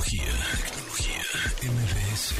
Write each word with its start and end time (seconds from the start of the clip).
Tecnología, 0.00 0.32
tecnología, 0.64 1.72
MBS. 1.72 2.34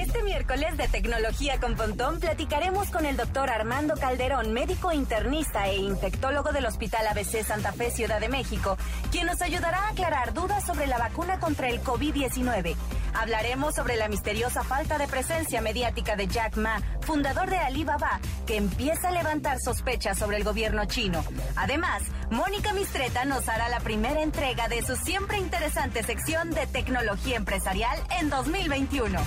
Este 0.00 0.22
miércoles 0.22 0.76
de 0.78 0.88
Tecnología 0.88 1.60
con 1.60 1.76
Pontón 1.76 2.20
platicaremos 2.20 2.88
con 2.88 3.04
el 3.04 3.18
doctor 3.18 3.50
Armando 3.50 3.94
Calderón, 3.96 4.54
médico 4.54 4.90
internista 4.90 5.68
e 5.68 5.76
infectólogo 5.76 6.52
del 6.52 6.64
Hospital 6.64 7.06
ABC 7.08 7.44
Santa 7.44 7.72
Fe 7.72 7.90
Ciudad 7.90 8.18
de 8.18 8.30
México, 8.30 8.78
quien 9.10 9.26
nos 9.26 9.42
ayudará 9.42 9.78
a 9.78 9.88
aclarar 9.90 10.32
dudas 10.32 10.64
sobre 10.64 10.86
la 10.86 10.96
vacuna 10.96 11.38
contra 11.38 11.68
el 11.68 11.82
COVID-19. 11.82 12.76
Hablaremos 13.14 13.74
sobre 13.74 13.96
la 13.96 14.08
misteriosa 14.08 14.62
falta 14.62 14.98
de 14.98 15.08
presencia 15.08 15.60
mediática 15.60 16.16
de 16.16 16.26
Jack 16.26 16.56
Ma, 16.56 16.80
fundador 17.00 17.50
de 17.50 17.58
Alibaba, 17.58 18.20
que 18.46 18.56
empieza 18.56 19.08
a 19.08 19.12
levantar 19.12 19.58
sospechas 19.60 20.18
sobre 20.18 20.36
el 20.36 20.44
gobierno 20.44 20.84
chino. 20.86 21.24
Además, 21.56 22.02
Mónica 22.30 22.72
Mistreta 22.72 23.24
nos 23.24 23.48
hará 23.48 23.68
la 23.68 23.80
primera 23.80 24.22
entrega 24.22 24.68
de 24.68 24.82
su 24.82 24.96
siempre 24.96 25.38
interesante 25.38 26.02
sección 26.02 26.50
de 26.50 26.66
tecnología 26.66 27.36
empresarial 27.36 27.98
en 28.20 28.30
2021. 28.30 29.18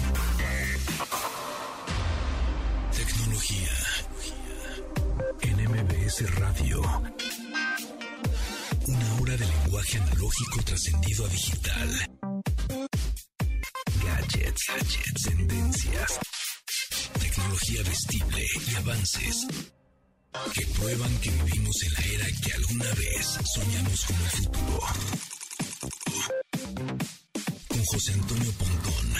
Tecnología. 2.95 3.69
En 5.41 5.61
Radio. 6.39 6.81
Una 8.87 9.21
hora 9.21 9.37
de 9.37 9.45
lenguaje 9.45 9.97
analógico 9.97 10.61
trascendido 10.63 11.25
a 11.25 11.29
digital. 11.29 11.89
Gadgets, 14.51 14.67
gadgets, 14.67 15.23
tendencias. 15.23 16.19
Tecnología 17.19 17.83
vestible 17.83 18.45
y 18.67 18.75
avances 18.75 19.47
que 20.53 20.65
prueban 20.67 21.17
que 21.19 21.29
vivimos 21.29 21.83
en 21.83 21.93
la 21.93 21.99
era 21.99 22.25
que 22.43 22.53
alguna 22.53 22.93
vez 22.95 23.39
soñamos 23.53 24.05
como 24.05 24.25
futuro. 24.25 24.81
Con 27.69 27.85
José 27.85 28.13
Antonio 28.13 28.51
Pontón. 28.53 29.13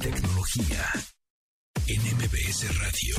Tecnología 0.00 0.92
en 1.86 2.02
MBS 2.16 2.78
Radio. 2.78 3.16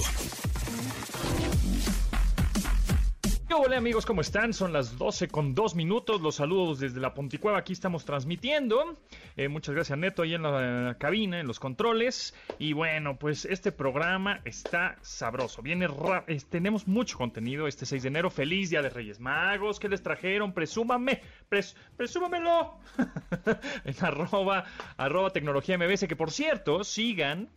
Hola 3.54 3.78
amigos, 3.78 4.06
¿cómo 4.06 4.22
están? 4.22 4.54
Son 4.54 4.72
las 4.74 4.98
12 4.98 5.28
con 5.28 5.54
2 5.54 5.76
minutos. 5.76 6.22
Los 6.22 6.36
saludos 6.36 6.80
desde 6.80 7.00
la 7.00 7.14
Ponticueva. 7.14 7.58
Aquí 7.60 7.74
estamos 7.74 8.06
transmitiendo. 8.06 8.98
Eh, 9.36 9.50
muchas 9.50 9.76
gracias 9.76 9.98
Neto 10.00 10.22
ahí 10.24 10.34
en 10.34 10.42
la 10.44 10.96
cabina, 11.00 11.40
en 11.40 11.48
los 11.48 11.60
controles. 11.60 12.34
Y 12.60 12.74
bueno, 12.74 13.18
pues 13.20 13.46
este 13.46 13.72
programa 13.72 14.42
está 14.46 14.98
sabroso. 15.02 15.62
Viene 15.62 15.88
es- 16.28 16.46
tenemos 16.46 16.88
mucho 16.88 17.18
contenido 17.18 17.68
este 17.68 17.86
6 17.86 18.04
de 18.04 18.08
enero. 18.08 18.30
Feliz 18.30 18.70
Día 18.70 18.82
de 18.82 18.90
Reyes 18.90 19.20
Magos. 19.20 19.80
¿Qué 19.80 19.90
les 19.90 20.02
trajeron? 20.02 20.54
Presúmame. 20.54 21.22
Pres, 21.50 21.76
presúmamelo. 21.98 22.80
en 23.86 23.96
arroba, 24.02 24.64
arroba 24.98 25.30
tecnología 25.32 25.78
MBS. 25.78 26.08
Que 26.08 26.16
por 26.16 26.32
cierto, 26.32 26.84
sigan. 26.84 27.50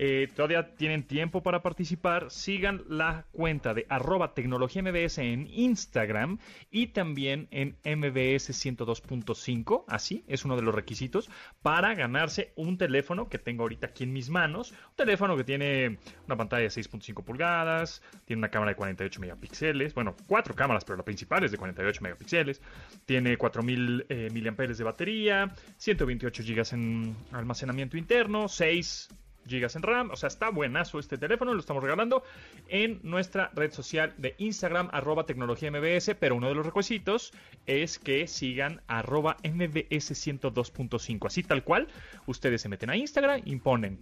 Eh, 0.00 0.28
todavía 0.32 0.76
tienen 0.76 1.02
tiempo 1.02 1.42
para 1.42 1.60
participar. 1.60 2.30
Sigan 2.30 2.84
la 2.88 3.26
cuenta 3.32 3.74
de 3.74 3.84
arroba 3.88 4.32
tecnología 4.32 4.80
MBS 4.80 5.18
en 5.18 5.48
Instagram 5.48 6.38
y 6.70 6.88
también 6.88 7.48
en 7.50 7.76
MBS 7.84 8.50
102.5. 8.50 9.84
Así 9.88 10.24
es 10.28 10.44
uno 10.44 10.54
de 10.54 10.62
los 10.62 10.72
requisitos 10.72 11.28
para 11.62 11.94
ganarse 11.94 12.52
un 12.54 12.78
teléfono 12.78 13.28
que 13.28 13.40
tengo 13.40 13.64
ahorita 13.64 13.88
aquí 13.88 14.04
en 14.04 14.12
mis 14.12 14.30
manos. 14.30 14.70
Un 14.70 14.96
teléfono 14.96 15.36
que 15.36 15.42
tiene 15.42 15.98
una 16.26 16.36
pantalla 16.36 16.62
de 16.62 16.68
6.5 16.68 17.24
pulgadas, 17.24 18.00
tiene 18.24 18.38
una 18.38 18.50
cámara 18.50 18.70
de 18.70 18.76
48 18.76 19.20
megapíxeles. 19.20 19.94
Bueno, 19.94 20.14
cuatro 20.28 20.54
cámaras, 20.54 20.84
pero 20.84 20.96
la 20.96 21.04
principal 21.04 21.42
es 21.42 21.50
de 21.50 21.58
48 21.58 22.02
megapíxeles. 22.02 22.62
Tiene 23.04 23.36
4000 23.36 24.06
eh, 24.08 24.28
miliamperes 24.32 24.78
de 24.78 24.84
batería, 24.84 25.52
128 25.76 26.44
gigas 26.44 26.72
en 26.72 27.16
almacenamiento 27.32 27.96
interno, 27.96 28.46
6 28.46 29.08
gigas 29.48 29.76
en 29.76 29.82
RAM. 29.82 30.10
O 30.10 30.16
sea, 30.16 30.28
está 30.28 30.50
buenazo 30.50 30.98
este 30.98 31.18
teléfono. 31.18 31.54
Lo 31.54 31.60
estamos 31.60 31.82
regalando 31.82 32.22
en 32.68 33.00
nuestra 33.02 33.50
red 33.54 33.72
social 33.72 34.14
de 34.18 34.34
Instagram, 34.38 34.88
arroba 34.92 35.26
tecnología 35.26 35.70
MBS. 35.70 36.14
Pero 36.18 36.36
uno 36.36 36.48
de 36.48 36.54
los 36.54 36.66
requisitos 36.66 37.32
es 37.66 37.98
que 37.98 38.26
sigan 38.26 38.82
arroba 38.86 39.36
MBS 39.42 40.12
102.5. 40.12 41.26
Así 41.26 41.42
tal 41.42 41.64
cual, 41.64 41.88
ustedes 42.26 42.62
se 42.62 42.68
meten 42.68 42.90
a 42.90 42.96
Instagram 42.96 43.42
y 43.44 43.56
ponen 43.56 43.98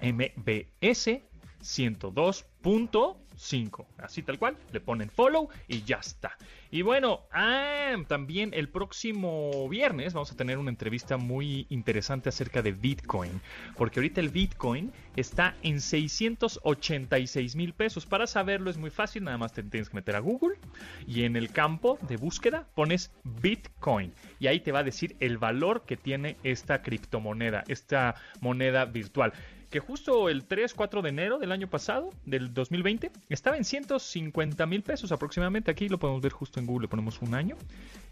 MBS 0.00 1.20
102.5. 1.64 3.86
Así 3.98 4.22
tal 4.22 4.38
cual, 4.38 4.56
le 4.72 4.80
ponen 4.80 5.10
follow 5.10 5.48
y 5.66 5.82
ya 5.82 5.96
está. 5.96 6.38
Y 6.70 6.82
bueno, 6.82 7.22
ah, 7.32 7.96
también 8.06 8.50
el 8.52 8.68
próximo 8.68 9.68
viernes 9.68 10.12
vamos 10.12 10.30
a 10.32 10.36
tener 10.36 10.58
una 10.58 10.70
entrevista 10.70 11.16
muy 11.16 11.66
interesante 11.70 12.28
acerca 12.28 12.62
de 12.62 12.72
Bitcoin. 12.72 13.40
Porque 13.76 14.00
ahorita 14.00 14.20
el 14.20 14.28
Bitcoin 14.28 14.92
está 15.16 15.54
en 15.62 15.80
686 15.80 17.56
mil 17.56 17.72
pesos. 17.72 18.06
Para 18.06 18.26
saberlo 18.26 18.70
es 18.70 18.76
muy 18.76 18.90
fácil, 18.90 19.24
nada 19.24 19.38
más 19.38 19.52
te 19.52 19.62
tienes 19.62 19.88
que 19.88 19.96
meter 19.96 20.16
a 20.16 20.20
Google 20.20 20.56
y 21.06 21.24
en 21.24 21.36
el 21.36 21.50
campo 21.50 21.98
de 22.02 22.16
búsqueda 22.16 22.66
pones 22.74 23.12
Bitcoin. 23.22 24.12
Y 24.38 24.48
ahí 24.48 24.60
te 24.60 24.72
va 24.72 24.80
a 24.80 24.84
decir 24.84 25.16
el 25.20 25.38
valor 25.38 25.84
que 25.86 25.96
tiene 25.96 26.36
esta 26.42 26.82
criptomoneda, 26.82 27.64
esta 27.68 28.16
moneda 28.40 28.84
virtual 28.84 29.32
que 29.74 29.80
justo 29.80 30.28
el 30.28 30.46
3-4 30.46 31.02
de 31.02 31.08
enero 31.08 31.40
del 31.40 31.50
año 31.50 31.68
pasado, 31.68 32.10
del 32.24 32.54
2020, 32.54 33.10
estaba 33.28 33.56
en 33.56 33.64
150 33.64 34.66
mil 34.66 34.84
pesos 34.84 35.10
aproximadamente. 35.10 35.72
Aquí 35.72 35.88
lo 35.88 35.98
podemos 35.98 36.22
ver 36.22 36.30
justo 36.30 36.60
en 36.60 36.66
Google, 36.66 36.84
le 36.84 36.88
ponemos 36.88 37.20
un 37.22 37.34
año. 37.34 37.56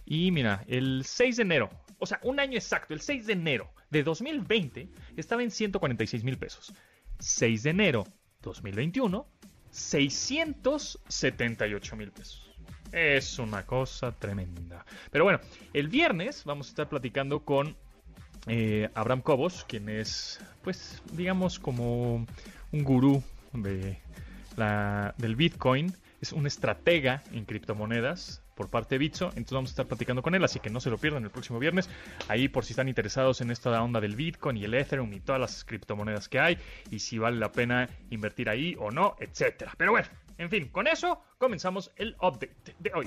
Y 0.04 0.32
mira, 0.32 0.64
el 0.66 1.04
6 1.04 1.36
de 1.36 1.42
enero, 1.44 1.70
o 2.00 2.06
sea, 2.06 2.18
un 2.24 2.40
año 2.40 2.54
exacto, 2.54 2.94
el 2.94 3.00
6 3.00 3.28
de 3.28 3.34
enero 3.34 3.70
de 3.90 4.02
2020, 4.02 4.88
estaba 5.16 5.44
en 5.44 5.52
146 5.52 6.24
mil 6.24 6.36
pesos. 6.36 6.74
6 7.20 7.62
de 7.62 7.70
enero 7.70 8.08
2021, 8.40 9.24
678 9.70 11.96
mil 11.96 12.10
pesos. 12.10 12.50
Es 12.90 13.38
una 13.38 13.64
cosa 13.64 14.10
tremenda. 14.10 14.84
Pero 15.12 15.22
bueno, 15.22 15.38
el 15.72 15.86
viernes 15.86 16.42
vamos 16.44 16.66
a 16.66 16.70
estar 16.70 16.88
platicando 16.88 17.44
con 17.44 17.76
eh, 18.46 18.88
Abraham 18.94 19.22
Cobos, 19.22 19.64
quien 19.68 19.88
es, 19.88 20.40
pues, 20.62 21.02
digamos, 21.12 21.58
como 21.58 22.26
un 22.72 22.84
gurú 22.84 23.22
de 23.52 23.98
la, 24.56 25.14
del 25.18 25.36
Bitcoin. 25.36 25.94
Es 26.20 26.32
un 26.32 26.46
estratega 26.46 27.22
en 27.32 27.44
criptomonedas 27.44 28.42
por 28.54 28.68
parte 28.68 28.94
de 28.94 28.98
Bitso. 29.00 29.26
Entonces 29.30 29.52
vamos 29.52 29.70
a 29.70 29.72
estar 29.72 29.86
platicando 29.86 30.22
con 30.22 30.34
él, 30.34 30.44
así 30.44 30.60
que 30.60 30.70
no 30.70 30.80
se 30.80 30.90
lo 30.90 30.98
pierdan 30.98 31.24
el 31.24 31.30
próximo 31.30 31.58
viernes. 31.58 31.88
Ahí 32.28 32.48
por 32.48 32.64
si 32.64 32.72
están 32.72 32.88
interesados 32.88 33.40
en 33.40 33.50
esta 33.50 33.82
onda 33.82 34.00
del 34.00 34.14
Bitcoin 34.14 34.56
y 34.56 34.64
el 34.64 34.74
Ethereum 34.74 35.12
y 35.12 35.20
todas 35.20 35.40
las 35.40 35.64
criptomonedas 35.64 36.28
que 36.28 36.38
hay. 36.38 36.58
Y 36.90 37.00
si 37.00 37.18
vale 37.18 37.38
la 37.38 37.50
pena 37.50 37.88
invertir 38.10 38.48
ahí 38.48 38.76
o 38.78 38.90
no, 38.90 39.16
etcétera. 39.18 39.72
Pero 39.76 39.92
bueno, 39.92 40.08
en 40.38 40.48
fin, 40.48 40.68
con 40.68 40.86
eso 40.86 41.22
comenzamos 41.38 41.90
el 41.96 42.16
update 42.20 42.76
de 42.78 42.92
hoy. 42.94 43.06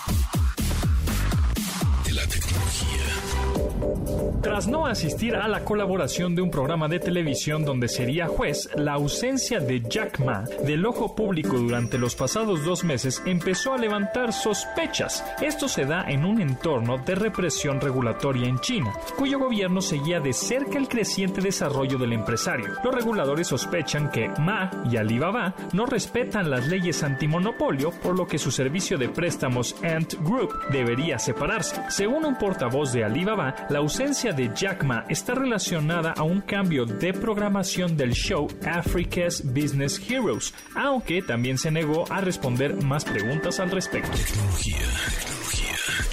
Tras 4.41 4.67
no 4.67 4.87
asistir 4.87 5.35
a 5.35 5.47
la 5.47 5.63
colaboración 5.63 6.35
de 6.35 6.41
un 6.41 6.49
programa 6.49 6.87
de 6.87 6.99
televisión 6.99 7.63
donde 7.63 7.87
sería 7.87 8.27
juez, 8.27 8.69
la 8.75 8.93
ausencia 8.93 9.59
de 9.59 9.81
Jack 9.87 10.19
Ma 10.19 10.45
del 10.65 10.85
ojo 10.85 11.15
público 11.15 11.57
durante 11.57 11.97
los 11.97 12.15
pasados 12.15 12.65
dos 12.65 12.83
meses 12.83 13.21
empezó 13.25 13.73
a 13.73 13.77
levantar 13.77 14.33
sospechas. 14.33 15.23
Esto 15.41 15.67
se 15.67 15.85
da 15.85 16.09
en 16.09 16.25
un 16.25 16.41
entorno 16.41 16.97
de 16.97 17.15
represión 17.15 17.79
regulatoria 17.79 18.47
en 18.47 18.59
China, 18.59 18.93
cuyo 19.15 19.39
gobierno 19.39 19.79
seguía 19.81 20.19
de 20.19 20.33
cerca 20.33 20.77
el 20.77 20.87
creciente 20.87 21.41
desarrollo 21.41 21.97
del 21.97 22.13
empresario. 22.13 22.67
Los 22.83 22.95
reguladores 22.95 23.47
sospechan 23.47 24.09
que 24.09 24.29
Ma 24.39 24.71
y 24.89 24.97
Alibaba 24.97 25.53
no 25.73 25.85
respetan 25.85 26.49
las 26.49 26.67
leyes 26.67 27.03
antimonopolio, 27.03 27.91
por 27.91 28.17
lo 28.17 28.27
que 28.27 28.39
su 28.39 28.51
servicio 28.51 28.97
de 28.97 29.09
préstamos 29.09 29.75
Ant 29.83 30.15
Group 30.15 30.51
debería 30.71 31.19
separarse. 31.19 31.81
Según 31.89 32.25
un 32.25 32.37
portavoz 32.37 32.91
de 32.91 33.03
Alibaba, 33.03 33.50
la 33.69 33.79
ausencia 33.79 34.33
de 34.33 34.51
Jack 34.55 34.83
Ma 34.83 35.05
está 35.09 35.35
relacionada 35.35 36.13
a 36.17 36.23
un 36.23 36.41
cambio 36.41 36.85
de 36.85 37.13
programación 37.13 37.97
del 37.97 38.11
show 38.11 38.47
Africa's 38.65 39.43
Business 39.43 39.99
Heroes, 40.09 40.53
aunque 40.75 41.21
también 41.21 41.57
se 41.57 41.71
negó 41.71 42.05
a 42.11 42.21
responder 42.21 42.81
más 42.83 43.05
preguntas 43.05 43.59
al 43.59 43.71
respecto. 43.71 44.11
Tecnología. 44.11 44.77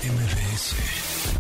Tecnología. 0.01 1.38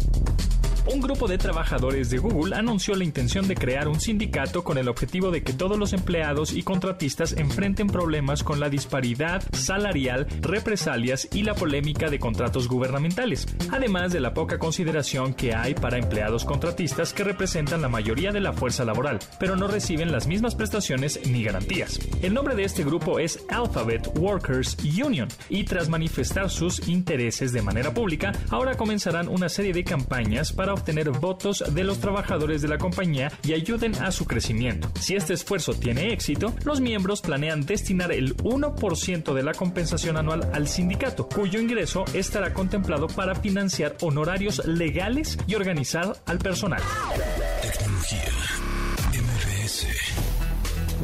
Un 0.90 1.02
grupo 1.02 1.28
de 1.28 1.36
trabajadores 1.36 2.08
de 2.08 2.16
Google 2.16 2.56
anunció 2.56 2.94
la 2.94 3.04
intención 3.04 3.46
de 3.46 3.54
crear 3.54 3.88
un 3.88 4.00
sindicato 4.00 4.64
con 4.64 4.78
el 4.78 4.88
objetivo 4.88 5.30
de 5.30 5.42
que 5.42 5.52
todos 5.52 5.78
los 5.78 5.92
empleados 5.92 6.54
y 6.54 6.62
contratistas 6.62 7.34
enfrenten 7.34 7.88
problemas 7.88 8.42
con 8.42 8.58
la 8.58 8.70
disparidad 8.70 9.42
salarial, 9.52 10.26
represalias 10.40 11.28
y 11.30 11.42
la 11.42 11.54
polémica 11.54 12.08
de 12.08 12.18
contratos 12.18 12.68
gubernamentales, 12.68 13.46
además 13.70 14.14
de 14.14 14.20
la 14.20 14.32
poca 14.32 14.58
consideración 14.58 15.34
que 15.34 15.54
hay 15.54 15.74
para 15.74 15.98
empleados 15.98 16.46
contratistas 16.46 17.12
que 17.12 17.22
representan 17.22 17.82
la 17.82 17.90
mayoría 17.90 18.32
de 18.32 18.40
la 18.40 18.54
fuerza 18.54 18.86
laboral, 18.86 19.18
pero 19.38 19.56
no 19.56 19.68
reciben 19.68 20.10
las 20.10 20.26
mismas 20.26 20.54
prestaciones 20.54 21.20
ni 21.28 21.44
garantías. 21.44 22.00
El 22.22 22.32
nombre 22.32 22.54
de 22.54 22.64
este 22.64 22.82
grupo 22.82 23.18
es 23.18 23.44
Alphabet 23.50 24.08
Workers 24.18 24.78
Union 24.82 25.28
y 25.50 25.64
tras 25.64 25.90
manifestar 25.90 26.48
sus 26.48 26.88
intereses 26.88 27.52
de 27.52 27.60
manera 27.60 27.92
pública, 27.92 28.32
ahora 28.48 28.74
comenzarán 28.74 29.28
una 29.28 29.50
serie 29.50 29.74
de 29.74 29.84
campañas 29.84 30.50
para 30.50 30.77
obtener 30.78 31.10
votos 31.10 31.62
de 31.72 31.84
los 31.84 31.98
trabajadores 31.98 32.62
de 32.62 32.68
la 32.68 32.78
compañía 32.78 33.30
y 33.44 33.52
ayuden 33.52 33.94
a 33.96 34.10
su 34.10 34.24
crecimiento. 34.24 34.90
Si 34.98 35.14
este 35.14 35.34
esfuerzo 35.34 35.74
tiene 35.74 36.12
éxito, 36.12 36.54
los 36.64 36.80
miembros 36.80 37.20
planean 37.20 37.66
destinar 37.66 38.12
el 38.12 38.36
1% 38.38 39.34
de 39.34 39.42
la 39.42 39.52
compensación 39.52 40.16
anual 40.16 40.50
al 40.52 40.68
sindicato, 40.68 41.28
cuyo 41.28 41.60
ingreso 41.60 42.04
estará 42.14 42.54
contemplado 42.54 43.06
para 43.08 43.34
financiar 43.34 43.96
honorarios 44.00 44.64
legales 44.66 45.38
y 45.46 45.54
organizar 45.54 46.16
al 46.26 46.38
personal. 46.38 46.82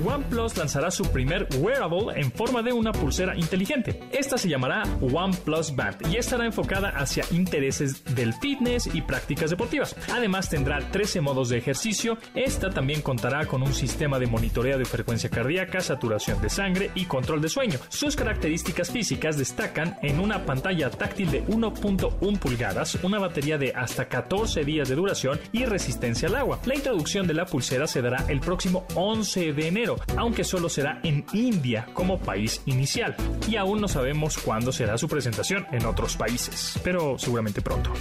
OnePlus 0.04 0.56
lanzará 0.56 0.90
su 0.90 1.04
primer 1.04 1.48
wearable 1.58 2.20
en 2.20 2.30
forma 2.30 2.62
de 2.62 2.72
una 2.72 2.92
pulsera 2.92 3.36
inteligente. 3.36 4.00
Esta 4.12 4.36
se 4.36 4.48
llamará 4.48 4.82
OnePlus 5.00 5.74
Band 5.74 6.06
y 6.12 6.16
estará 6.16 6.44
enfocada 6.44 6.90
hacia 6.90 7.24
intereses 7.30 8.04
del 8.14 8.34
fitness 8.34 8.88
y 8.92 9.00
prácticas 9.02 9.50
deportivas. 9.50 9.96
Además 10.12 10.50
tendrá 10.50 10.80
13 10.90 11.20
modos 11.20 11.48
de 11.48 11.58
ejercicio. 11.58 12.18
Esta 12.34 12.70
también 12.70 13.00
contará 13.00 13.46
con 13.46 13.62
un 13.62 13.72
sistema 13.72 14.18
de 14.18 14.26
monitoreo 14.26 14.78
de 14.78 14.84
frecuencia 14.84 15.30
cardíaca, 15.30 15.80
saturación 15.80 16.40
de 16.42 16.50
sangre 16.50 16.90
y 16.94 17.06
control 17.06 17.40
de 17.40 17.48
sueño. 17.48 17.78
Sus 17.88 18.16
características 18.16 18.90
físicas 18.90 19.38
destacan 19.38 19.96
en 20.02 20.20
una 20.20 20.44
pantalla 20.44 20.90
táctil 20.90 21.30
de 21.30 21.44
1.1 21.46 22.38
pulgadas, 22.38 22.96
una 23.02 23.18
batería 23.18 23.58
de 23.58 23.72
hasta 23.74 24.06
14 24.08 24.64
días 24.64 24.88
de 24.88 24.94
duración 24.96 25.40
y 25.52 25.64
resistencia 25.64 26.28
al 26.28 26.36
agua. 26.36 26.60
La 26.66 26.74
introducción 26.74 27.26
de 27.26 27.34
la 27.34 27.46
pulsera 27.46 27.86
se 27.86 28.02
dará 28.02 28.24
el 28.28 28.40
próximo 28.40 28.86
11 28.94 29.52
de 29.52 29.68
enero 29.68 29.93
aunque 30.16 30.44
solo 30.44 30.68
será 30.68 31.00
en 31.02 31.24
India 31.32 31.86
como 31.92 32.18
país 32.18 32.62
inicial. 32.66 33.16
Y 33.48 33.56
aún 33.56 33.80
no 33.80 33.88
sabemos 33.88 34.38
cuándo 34.38 34.72
será 34.72 34.98
su 34.98 35.08
presentación 35.08 35.66
en 35.72 35.86
otros 35.86 36.16
países, 36.16 36.78
pero 36.82 37.18
seguramente 37.18 37.60
pronto. 37.60 37.92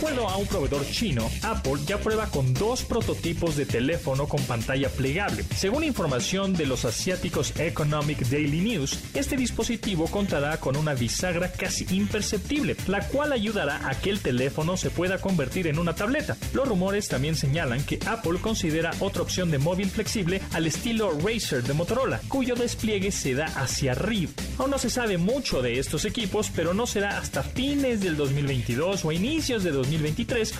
Acuerdo 0.00 0.26
a 0.30 0.38
un 0.38 0.46
proveedor 0.46 0.86
chino, 0.86 1.30
Apple 1.42 1.74
ya 1.86 1.98
prueba 1.98 2.24
con 2.28 2.54
dos 2.54 2.84
prototipos 2.84 3.54
de 3.54 3.66
teléfono 3.66 4.26
con 4.26 4.42
pantalla 4.44 4.88
plegable. 4.88 5.44
Según 5.54 5.84
información 5.84 6.54
de 6.54 6.64
los 6.64 6.86
asiáticos 6.86 7.52
Economic 7.60 8.20
Daily 8.30 8.62
News, 8.62 8.98
este 9.12 9.36
dispositivo 9.36 10.06
contará 10.06 10.56
con 10.58 10.78
una 10.78 10.94
bisagra 10.94 11.52
casi 11.52 11.86
imperceptible, 11.94 12.76
la 12.86 13.06
cual 13.08 13.32
ayudará 13.32 13.90
a 13.90 13.94
que 14.00 14.08
el 14.08 14.20
teléfono 14.20 14.78
se 14.78 14.88
pueda 14.88 15.20
convertir 15.20 15.66
en 15.66 15.78
una 15.78 15.94
tableta. 15.94 16.34
Los 16.54 16.66
rumores 16.66 17.08
también 17.08 17.36
señalan 17.36 17.84
que 17.84 18.00
Apple 18.06 18.38
considera 18.40 18.92
otra 19.00 19.20
opción 19.20 19.50
de 19.50 19.58
móvil 19.58 19.90
flexible 19.90 20.40
al 20.54 20.66
estilo 20.66 21.10
Razer 21.10 21.62
de 21.62 21.74
Motorola, 21.74 22.22
cuyo 22.28 22.54
despliegue 22.54 23.12
se 23.12 23.34
da 23.34 23.44
hacia 23.44 23.92
arriba. 23.92 24.32
Aún 24.56 24.70
no 24.70 24.78
se 24.78 24.88
sabe 24.88 25.18
mucho 25.18 25.60
de 25.60 25.78
estos 25.78 26.06
equipos, 26.06 26.50
pero 26.56 26.72
no 26.72 26.86
será 26.86 27.18
hasta 27.18 27.42
fines 27.42 28.00
del 28.00 28.16
2022 28.16 29.04
o 29.04 29.12
inicios 29.12 29.62
de 29.62 29.72
2023 29.72 29.89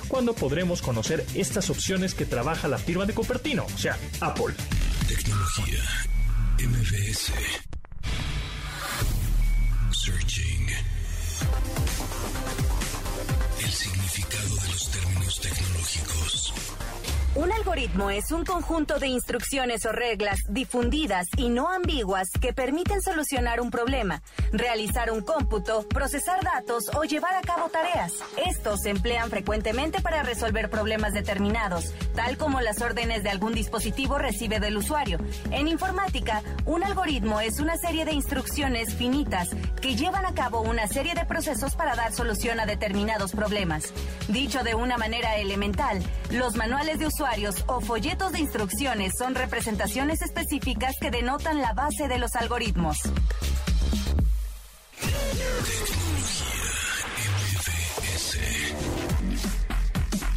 cuando 0.08 0.34
podremos 0.34 0.82
conocer 0.82 1.24
estas 1.34 1.70
opciones 1.70 2.14
que 2.14 2.26
trabaja 2.26 2.68
la 2.68 2.78
firma 2.78 3.06
de 3.06 3.14
Cupertino, 3.14 3.64
o 3.64 3.78
sea, 3.78 3.96
Apple. 4.20 4.54
Tecnología. 5.06 5.82
Un 17.36 17.52
algoritmo 17.52 18.10
es 18.10 18.32
un 18.32 18.44
conjunto 18.44 18.98
de 18.98 19.06
instrucciones 19.06 19.86
o 19.86 19.92
reglas 19.92 20.40
difundidas 20.48 21.28
y 21.36 21.48
no 21.48 21.68
ambiguas 21.68 22.28
que 22.40 22.52
permiten 22.52 23.00
solucionar 23.00 23.60
un 23.60 23.70
problema, 23.70 24.20
realizar 24.50 25.12
un 25.12 25.20
cómputo, 25.20 25.86
procesar 25.86 26.42
datos 26.42 26.90
o 26.96 27.04
llevar 27.04 27.36
a 27.36 27.40
cabo 27.42 27.68
tareas. 27.68 28.14
Estos 28.48 28.80
se 28.80 28.90
emplean 28.90 29.30
frecuentemente 29.30 30.00
para 30.00 30.24
resolver 30.24 30.70
problemas 30.70 31.12
determinados, 31.12 31.94
tal 32.16 32.36
como 32.36 32.60
las 32.60 32.80
órdenes 32.80 33.22
de 33.22 33.30
algún 33.30 33.54
dispositivo 33.54 34.18
recibe 34.18 34.58
del 34.58 34.76
usuario. 34.76 35.20
En 35.52 35.68
informática, 35.68 36.42
un 36.66 36.82
algoritmo 36.82 37.40
es 37.40 37.60
una 37.60 37.76
serie 37.76 38.04
de 38.04 38.12
instrucciones 38.12 38.96
finitas 38.96 39.50
que 39.80 39.94
llevan 39.94 40.26
a 40.26 40.34
cabo 40.34 40.62
una 40.62 40.88
serie 40.88 41.14
de 41.14 41.26
procesos 41.26 41.76
para 41.76 41.94
dar 41.94 42.12
solución 42.12 42.58
a 42.58 42.66
determinados 42.66 43.30
problemas. 43.30 43.84
Dicho 44.26 44.64
de 44.64 44.74
una 44.74 44.98
manera 44.98 45.36
elemental, 45.36 46.02
los 46.30 46.56
manuales 46.56 46.98
de 46.98 47.06
usuario 47.06 47.19
o 47.66 47.80
folletos 47.82 48.32
de 48.32 48.40
instrucciones 48.40 49.12
son 49.18 49.34
representaciones 49.34 50.22
específicas 50.22 50.94
que 50.98 51.10
denotan 51.10 51.60
la 51.60 51.74
base 51.74 52.08
de 52.08 52.18
los 52.18 52.34
algoritmos. 52.34 52.96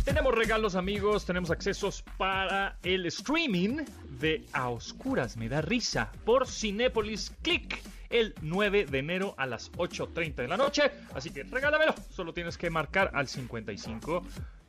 Tenemos 0.03 0.35
regalos 0.35 0.75
amigos, 0.75 1.25
tenemos 1.25 1.51
accesos 1.51 2.03
para 2.17 2.75
el 2.83 3.05
streaming 3.05 3.85
de 4.19 4.45
A 4.51 4.67
Oscuras 4.67 5.37
Me 5.37 5.47
da 5.47 5.61
risa 5.61 6.11
por 6.25 6.47
Cinépolis 6.47 7.31
Click 7.41 7.81
el 8.09 8.35
9 8.41 8.87
de 8.87 8.99
enero 8.99 9.35
a 9.37 9.45
las 9.45 9.71
8.30 9.71 10.35
de 10.35 10.47
la 10.49 10.57
noche. 10.57 10.91
Así 11.15 11.31
que 11.31 11.43
regálamelo. 11.43 11.95
Solo 12.11 12.33
tienes 12.33 12.57
que 12.57 12.69
marcar 12.69 13.09
al 13.13 13.27
55 13.29 14.23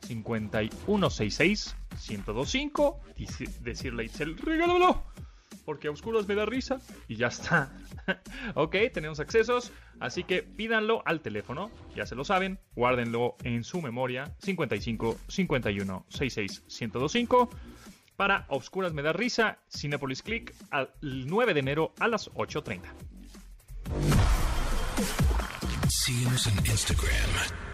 5166 0.07 1.75
1025 2.09 2.99
y 3.17 3.27
decirle 3.61 4.03
a 4.03 4.05
Itzel, 4.05 4.37
regálamelo. 4.37 5.03
Porque 5.65 5.87
a 5.87 5.91
oscuros 5.91 6.27
me 6.27 6.35
da 6.35 6.45
risa 6.45 6.79
y 7.07 7.15
ya 7.15 7.27
está. 7.27 7.71
ok, 8.55 8.75
tenemos 8.93 9.19
accesos. 9.19 9.71
Así 9.99 10.23
que 10.23 10.43
pídanlo 10.43 11.01
al 11.05 11.21
teléfono, 11.21 11.71
ya 11.95 12.05
se 12.05 12.15
lo 12.15 12.23
saben, 12.23 12.59
guárdenlo 12.75 13.35
en 13.43 13.63
su 13.63 13.81
memoria 13.81 14.35
55 14.39 15.17
51 15.27 16.05
66 16.09 16.63
1025 16.67 17.49
para 18.15 18.45
Oscuras 18.49 18.93
Me 18.93 19.01
Da 19.01 19.13
Risa, 19.13 19.59
Cinepolis 19.69 20.21
Click, 20.21 20.53
al 20.71 20.89
9 21.01 21.53
de 21.53 21.59
enero 21.59 21.93
a 21.99 22.07
las 22.07 22.31
8.30. 22.31 22.81
Síguenos 25.89 26.47
en 26.47 26.65
Instagram, 26.65 27.64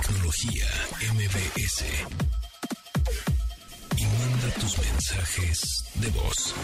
tecnología 0.00 0.66
MBS. 1.14 1.84
Y 3.96 4.04
manda 4.04 4.54
tus 4.60 4.78
mensajes 4.78 5.84
de 5.94 6.10
voz. 6.10 6.54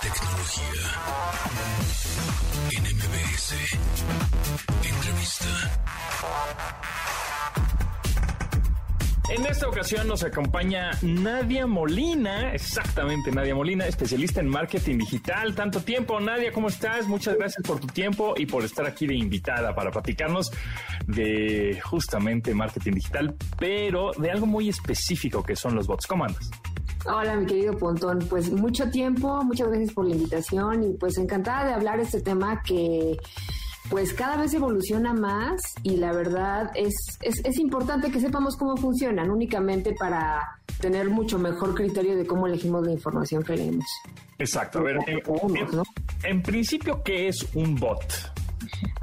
Tecnología 0.00 0.82
en 2.72 2.82
MBS. 2.96 3.54
Entrevista. 4.82 5.70
En 9.34 9.46
esta 9.46 9.66
ocasión 9.66 10.06
nos 10.08 10.22
acompaña 10.24 10.90
Nadia 11.00 11.66
Molina, 11.66 12.52
exactamente 12.52 13.32
Nadia 13.32 13.54
Molina, 13.54 13.86
especialista 13.86 14.40
en 14.40 14.48
marketing 14.48 14.98
digital. 14.98 15.54
Tanto 15.54 15.80
tiempo, 15.80 16.20
Nadia, 16.20 16.52
¿cómo 16.52 16.68
estás? 16.68 17.08
Muchas 17.08 17.38
gracias 17.38 17.66
por 17.66 17.80
tu 17.80 17.86
tiempo 17.86 18.34
y 18.36 18.44
por 18.44 18.62
estar 18.62 18.84
aquí 18.86 19.06
de 19.06 19.14
invitada 19.14 19.74
para 19.74 19.90
platicarnos 19.90 20.52
de 21.06 21.80
justamente 21.82 22.52
marketing 22.52 22.92
digital, 22.92 23.34
pero 23.58 24.10
de 24.18 24.30
algo 24.30 24.44
muy 24.44 24.68
específico 24.68 25.42
que 25.42 25.56
son 25.56 25.76
los 25.76 25.86
bots. 25.86 26.06
¿Cómo 26.06 26.26
andas? 26.26 26.50
Hola, 27.06 27.34
mi 27.34 27.46
querido 27.46 27.74
Pontón. 27.78 28.18
Pues 28.28 28.52
mucho 28.52 28.90
tiempo, 28.90 29.42
muchas 29.44 29.68
gracias 29.68 29.94
por 29.94 30.06
la 30.06 30.14
invitación 30.14 30.84
y 30.84 30.92
pues 30.92 31.16
encantada 31.16 31.68
de 31.68 31.72
hablar 31.72 32.00
este 32.00 32.20
tema 32.20 32.62
que 32.62 33.16
pues 33.92 34.14
cada 34.14 34.38
vez 34.38 34.54
evoluciona 34.54 35.12
más 35.12 35.60
y 35.82 35.98
la 35.98 36.14
verdad 36.14 36.70
es, 36.74 36.94
es, 37.20 37.58
importante 37.58 38.10
que 38.10 38.20
sepamos 38.20 38.56
cómo 38.56 38.74
funcionan, 38.74 39.30
únicamente 39.30 39.94
para 39.98 40.40
tener 40.80 41.10
mucho 41.10 41.38
mejor 41.38 41.74
criterio 41.74 42.16
de 42.16 42.24
cómo 42.24 42.46
elegimos 42.46 42.86
la 42.86 42.92
información 42.92 43.42
que 43.42 43.54
leemos. 43.54 43.84
Exacto. 44.38 44.78
A 44.78 44.82
ver, 44.82 44.96
en, 46.24 46.42
principio, 46.42 47.02
¿qué 47.02 47.28
es 47.28 47.46
un 47.52 47.76
bot? 47.76 48.02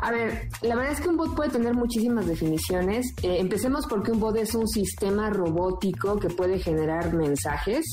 A 0.01 0.11
ver, 0.11 0.47
la 0.61 0.75
verdad 0.75 0.93
es 0.93 1.01
que 1.01 1.09
un 1.09 1.17
bot 1.17 1.35
puede 1.35 1.49
tener 1.49 1.73
muchísimas 1.73 2.25
definiciones. 2.25 3.13
Eh, 3.21 3.37
empecemos 3.39 3.85
porque 3.85 4.11
un 4.11 4.19
bot 4.19 4.35
es 4.37 4.55
un 4.55 4.67
sistema 4.67 5.29
robótico 5.29 6.17
que 6.17 6.29
puede 6.29 6.59
generar 6.59 7.13
mensajes. 7.13 7.85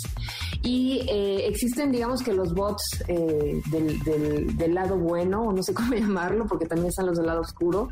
Y 0.63 1.07
eh, 1.09 1.47
existen, 1.47 1.91
digamos 1.91 2.23
que 2.23 2.33
los 2.33 2.55
bots 2.55 3.05
eh, 3.09 3.61
del, 3.67 4.75
lado 4.75 4.97
bueno, 4.97 5.43
o 5.43 5.53
no 5.53 5.63
sé 5.63 5.75
cómo 5.75 5.95
llamarlo, 5.95 6.47
porque 6.47 6.67
también 6.67 6.89
están 6.89 7.07
los 7.07 7.17
del 7.17 7.27
lado 7.27 7.41
oscuro, 7.41 7.89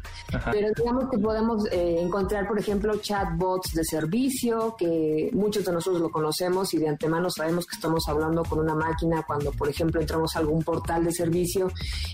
pero 0.51 0.69
digamos 0.77 1.09
que 1.11 1.19
podemos 1.19 1.65
encontrar, 1.71 2.47
por 2.47 2.59
ejemplo, 2.59 2.97
chatbots 2.97 3.73
de 3.73 3.85
servicio, 3.85 4.77
que 4.79 5.31
muchos 5.33 5.65
de 5.65 5.73
nosotros 5.73 6.03
lo 6.03 6.11
conocemos 6.11 6.73
y 6.75 6.79
de 6.79 6.89
antemano 6.89 7.31
sabemos 7.31 7.67
que 7.67 7.77
estamos 7.77 8.05
hablando 8.09 8.45
con 8.45 8.59
una 8.59 8.75
máquina 8.75 9.23
cuando, 9.27 9.51
por 9.53 9.69
ejemplo, 9.69 10.01
entramos 10.01 10.37
a 10.37 10.41
algún 10.41 10.63
portal 10.63 11.05
de 11.05 11.13
servicio 11.13 11.71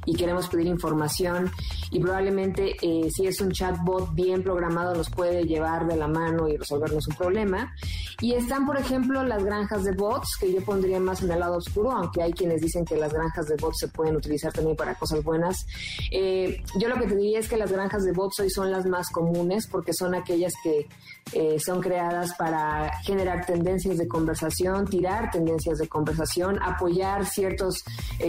y 0.07 0.14
queremos 0.14 0.49
pedir 0.49 0.66
información 0.66 1.50
y 1.90 2.00
probablemente 2.00 2.76
eh, 2.82 3.09
si 3.11 3.26
es 3.26 3.40
un 3.40 3.50
chatbot 3.50 4.14
bien 4.14 4.42
programado 4.42 4.94
nos 4.94 5.11
puede 5.11 5.44
llevar 5.44 5.87
de 5.87 5.97
la 5.97 6.09
mano 6.09 6.49
y 6.49 6.56
resolvernos 6.56 7.06
un 7.09 7.16
problema. 7.16 7.75
Y 8.20 8.35
están, 8.35 8.66
por 8.66 8.76
ejemplo, 8.76 9.23
las 9.25 9.42
granjas 9.44 9.85
de 9.85 9.92
bots, 9.92 10.37
que 10.38 10.52
yo 10.52 10.62
pondría 10.62 11.00
más 11.00 11.23
en 11.23 11.30
el 11.30 11.40
lado 11.40 11.56
oscuro, 11.56 11.90
aunque 11.90 12.23
hay 12.23 12.32
quienes 12.32 12.61
dicen 12.61 12.85
que 12.85 12.97
las 12.97 13.12
granjas 13.12 13.47
de 13.47 13.56
bots 13.56 13.78
se 13.80 13.88
pueden 13.88 14.16
utilizar 14.16 14.52
también 14.52 14.76
para 14.76 14.94
cosas 14.94 15.25
buenas. 15.25 15.66
Eh, 16.11 16.62
yo 16.78 16.88
lo 16.88 16.97
que 16.97 17.06
te 17.06 17.16
diría 17.16 17.38
es 17.38 17.49
que 17.49 17.56
las 17.56 17.73
granjas 17.73 18.04
de 18.04 18.12
bots 18.12 18.40
hoy 18.40 18.50
son 18.50 18.70
las 18.70 18.87
más 18.87 19.11
comunes 19.11 19.66
porque 19.66 19.92
son 19.92 20.14
aquellas 20.14 20.52
que 20.62 20.87
eh, 21.32 21.58
son 21.58 21.80
creadas 21.80 22.34
para 22.37 22.90
generar 23.02 23.46
tendencias 23.46 23.99
de 23.99 24.08
conversación, 24.08 24.87
tirar 24.87 25.30
tendencias 25.30 25.78
de 25.78 25.88
conversación, 25.88 26.58
apoyar 26.62 27.26
ciertos 27.26 27.82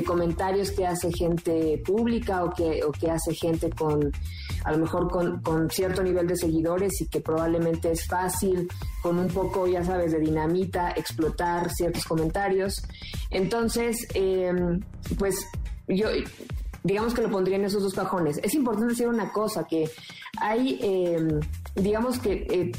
comentarios 0.06 0.72
que 0.72 0.86
hace 0.86 1.12
gente 1.12 1.82
pública 1.86 2.44
o 2.44 2.52
que, 2.52 2.84
o 2.84 2.92
que 2.92 3.10
hace 3.10 3.34
gente 3.34 3.70
con, 3.70 4.12
a 4.64 4.72
lo 4.72 4.78
mejor 4.78 5.10
con, 5.10 5.70
cierto 5.70 6.04
nivel 6.04 6.28
de 6.28 6.36
seguidores 6.36 7.02
y 7.02 7.08
que 7.08 7.22
probablemente 7.22 7.92
es 7.92 8.06
fácil, 8.08 8.68
con 9.02 9.18
un 9.18 9.28
poco, 9.28 9.68
ya 9.68 9.84
sabes, 9.84 10.12
de 10.12 10.20
dinamita, 10.20 10.92
explotar 10.92 11.72
ciertos 11.72 12.06
comentarios. 12.06 12.82
Entonces, 13.30 14.08
em, 14.14 14.80
pues 15.18 15.36
yo 15.88 16.08
digamos 16.84 17.14
que 17.14 17.22
lo 17.22 17.30
pondría 17.30 17.58
en 17.58 17.66
esos 17.66 17.84
dos 17.84 17.94
cajones. 17.94 18.40
Es 18.44 18.54
importante 18.56 18.94
decir 18.94 19.08
una 19.08 19.32
cosa, 19.32 19.66
que 19.66 19.90
hay, 20.40 20.80
em, 20.82 21.40
digamos 21.76 22.20
que 22.20 22.48
eh, 22.50 22.72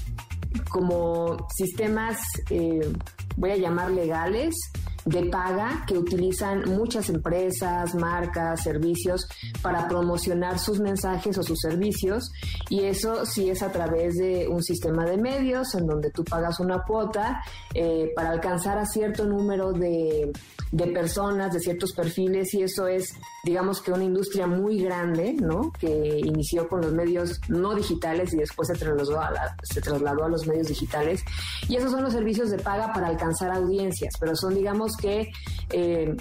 como 0.73 1.47
sistemas, 1.55 2.19
eh, 2.51 2.93
voy 3.37 3.51
a 3.51 3.57
llamar 3.57 3.91
legales, 3.91 4.55
de 5.05 5.25
paga 5.25 5.85
que 5.87 5.99
utilizan 5.99 6.63
muchas 6.77 7.09
empresas, 7.09 7.95
marcas, 7.95 8.63
servicios 8.63 9.27
para 9.61 9.89
promocionar 9.89 10.59
sus 10.59 10.81
mensajes 10.81 11.37
o 11.39 11.43
sus 11.43 11.59
servicios 11.61 12.31
y 12.69 12.85
eso 12.85 13.27
sí 13.27 13.51
es 13.51 13.63
a 13.63 13.73
través 13.73 14.15
de 14.15 14.47
un 14.49 14.63
sistema 14.63 15.05
de 15.05 15.17
medios 15.17 15.75
en 15.75 15.87
donde 15.87 16.11
tú 16.11 16.25
pagas 16.25 16.61
una 16.61 16.83
cuota 16.83 17.43
eh, 17.75 18.13
para 18.15 18.31
alcanzar 18.31 18.79
a 18.79 18.87
cierto 18.87 19.25
número 19.25 19.73
de, 19.73 20.31
de 20.71 20.87
personas, 20.89 21.53
de 21.53 21.61
ciertos 21.61 21.93
perfiles 21.93 22.55
y 22.55 22.63
eso 22.63 22.87
es 22.87 23.15
digamos 23.45 23.83
que 23.83 23.91
una 23.91 24.05
industria 24.05 24.47
muy 24.47 24.81
grande, 24.83 25.35
¿no? 25.35 25.73
Que 25.73 26.21
inició 26.25 26.69
con 26.69 26.81
los 26.81 26.93
medios 26.93 27.41
no 27.49 27.75
digitales 27.75 28.33
y 28.33 28.37
después 28.37 28.69
se 28.69 28.75
trasladó 28.75 29.21
a, 29.21 29.57
se 29.65 29.81
trasladó 29.81 30.25
a 30.25 30.29
los 30.29 30.47
medios 30.47 30.69
digitales. 30.69 31.25
Y 31.69 31.77
esos 31.77 31.91
son 31.91 32.05
los 32.05 32.13
servicios 32.13 32.51
de 32.51 32.59
paga 32.59 32.93
para 32.93 33.09
alcanzar 33.09 33.51
audiencias, 33.51 34.15
pero 34.21 34.37
son, 34.37 34.55
digamos 34.55 34.92
que, 34.97 35.31
eh, 35.71 36.15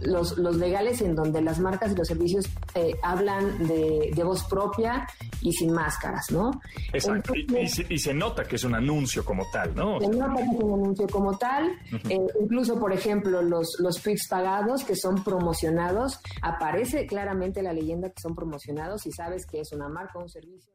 los, 0.00 0.38
los, 0.38 0.56
legales 0.56 1.00
en 1.00 1.14
donde 1.14 1.42
las 1.42 1.58
marcas 1.58 1.92
y 1.92 1.96
los 1.96 2.06
servicios 2.06 2.46
eh, 2.74 2.94
hablan 3.02 3.66
de, 3.66 4.10
de, 4.14 4.24
voz 4.24 4.44
propia 4.44 5.06
y 5.40 5.52
sin 5.52 5.72
máscaras, 5.72 6.26
¿no? 6.30 6.60
Exacto. 6.92 7.34
y, 7.34 7.98
se, 7.98 8.14
nota 8.14 8.44
que 8.44 8.56
es 8.56 8.64
un 8.64 8.74
anuncio 8.74 9.24
como 9.24 9.44
tal, 9.52 9.74
¿no? 9.74 10.00
Se 10.00 10.08
nota 10.08 10.34
que 10.36 10.42
es 10.42 10.62
un 10.62 10.80
anuncio 10.80 11.06
como 11.08 11.36
tal. 11.36 11.72
Eh, 12.08 12.18
incluso, 12.40 12.78
por 12.78 12.92
ejemplo, 12.92 13.42
los, 13.42 13.76
los 13.80 14.00
tweets 14.02 14.28
pagados 14.28 14.84
que 14.84 14.96
son 14.96 15.22
promocionados 15.22 16.20
aparece 16.42 17.06
claramente 17.06 17.62
la 17.62 17.72
leyenda 17.72 18.08
que 18.08 18.20
son 18.20 18.34
promocionados 18.34 19.06
y 19.06 19.12
sabes 19.12 19.46
que 19.46 19.60
es 19.60 19.72
una 19.72 19.88
marca 19.88 20.18
o 20.18 20.22
un 20.22 20.28
servicio. 20.28 20.72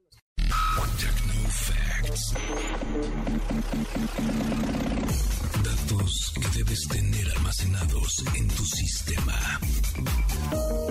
Datos 5.91 6.33
que 6.35 6.57
debes 6.57 6.87
tener 6.87 7.29
almacenados 7.35 8.23
en 8.35 8.47
tu 8.47 8.63
sistema. 8.63 9.33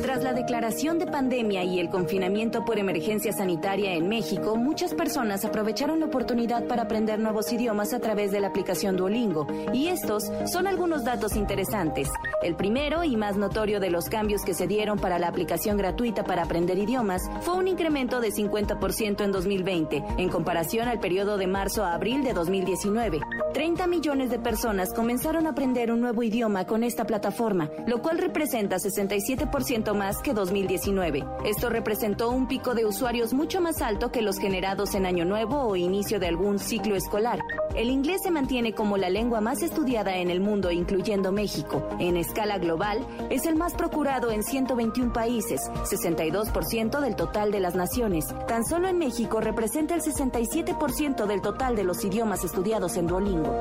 Tras 0.03 0.23
la 0.23 0.33
declaración 0.33 0.99
de 0.99 1.07
pandemia 1.07 1.63
y 1.65 1.79
el 1.79 1.89
confinamiento 1.89 2.65
por 2.65 2.79
emergencia 2.79 3.33
sanitaria 3.33 3.95
en 3.95 4.09
México, 4.09 4.57
muchas 4.57 4.95
personas 4.95 5.45
aprovecharon 5.45 6.01
la 6.01 6.07
oportunidad 6.07 6.67
para 6.67 6.83
aprender 6.83 7.19
nuevos 7.19 7.53
idiomas 7.53 7.93
a 7.93 8.01
través 8.01 8.31
de 8.31 8.41
la 8.41 8.49
aplicación 8.49 8.97
Duolingo. 8.97 9.47
Y 9.73 9.89
estos 9.89 10.25
son 10.51 10.67
algunos 10.67 11.05
datos 11.05 11.37
interesantes. 11.37 12.09
El 12.43 12.57
primero 12.57 13.05
y 13.05 13.17
más 13.17 13.37
notorio 13.37 13.81
de 13.81 13.91
los 13.91 14.07
cambios 14.07 14.43
que 14.43 14.55
se 14.55 14.67
dieron 14.67 14.99
para 14.99 15.19
la 15.19 15.29
aplicación 15.29 15.77
gratuita 15.77 16.25
para 16.25 16.43
aprender 16.43 16.79
idiomas 16.79 17.23
fue 17.43 17.55
un 17.55 17.69
incremento 17.69 18.21
de 18.21 18.33
50% 18.33 19.25
en 19.25 19.33
2020, 19.33 20.05
en 20.19 20.29
comparación 20.29 20.89
al 20.89 21.01
periodo 21.01 21.37
de 21.37 21.47
marzo 21.47 21.85
a 21.85 21.95
abril 21.95 22.23
de 22.25 22.33
2019. 22.33 23.21
30 23.53 23.87
millones 23.87 24.31
de 24.31 24.39
personas 24.39 24.90
comenzaron 24.93 25.47
a 25.47 25.51
aprender 25.51 25.93
un 25.93 26.01
nuevo 26.01 26.23
idioma 26.23 26.67
con 26.67 26.85
esta 26.85 27.05
plataforma, 27.05 27.71
lo 27.87 28.03
cual 28.03 28.19
representa 28.19 28.77
67% 28.77 29.95
más 29.95 30.19
que 30.19 30.35
2019. 30.35 31.25
Esto 31.45 31.71
representó 31.71 32.31
un 32.31 32.47
pico 32.47 32.75
de 32.75 32.87
usuarios 32.87 33.33
mucho 33.33 33.61
más 33.61 33.83
alto 33.83 34.11
que 34.11 34.23
los 34.23 34.39
generados 34.39 34.95
en 34.95 35.07
Año 35.07 35.25
Nuevo 35.25 35.63
o 35.63 35.77
inicio 35.77 36.21
de 36.21 36.29
algún 36.29 36.59
ciclo 36.59 36.97
escolar. 36.97 37.41
El 37.75 37.91
inglés 37.91 38.23
se 38.23 38.31
mantiene 38.31 38.73
como 38.73 38.97
la 38.97 39.11
lengua 39.11 39.41
más 39.41 39.63
estudiada 39.63 40.17
en 40.17 40.31
el 40.31 40.41
mundo, 40.41 40.71
incluyendo 40.71 41.33
México. 41.33 41.89
En 41.99 42.17
escala 42.17 42.59
global, 42.59 43.07
es 43.31 43.47
el 43.47 43.57
más 43.57 43.75
procurado 43.75 44.31
en 44.31 44.43
121 44.43 45.13
países, 45.13 45.61
62% 45.85 47.01
del 47.01 47.17
total 47.17 47.51
de 47.53 47.61
las 47.61 47.75
naciones. 47.75 48.27
Tan 48.49 48.65
solo 48.65 48.89
en 48.89 48.99
México 48.99 49.41
representa 49.41 49.95
el 49.95 50.03
67% 50.03 51.27
del 51.27 51.41
total 51.41 51.77
de 51.77 51.85
los 51.85 52.05
idiomas 52.05 52.45
estudiados 52.45 52.97
en 52.97 53.07
Duolingo. 53.07 53.61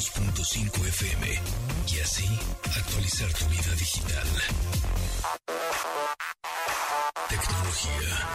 102.5 0.00 0.86
FM 0.88 1.26
y 1.92 2.00
así 2.00 2.26
actualizar 2.74 3.30
tu 3.34 3.44
vida 3.46 3.74
digital. 3.74 4.26
Tecnología 7.28 8.28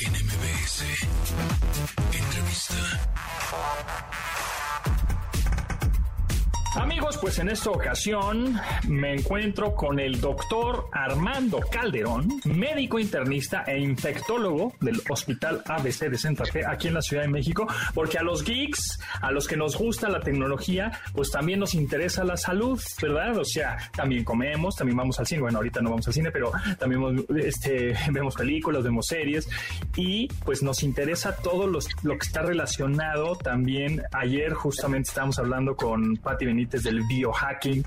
en 0.00 0.12
MBS. 0.26 0.82
Entrevista. 2.12 2.74
Amigos, 6.74 7.18
pues 7.18 7.38
en 7.38 7.50
esta 7.50 7.70
ocasión 7.70 8.58
me 8.88 9.12
encuentro 9.12 9.74
con 9.74 10.00
el 10.00 10.18
doctor 10.22 10.86
Armando 10.90 11.60
Calderón, 11.70 12.28
médico 12.46 12.98
internista 12.98 13.64
e 13.66 13.78
infectólogo 13.78 14.72
del 14.80 15.02
Hospital 15.10 15.62
ABC 15.66 16.08
de 16.08 16.16
Santa 16.16 16.46
Fe 16.46 16.64
aquí 16.66 16.88
en 16.88 16.94
la 16.94 17.02
Ciudad 17.02 17.24
de 17.24 17.28
México, 17.28 17.66
porque 17.92 18.16
a 18.16 18.22
los 18.22 18.42
geeks, 18.42 18.98
a 19.20 19.30
los 19.30 19.46
que 19.46 19.58
nos 19.58 19.76
gusta 19.76 20.08
la 20.08 20.20
tecnología, 20.20 20.90
pues 21.14 21.30
también 21.30 21.60
nos 21.60 21.74
interesa 21.74 22.24
la 22.24 22.38
salud, 22.38 22.80
¿verdad? 23.02 23.36
O 23.36 23.44
sea, 23.44 23.76
también 23.94 24.24
comemos, 24.24 24.74
también 24.74 24.96
vamos 24.96 25.20
al 25.20 25.26
cine, 25.26 25.42
bueno, 25.42 25.58
ahorita 25.58 25.82
no 25.82 25.90
vamos 25.90 26.08
al 26.08 26.14
cine, 26.14 26.30
pero 26.30 26.52
también 26.78 27.26
este, 27.36 27.94
vemos 28.10 28.34
películas, 28.34 28.82
vemos 28.82 29.06
series 29.06 29.46
y 29.94 30.26
pues 30.46 30.62
nos 30.62 30.82
interesa 30.82 31.36
todo 31.36 31.66
lo 31.66 31.80
que 31.80 32.26
está 32.26 32.40
relacionado 32.40 33.36
también. 33.36 34.02
Ayer 34.12 34.54
justamente 34.54 35.10
estábamos 35.10 35.38
hablando 35.38 35.76
con 35.76 36.16
Patti 36.16 36.46
Benítez 36.46 36.61
del 36.70 37.02
biohacking 37.06 37.84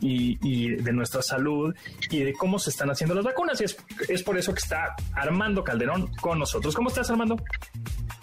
y, 0.00 0.70
de 0.76 0.92
nuestra 0.92 1.22
salud 1.22 1.74
y 2.10 2.22
de 2.22 2.32
cómo 2.34 2.58
se 2.58 2.70
están 2.70 2.90
haciendo 2.90 3.14
las 3.14 3.24
vacunas. 3.24 3.60
Y 3.60 3.64
es, 3.64 3.76
es 4.08 4.22
por 4.22 4.36
eso 4.38 4.52
que 4.52 4.60
está 4.60 4.94
Armando 5.14 5.62
Calderón 5.64 6.08
con 6.20 6.38
nosotros. 6.38 6.74
¿Cómo 6.74 6.88
estás, 6.88 7.10
Armando? 7.10 7.36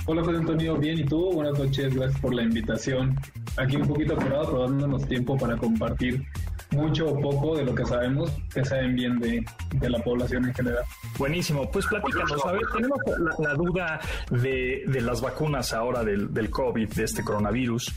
Hola, 0.05 0.23
José 0.23 0.37
Antonio. 0.37 0.75
Bien, 0.77 0.99
¿y 0.99 1.03
tú? 1.03 1.31
Buenas 1.33 1.57
noches. 1.57 1.93
Gracias 1.93 2.19
por 2.19 2.33
la 2.33 2.43
invitación. 2.43 3.15
Aquí 3.57 3.75
un 3.75 3.87
poquito 3.87 4.13
apurado, 4.13 4.45
pero 4.45 4.61
dándonos 4.63 5.07
tiempo 5.07 5.37
para 5.37 5.55
compartir 5.57 6.25
mucho 6.71 7.07
o 7.09 7.19
poco 7.19 7.57
de 7.57 7.65
lo 7.65 7.73
que 7.73 7.85
sabemos, 7.85 8.31
que 8.53 8.63
saben 8.63 8.95
bien 8.95 9.19
de, 9.19 9.43
de 9.75 9.89
la 9.89 9.99
población 9.99 10.45
en 10.45 10.53
general. 10.53 10.83
Buenísimo, 11.17 11.69
pues 11.71 11.85
platícanos, 11.87 12.45
a 12.45 12.51
ver, 12.51 12.61
tenemos 12.73 12.99
la, 13.39 13.53
duda 13.53 13.99
de, 14.29 14.83
de, 14.87 15.01
las 15.01 15.21
vacunas 15.21 15.73
ahora 15.73 16.03
del, 16.03 16.33
del, 16.33 16.49
COVID, 16.49 16.89
de 16.93 17.03
este 17.03 17.23
coronavirus. 17.23 17.93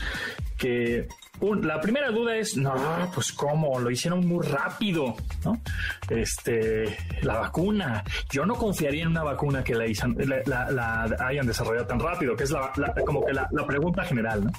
que 0.57 1.09
la 1.43 1.81
primera 1.81 2.11
duda 2.11 2.37
es, 2.37 2.57
no, 2.57 2.75
pues 3.15 3.33
cómo, 3.33 3.79
lo 3.81 3.91
hicieron 3.91 4.27
muy 4.27 4.47
rápido, 4.47 5.17
¿no? 5.45 5.61
Este, 6.09 6.97
la 7.23 7.41
vacuna, 7.41 8.05
yo 8.31 8.47
no 8.47 8.55
confiaría 8.55 9.03
en 9.03 9.09
una 9.09 9.25
vacuna 9.25 9.65
que 9.65 9.75
la, 9.75 11.17
hayan 11.27 11.47
desarrollado 11.47 11.87
tan 11.87 11.99
rápido, 11.99 12.37
que 12.37 12.45
es 12.45 12.51
la, 12.51 12.73
como 13.05 13.25
que 13.25 13.33
la, 13.33 13.49
pregunta 13.67 14.05
general, 14.05 14.45
¿no? 14.45 14.53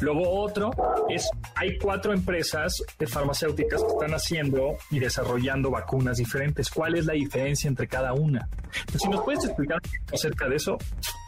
Luego 0.00 0.40
otro 0.40 0.70
es, 1.08 1.28
hay 1.56 1.76
cuatro 1.78 2.12
empresas 2.12 2.82
farmacéuticas 3.06 3.82
que 3.82 3.88
están 3.88 4.14
haciendo 4.14 4.76
y 4.90 4.98
desarrollando 4.98 5.70
vacunas 5.70 6.16
diferentes. 6.18 6.70
¿Cuál 6.70 6.96
es 6.96 7.06
la 7.06 7.14
diferencia 7.14 7.68
entre 7.68 7.86
cada 7.86 8.12
una? 8.12 8.48
si 8.96 9.08
nos 9.08 9.22
puedes 9.22 9.44
explicar 9.44 9.80
acerca 10.12 10.48
de 10.48 10.56
eso, 10.56 10.78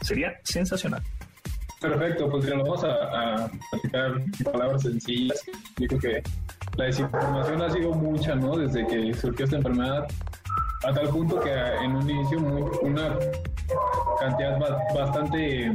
sería 0.01 0.33
sensacional. 0.43 1.03
Perfecto, 1.83 2.29
pues 2.29 2.45
lo 2.45 2.63
vamos 2.63 2.81
a, 2.85 2.93
a 3.43 3.51
en 3.93 4.31
palabras 4.45 4.83
sencillas. 4.83 5.43
Digo 5.75 5.99
que 5.99 6.23
la 6.77 6.85
desinformación 6.85 7.61
ha 7.61 7.69
sido 7.69 7.91
mucha, 7.91 8.35
¿no? 8.35 8.55
Desde 8.55 8.87
que 8.87 9.13
surgió 9.13 9.43
esta 9.43 9.57
enfermedad, 9.57 10.07
a 10.85 10.93
tal 10.93 11.09
punto 11.09 11.41
que 11.41 11.51
en 11.51 11.93
un 11.97 12.09
inicio 12.09 12.39
una 12.83 13.17
cantidad 14.17 14.57
bastante 14.95 15.73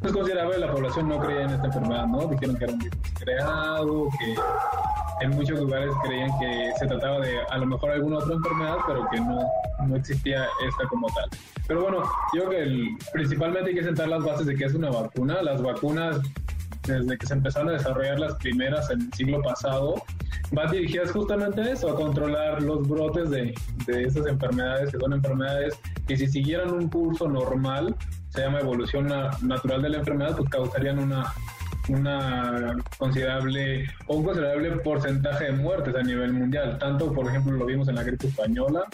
pues, 0.00 0.12
considerable 0.12 0.54
de 0.54 0.60
la 0.60 0.72
población 0.72 1.08
no 1.08 1.20
creía 1.20 1.42
en 1.42 1.50
esta 1.50 1.66
enfermedad, 1.66 2.06
¿no? 2.06 2.26
Dijeron 2.26 2.56
que 2.56 2.64
era 2.64 2.72
un 2.72 2.78
virus 2.80 2.98
creado, 3.20 4.08
que 4.18 4.34
en 5.24 5.30
muchos 5.30 5.60
lugares 5.60 5.94
creían 6.02 6.36
que 6.40 6.72
se 6.80 6.86
trataba 6.88 7.20
de 7.20 7.38
a 7.48 7.58
lo 7.58 7.66
mejor 7.66 7.92
alguna 7.92 8.18
otra 8.18 8.34
enfermedad, 8.34 8.76
pero 8.88 9.08
que 9.08 9.20
no, 9.20 9.38
no 9.84 9.96
existía 9.96 10.46
esta 10.66 10.86
como 10.88 11.06
tal. 11.08 11.28
Pero 11.66 11.82
bueno, 11.82 12.02
yo 12.34 12.44
creo 12.44 12.50
que 12.50 12.96
principalmente 13.12 13.70
hay 13.70 13.76
que 13.76 13.84
sentar 13.84 14.08
las 14.08 14.22
bases 14.22 14.46
de 14.46 14.54
qué 14.54 14.64
es 14.64 14.74
una 14.74 14.90
vacuna. 14.90 15.42
Las 15.42 15.62
vacunas, 15.62 16.20
desde 16.86 17.16
que 17.16 17.26
se 17.26 17.34
empezaron 17.34 17.70
a 17.70 17.72
desarrollar 17.72 18.20
las 18.20 18.34
primeras 18.36 18.90
en 18.90 19.02
el 19.02 19.12
siglo 19.14 19.42
pasado, 19.42 19.94
van 20.52 20.70
dirigidas 20.70 21.10
justamente 21.10 21.62
a 21.62 21.72
eso, 21.72 21.90
a 21.90 21.96
controlar 21.96 22.62
los 22.62 22.86
brotes 22.86 23.30
de, 23.30 23.54
de 23.86 24.02
esas 24.02 24.26
enfermedades, 24.26 24.90
que 24.90 24.98
son 24.98 25.12
enfermedades 25.12 25.78
que 26.06 26.16
si 26.16 26.26
siguieran 26.26 26.70
un 26.70 26.88
curso 26.88 27.28
normal, 27.28 27.94
se 28.28 28.42
llama 28.42 28.60
evolución 28.60 29.06
natural 29.42 29.80
de 29.82 29.88
la 29.88 29.98
enfermedad, 29.98 30.36
pues 30.36 30.50
causarían 30.50 30.98
una 30.98 31.32
una 31.88 32.76
considerable 32.96 33.86
un 34.06 34.24
considerable 34.24 34.70
porcentaje 34.78 35.44
de 35.44 35.52
muertes 35.52 35.94
a 35.94 36.02
nivel 36.02 36.32
mundial. 36.32 36.78
Tanto, 36.78 37.12
por 37.12 37.28
ejemplo, 37.28 37.52
lo 37.52 37.66
vimos 37.66 37.88
en 37.88 37.96
la 37.96 38.02
gripe 38.02 38.26
española 38.26 38.84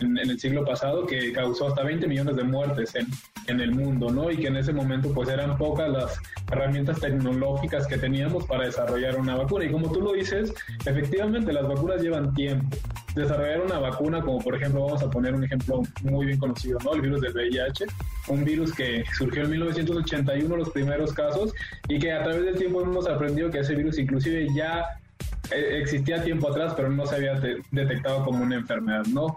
en, 0.00 0.18
el 0.18 0.38
siglo 0.38 0.64
pasado, 0.64 1.06
que 1.06 1.32
causó 1.32 1.68
hasta 1.68 1.82
20 1.82 2.06
millones 2.06 2.36
de 2.36 2.44
muertes 2.44 2.94
en, 2.94 3.06
en 3.46 3.60
el 3.60 3.72
mundo, 3.72 4.10
¿no? 4.10 4.30
Y 4.30 4.36
que 4.36 4.48
en 4.48 4.56
ese 4.56 4.72
momento 4.72 5.12
pues 5.12 5.28
eran 5.28 5.56
pocas 5.56 5.90
las 5.90 6.18
herramientas 6.50 7.00
tecnológicas 7.00 7.86
que 7.86 7.98
teníamos 7.98 8.46
para 8.46 8.64
desarrollar 8.64 9.18
una 9.18 9.36
vacuna. 9.36 9.64
Y 9.64 9.70
como 9.70 9.90
tú 9.90 10.00
lo 10.00 10.12
dices, 10.12 10.52
efectivamente 10.84 11.52
las 11.52 11.66
vacunas 11.66 12.02
llevan 12.02 12.34
tiempo. 12.34 12.76
Desarrollar 13.14 13.62
una 13.62 13.78
vacuna, 13.78 14.20
como 14.20 14.38
por 14.38 14.54
ejemplo, 14.54 14.84
vamos 14.84 15.02
a 15.02 15.10
poner 15.10 15.34
un 15.34 15.44
ejemplo 15.44 15.82
muy 16.02 16.26
bien 16.26 16.38
conocido, 16.38 16.78
¿no? 16.84 16.94
El 16.94 17.00
virus 17.00 17.20
del 17.20 17.32
VIH, 17.32 17.86
un 18.28 18.44
virus 18.44 18.72
que 18.72 19.04
surgió 19.16 19.42
en 19.42 19.50
1981 19.50 20.56
los 20.56 20.70
primeros 20.70 21.12
casos 21.12 21.52
y 21.88 21.98
que 21.98 22.12
a 22.12 22.22
través 22.22 22.44
del 22.44 22.56
tiempo 22.56 22.82
hemos 22.82 23.08
aprendido 23.08 23.50
que 23.50 23.60
ese 23.60 23.74
virus 23.74 23.98
inclusive 23.98 24.46
ya 24.54 24.84
eh, 25.50 25.80
existía 25.80 26.22
tiempo 26.22 26.48
atrás, 26.48 26.74
pero 26.76 26.90
no 26.90 27.06
se 27.06 27.16
había 27.16 27.40
detectado 27.70 28.24
como 28.24 28.42
una 28.42 28.56
enfermedad, 28.56 29.04
¿no? 29.06 29.36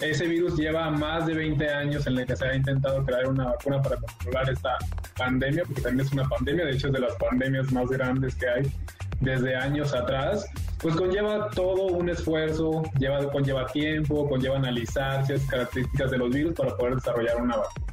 Ese 0.00 0.26
virus 0.26 0.56
lleva 0.56 0.90
más 0.90 1.26
de 1.26 1.34
20 1.34 1.68
años 1.68 2.06
en 2.06 2.18
el 2.18 2.26
que 2.26 2.34
se 2.34 2.46
ha 2.46 2.54
intentado 2.54 3.04
crear 3.04 3.28
una 3.28 3.46
vacuna 3.46 3.82
para 3.82 3.96
controlar 3.96 4.50
esta 4.50 4.76
pandemia, 5.16 5.64
porque 5.64 5.82
también 5.82 6.06
es 6.06 6.12
una 6.12 6.28
pandemia, 6.28 6.64
de 6.64 6.72
hecho 6.72 6.86
es 6.86 6.94
de 6.94 7.00
las 7.00 7.14
pandemias 7.16 7.70
más 7.70 7.88
grandes 7.90 8.34
que 8.34 8.48
hay 8.48 8.72
desde 9.20 9.54
años 9.54 9.92
atrás, 9.92 10.46
pues 10.78 10.96
conlleva 10.96 11.50
todo 11.50 11.88
un 11.88 12.08
esfuerzo, 12.08 12.82
lleva, 12.98 13.30
conlleva 13.30 13.66
tiempo, 13.66 14.26
conlleva 14.26 14.56
analizar 14.56 15.26
ciertas 15.26 15.46
características 15.48 16.10
de 16.10 16.18
los 16.18 16.30
virus 16.30 16.54
para 16.54 16.74
poder 16.76 16.94
desarrollar 16.94 17.36
una 17.36 17.56
vacuna. 17.58 17.86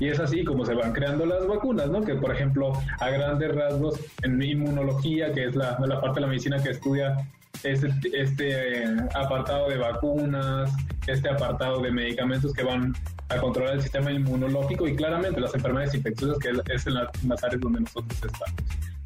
Y 0.00 0.08
es 0.08 0.18
así 0.18 0.44
como 0.44 0.64
se 0.66 0.74
van 0.74 0.92
creando 0.92 1.24
las 1.24 1.46
vacunas, 1.46 1.88
¿no? 1.88 2.02
Que 2.02 2.14
por 2.14 2.32
ejemplo, 2.34 2.72
a 2.98 3.10
grandes 3.10 3.54
rasgos 3.54 4.00
en 4.22 4.42
inmunología, 4.42 5.32
que 5.32 5.46
es 5.46 5.54
la, 5.54 5.78
la 5.78 6.00
parte 6.00 6.16
de 6.16 6.20
la 6.22 6.26
medicina 6.26 6.62
que 6.62 6.70
estudia 6.70 7.16
este, 7.64 7.92
este 8.12 8.84
apartado 9.14 9.68
de 9.68 9.78
vacunas, 9.78 10.70
este 11.06 11.28
apartado 11.28 11.80
de 11.80 11.90
medicamentos 11.90 12.52
que 12.52 12.62
van 12.62 12.94
a 13.28 13.36
controlar 13.38 13.74
el 13.74 13.82
sistema 13.82 14.12
inmunológico 14.12 14.86
y 14.86 14.96
claramente 14.96 15.40
las 15.40 15.54
enfermedades 15.54 15.94
infecciosas, 15.94 16.38
que 16.38 16.50
es 16.72 16.86
en, 16.86 16.94
las 16.94 17.44
áreas 17.44 17.60
donde 17.60 17.80
nosotros 17.80 18.12
estamos. 18.14 18.54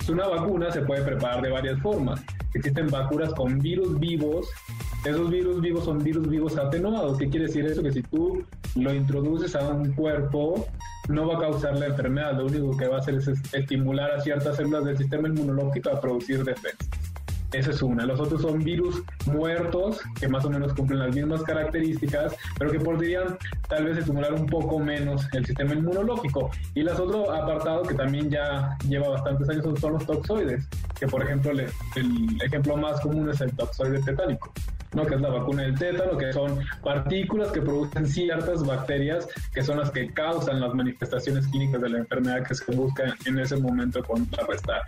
Una 0.08 0.28
vacuna 0.28 0.70
se 0.70 0.82
puede 0.82 1.02
preparar 1.02 1.42
de 1.42 1.50
varias 1.50 1.80
formas. 1.80 2.22
Existen 2.54 2.88
vacunas 2.88 3.34
con 3.34 3.58
virus 3.58 3.98
vivos. 3.98 4.48
Esos 5.04 5.30
virus 5.30 5.60
vivos 5.60 5.84
son 5.84 6.02
virus 6.02 6.28
vivos 6.28 6.56
atenuados. 6.56 7.18
¿Qué 7.18 7.28
quiere 7.28 7.46
decir 7.46 7.66
eso? 7.66 7.82
Que 7.82 7.90
si 7.92 8.02
tú 8.02 8.44
lo 8.76 8.94
introduces 8.94 9.56
a 9.56 9.68
un 9.68 9.92
cuerpo, 9.94 10.68
no 11.08 11.26
va 11.26 11.36
a 11.36 11.40
causar 11.40 11.76
la 11.76 11.86
enfermedad. 11.86 12.38
Lo 12.38 12.46
único 12.46 12.76
que 12.76 12.86
va 12.86 12.96
a 12.96 13.00
hacer 13.00 13.16
es 13.16 13.28
estimular 13.52 14.12
a 14.12 14.20
ciertas 14.20 14.56
células 14.56 14.84
del 14.84 14.96
sistema 14.96 15.28
inmunológico 15.28 15.90
a 15.90 16.00
producir 16.00 16.44
defensas. 16.44 17.05
Esa 17.52 17.70
es 17.70 17.82
una. 17.82 18.04
Los 18.04 18.20
otros 18.20 18.42
son 18.42 18.62
virus 18.62 19.02
muertos, 19.26 20.00
que 20.18 20.28
más 20.28 20.44
o 20.44 20.50
menos 20.50 20.74
cumplen 20.74 20.98
las 21.00 21.14
mismas 21.14 21.42
características, 21.42 22.34
pero 22.58 22.70
que 22.70 22.80
podrían 22.80 23.38
tal 23.68 23.84
vez 23.84 23.98
estimular 23.98 24.32
un 24.34 24.46
poco 24.46 24.78
menos 24.78 25.26
el 25.32 25.46
sistema 25.46 25.74
inmunológico. 25.74 26.50
Y 26.74 26.82
las 26.82 26.98
otro 26.98 27.32
apartado 27.32 27.82
que 27.82 27.94
también 27.94 28.30
ya 28.30 28.76
lleva 28.88 29.08
bastantes 29.08 29.48
años 29.48 29.80
son 29.80 29.94
los 29.94 30.06
toxoides, 30.06 30.68
que 30.98 31.06
por 31.06 31.22
ejemplo 31.22 31.52
el, 31.52 31.60
el 31.94 32.42
ejemplo 32.42 32.76
más 32.76 33.00
común 33.00 33.30
es 33.30 33.40
el 33.40 33.52
toxoide 33.52 34.02
tetánico. 34.02 34.52
¿No? 34.96 35.06
que 35.06 35.14
es 35.14 35.20
la 35.20 35.28
vacuna 35.28 35.62
del 35.62 35.78
tétano, 35.78 36.16
que 36.16 36.32
son 36.32 36.58
partículas 36.82 37.52
que 37.52 37.60
producen 37.60 38.06
ciertas 38.06 38.64
bacterias 38.64 39.28
que 39.52 39.62
son 39.62 39.78
las 39.78 39.90
que 39.90 40.10
causan 40.12 40.60
las 40.60 40.74
manifestaciones 40.74 41.46
clínicas 41.48 41.82
de 41.82 41.90
la 41.90 41.98
enfermedad 41.98 42.42
que 42.44 42.54
se 42.54 42.72
busca 42.72 43.14
en 43.26 43.38
ese 43.38 43.56
momento 43.56 44.02
contrarrestar. 44.02 44.82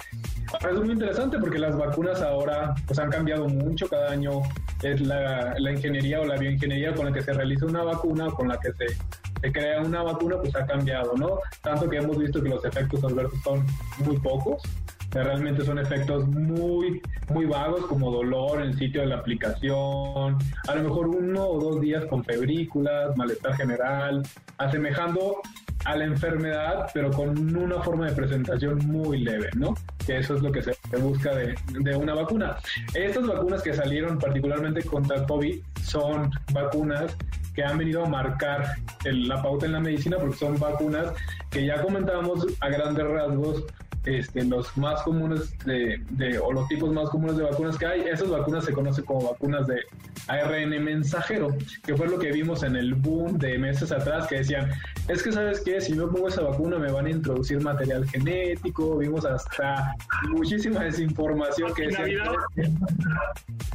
Ahora 0.53 0.73
es 0.73 0.81
muy 0.81 0.93
interesante 0.93 1.39
porque 1.39 1.59
las 1.59 1.77
vacunas 1.77 2.23
ahora 2.23 2.75
pues, 2.87 2.99
han 2.99 3.11
cambiado 3.11 3.49
mucho, 3.49 3.87
cada 3.89 4.11
año 4.11 4.43
es 4.83 5.01
la, 5.03 5.55
la 5.59 5.73
ingeniería 5.73 6.21
o 6.21 6.25
la 6.25 6.37
bioingeniería 6.37 6.95
con 6.95 7.07
la 7.07 7.13
que 7.13 7.23
se 7.23 7.33
realiza 7.35 7.67
una 7.67 7.85
vacuna, 7.85 8.29
con 8.31 8.49
la 8.49 8.59
que 8.59 8.73
se 8.73 8.97
se 9.41 9.53
crea 9.53 9.81
una 9.83 10.03
vacuna, 10.03 10.37
pues 10.39 10.55
ha 10.57 10.67
cambiado, 10.67 11.15
¿no? 11.17 11.39
Tanto 11.63 11.89
que 11.89 11.99
hemos 11.99 12.19
visto 12.19 12.43
que 12.43 12.49
los 12.49 12.65
efectos 12.65 13.05
adversos 13.05 13.41
son 13.43 13.65
muy 14.05 14.19
pocos, 14.19 14.63
realmente 15.11 15.65
son 15.65 15.79
efectos 15.79 16.27
muy, 16.29 17.01
muy 17.33 17.47
vagos 17.47 17.87
como 17.87 18.11
dolor 18.11 18.61
en 18.61 18.69
el 18.69 18.79
sitio 18.79 19.01
de 19.03 19.09
la 19.09 19.17
aplicación, 19.17 20.37
a 20.69 20.75
lo 20.75 20.83
mejor 20.83 21.09
uno 21.09 21.45
o 21.47 21.61
dos 21.61 21.81
días 21.81 22.05
con 22.07 22.25
febrículas, 22.25 23.17
malestar 23.17 23.55
general, 23.57 24.23
asemejando 24.59 25.41
a 25.85 25.97
la 25.97 26.05
enfermedad, 26.05 26.91
pero 26.93 27.11
con 27.11 27.57
una 27.57 27.81
forma 27.81 28.07
de 28.07 28.13
presentación 28.13 28.79
muy 28.87 29.21
leve, 29.21 29.49
¿no? 29.57 29.75
Que 30.05 30.19
eso 30.19 30.35
es 30.35 30.43
lo 30.43 30.51
que 30.51 30.63
se 30.63 30.75
busca 31.01 31.35
de, 31.35 31.55
de 31.81 31.97
una 31.97 32.15
vacuna. 32.15 32.57
Estas 32.95 33.27
vacunas 33.27 33.63
que 33.63 33.73
salieron 33.73 34.19
particularmente 34.19 34.83
contra 34.83 35.25
COVID 35.25 35.61
son 35.83 36.31
vacunas 36.53 37.17
que 37.59 37.65
han 37.65 37.77
venido 37.77 38.05
a 38.05 38.09
marcar 38.09 38.77
la 39.05 39.43
pauta 39.43 39.67
en 39.67 39.73
la 39.73 39.81
medicina 39.81 40.17
porque 40.17 40.37
son 40.37 40.57
vacunas 40.61 41.13
que 41.51 41.67
ya 41.67 41.83
comentábamos 41.83 42.47
a 42.61 42.69
grandes 42.69 43.05
rasgos 43.05 43.65
este, 44.05 44.45
los 44.45 44.77
más 44.77 45.03
comunes 45.03 45.59
de, 45.65 46.01
de, 46.11 46.39
o 46.39 46.53
los 46.53 46.69
tipos 46.69 46.93
más 46.93 47.11
comunes 47.11 47.37
de 47.37 47.43
vacunas 47.43 47.77
que 47.77 47.85
hay, 47.85 48.03
esas 48.03 48.31
vacunas 48.31 48.65
se 48.65 48.73
conocen 48.73 49.05
como 49.05 49.33
vacunas 49.33 49.67
de 49.67 49.81
ARN 50.29 50.83
mensajero, 50.83 51.57
que 51.85 51.97
fue 51.97 52.09
lo 52.09 52.19
que 52.19 52.31
vimos 52.33 52.63
en 52.63 52.77
el 52.77 52.95
boom 52.95 53.39
de 53.39 53.59
meses 53.59 53.91
atrás, 53.93 54.27
que 54.27 54.37
decían, 54.37 54.71
es 55.09 55.23
que 55.23 55.33
sabes 55.33 55.61
qué, 55.61 55.81
si 55.81 55.95
yo 55.95 56.11
pongo 56.11 56.29
esa 56.29 56.43
vacuna 56.43 56.79
me 56.79 56.93
van 56.93 57.07
a 57.07 57.11
introducir 57.11 57.63
material 57.63 58.09
genético, 58.09 58.99
vimos 58.99 59.25
hasta 59.25 59.93
muchísima 60.29 60.85
desinformación 60.85 61.75
que 61.75 61.89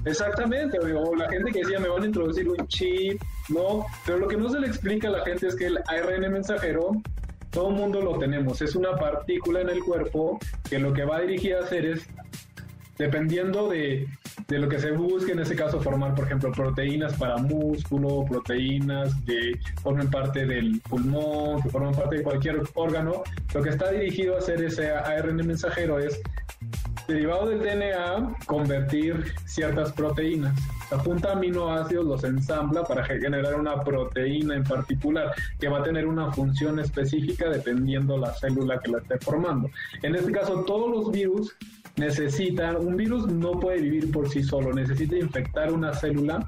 exactamente, 0.06 0.80
o 0.80 1.16
la 1.16 1.30
gente 1.30 1.52
que 1.52 1.60
decía 1.60 1.80
me 1.80 1.90
van 1.90 2.04
a 2.04 2.06
introducir 2.06 2.48
un 2.48 2.68
chip, 2.68 3.22
no, 3.50 3.86
pero 4.06 4.20
lo 4.20 4.28
que 4.28 4.38
no 4.38 4.50
se 4.50 4.60
le 4.60 4.68
explica 4.68 5.08
a 5.08 5.12
la 5.12 5.26
gente 5.26 5.48
es 5.48 5.56
que 5.56 5.68
el 5.68 5.80
ARN 5.88 6.32
mensajero 6.32 6.92
todo 7.54 7.70
el 7.70 7.76
mundo 7.76 8.02
lo 8.02 8.18
tenemos. 8.18 8.62
Es 8.62 8.76
una 8.76 8.96
partícula 8.96 9.62
en 9.62 9.70
el 9.70 9.84
cuerpo 9.84 10.40
que 10.70 10.80
lo 10.80 10.92
que 10.92 11.06
va 11.06 11.22
dirigida 11.22 11.60
a 11.60 11.64
hacer 11.64 11.86
es, 11.86 12.08
dependiendo 12.98 13.70
de, 13.70 14.08
de 14.48 14.60
lo 14.60 14.70
que 14.70 14.80
se 14.80 14.92
busque, 14.92 15.32
en 15.32 15.40
ese 15.40 15.56
caso 15.56 15.82
formar, 15.82 16.16
por 16.16 16.26
ejemplo, 16.26 16.52
proteínas 16.52 17.14
para 17.14 17.38
músculo, 17.38 18.26
proteínas 18.26 19.14
que 19.26 19.60
formen 19.82 20.10
parte 20.10 20.46
del 20.46 20.80
pulmón, 20.82 21.62
que 21.62 21.70
forman 21.70 21.94
parte 21.94 22.18
de 22.18 22.24
cualquier 22.24 22.62
órgano, 22.76 23.24
lo 23.54 23.62
que 23.62 23.70
está 23.70 23.92
dirigido 23.92 24.36
a 24.36 24.40
hacer 24.40 24.64
ese 24.64 24.92
ARN 24.92 25.36
mensajero 25.36 26.00
es 26.00 26.22
derivado 27.08 27.50
del 27.50 27.60
DNA, 27.60 28.36
convertir 28.46 29.34
ciertas 29.46 29.92
proteínas. 29.92 30.58
Apunta 30.92 31.32
aminoácidos, 31.32 32.06
los 32.06 32.24
ensambla 32.24 32.84
para 32.84 33.04
generar 33.04 33.56
una 33.56 33.84
proteína 33.84 34.56
en 34.56 34.64
particular 34.64 35.34
que 35.60 35.68
va 35.68 35.80
a 35.80 35.84
tener 35.84 36.06
una 36.06 36.32
función 36.32 36.80
específica 36.80 37.50
dependiendo 37.50 38.18
la 38.18 38.34
célula 38.34 38.80
que 38.80 38.92
la 38.92 39.00
esté 39.00 39.18
formando. 39.20 39.70
En 40.04 40.16
este 40.16 40.32
caso, 40.32 40.64
todos 40.66 40.92
los 40.92 41.12
virus 41.12 41.56
necesita, 41.98 42.78
un 42.78 42.96
virus 42.96 43.28
no 43.28 43.60
puede 43.60 43.82
vivir 43.82 44.12
por 44.12 44.30
sí 44.30 44.44
solo, 44.44 44.74
necesita 44.74 45.16
infectar 45.16 45.72
una 45.72 45.94
célula 45.94 46.48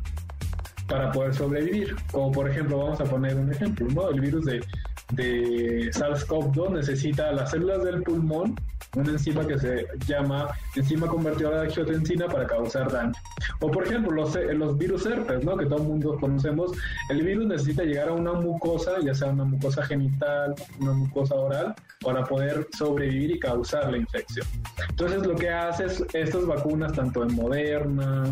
para 0.88 1.12
poder 1.12 1.34
sobrevivir. 1.34 1.96
Como 2.12 2.32
por 2.32 2.50
ejemplo, 2.50 2.78
vamos 2.80 3.02
a 3.02 3.06
poner 3.06 3.36
un 3.36 3.52
ejemplo, 3.52 3.88
¿no? 3.94 4.10
El 4.10 4.22
virus 4.22 4.46
de, 4.46 4.62
de 5.12 5.91
SARS-CoV-2 5.91 6.72
necesita 6.72 7.32
las 7.32 7.52
células 7.52 7.84
del 7.84 8.02
pulmón, 8.02 8.56
una 8.96 9.12
enzima 9.12 9.46
que 9.46 9.60
se 9.60 9.88
llama 10.08 10.48
enzima 10.76 11.08
convertidora 11.08 11.62
de 11.62 11.68
angiotensina 11.68 12.28
para 12.28 12.48
causar 12.48 12.91
daño. 12.91 13.13
O 13.60 13.70
por 13.70 13.86
ejemplo, 13.86 14.12
los, 14.12 14.36
los 14.36 14.78
virus 14.78 15.06
herpes, 15.06 15.44
¿no? 15.44 15.58
que 15.58 15.65
todo 15.65 15.78
el 15.78 15.84
mundo 15.84 16.18
conocemos, 16.20 16.72
el 17.10 17.24
virus 17.24 17.46
necesita 17.46 17.84
llegar 17.84 18.10
a 18.10 18.13
una 18.13 18.34
mucosa, 18.34 18.94
ya 19.04 19.13
sea 19.13 19.30
una 19.30 19.46
mucosa 19.46 19.84
genital, 19.86 20.56
una 20.80 20.94
mucosa 20.94 21.36
oral, 21.36 21.76
para 22.02 22.24
poder 22.24 22.68
sobrevivir 22.78 23.32
y 23.32 23.39
causar 23.39 23.91
la 23.91 23.98
infección. 23.98 24.48
Entonces 24.89 25.26
lo 25.26 25.36
que 25.36 25.50
hace 25.50 25.86
es 25.86 26.04
estas 26.13 26.46
vacunas, 26.46 26.94
tanto 26.94 27.24
en 27.24 27.36
Moderna, 27.36 28.24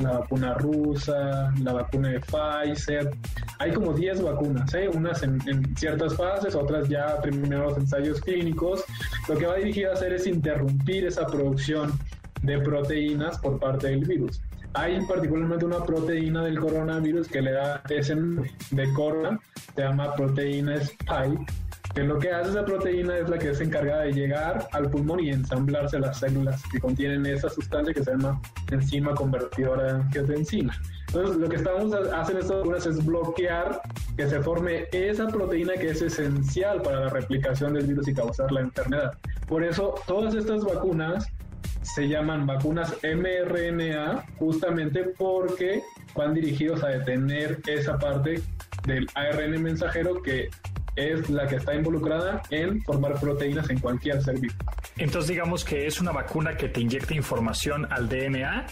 la 0.00 0.18
vacuna 0.18 0.54
rusa, 0.54 1.52
la 1.62 1.72
vacuna 1.72 2.08
de 2.08 2.20
Pfizer. 2.20 3.10
Hay 3.58 3.72
como 3.72 3.92
10 3.92 4.22
vacunas, 4.22 4.72
¿eh? 4.74 4.88
unas 4.92 5.22
en, 5.22 5.40
ciertas 5.76 6.16
fases, 6.16 6.54
otras 6.54 6.88
ya 6.88 7.20
primeros 7.20 7.76
ensayos 7.78 8.20
clínicos. 8.20 8.84
Lo 9.28 9.36
que 9.36 9.46
va 9.46 9.56
dirigido 9.56 9.90
a 9.90 9.94
hacer 9.94 10.12
es 10.12 10.26
interrumpir 10.26 11.06
esa 11.06 11.26
producción 11.26 11.92
de 12.42 12.58
proteínas 12.58 13.38
por 13.38 13.58
parte 13.58 13.88
del 13.88 14.04
virus. 14.04 14.40
Hay 14.74 15.04
particularmente 15.04 15.64
una 15.64 15.84
proteína 15.84 16.44
del 16.44 16.58
coronavirus 16.58 17.28
que 17.28 17.42
le 17.42 17.52
da 17.52 17.82
ese 17.88 18.14
de 18.14 18.92
corona, 18.94 19.38
se 19.74 19.82
llama 19.82 20.14
proteína 20.14 20.76
spike, 20.76 21.44
que 21.94 22.04
lo 22.04 22.18
que 22.18 22.30
hace 22.30 22.50
esa 22.50 22.64
proteína 22.64 23.16
es 23.18 23.28
la 23.28 23.38
que 23.38 23.50
es 23.50 23.60
encargada 23.60 24.02
de 24.02 24.12
llegar 24.12 24.68
al 24.72 24.90
pulmón 24.90 25.20
y 25.20 25.30
ensamblarse 25.30 25.98
las 25.98 26.18
células 26.18 26.62
que 26.70 26.78
contienen 26.78 27.26
esa 27.26 27.50
sustancia 27.50 27.92
que 27.92 28.04
se 28.04 28.12
llama 28.12 28.40
enzima 28.70 29.14
convertidora 29.14 29.84
de 29.84 29.90
angiotensina. 29.90 30.72
Entonces, 31.08 31.36
lo 31.36 31.48
que 31.48 31.56
estamos 31.56 31.92
haciendo 32.12 32.40
estas 32.40 32.58
vacunas 32.58 32.86
es 32.86 33.04
bloquear 33.04 33.80
que 34.16 34.28
se 34.28 34.40
forme 34.40 34.84
esa 34.92 35.26
proteína 35.26 35.74
que 35.74 35.90
es 35.90 36.02
esencial 36.02 36.80
para 36.82 37.00
la 37.00 37.08
replicación 37.08 37.74
del 37.74 37.86
virus 37.86 38.06
y 38.06 38.14
causar 38.14 38.52
la 38.52 38.60
enfermedad. 38.60 39.12
Por 39.48 39.64
eso, 39.64 39.96
todas 40.06 40.34
estas 40.34 40.62
vacunas 40.62 41.26
se 41.82 42.06
llaman 42.06 42.46
vacunas 42.46 42.96
mRNA 43.02 44.24
justamente 44.38 45.02
porque 45.18 45.82
van 46.14 46.34
dirigidos 46.34 46.84
a 46.84 46.88
detener 46.88 47.58
esa 47.66 47.98
parte 47.98 48.40
del 48.86 49.08
ARN 49.14 49.62
mensajero 49.62 50.22
que 50.22 50.48
es 51.00 51.30
la 51.30 51.46
que 51.46 51.56
está 51.56 51.74
involucrada 51.74 52.42
en 52.50 52.82
formar 52.82 53.18
proteínas 53.18 53.68
en 53.70 53.78
cualquier 53.80 54.22
ser 54.22 54.38
vivo. 54.38 54.54
Entonces 54.96 55.28
digamos 55.28 55.64
que 55.64 55.86
es 55.86 56.00
una 56.00 56.12
vacuna 56.12 56.56
que 56.56 56.68
te 56.68 56.80
inyecta 56.80 57.14
información 57.14 57.86
al 57.90 58.08
DNA 58.08 58.66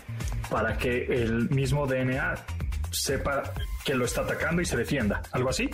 para 0.51 0.77
que 0.77 1.05
el 1.05 1.49
mismo 1.51 1.87
DNA 1.87 2.35
sepa 2.91 3.43
que 3.85 3.95
lo 3.95 4.05
está 4.05 4.23
atacando 4.23 4.63
y 4.63 4.65
se 4.65 4.77
defienda, 4.77 5.23
¿algo 5.33 5.51
así? 5.51 5.71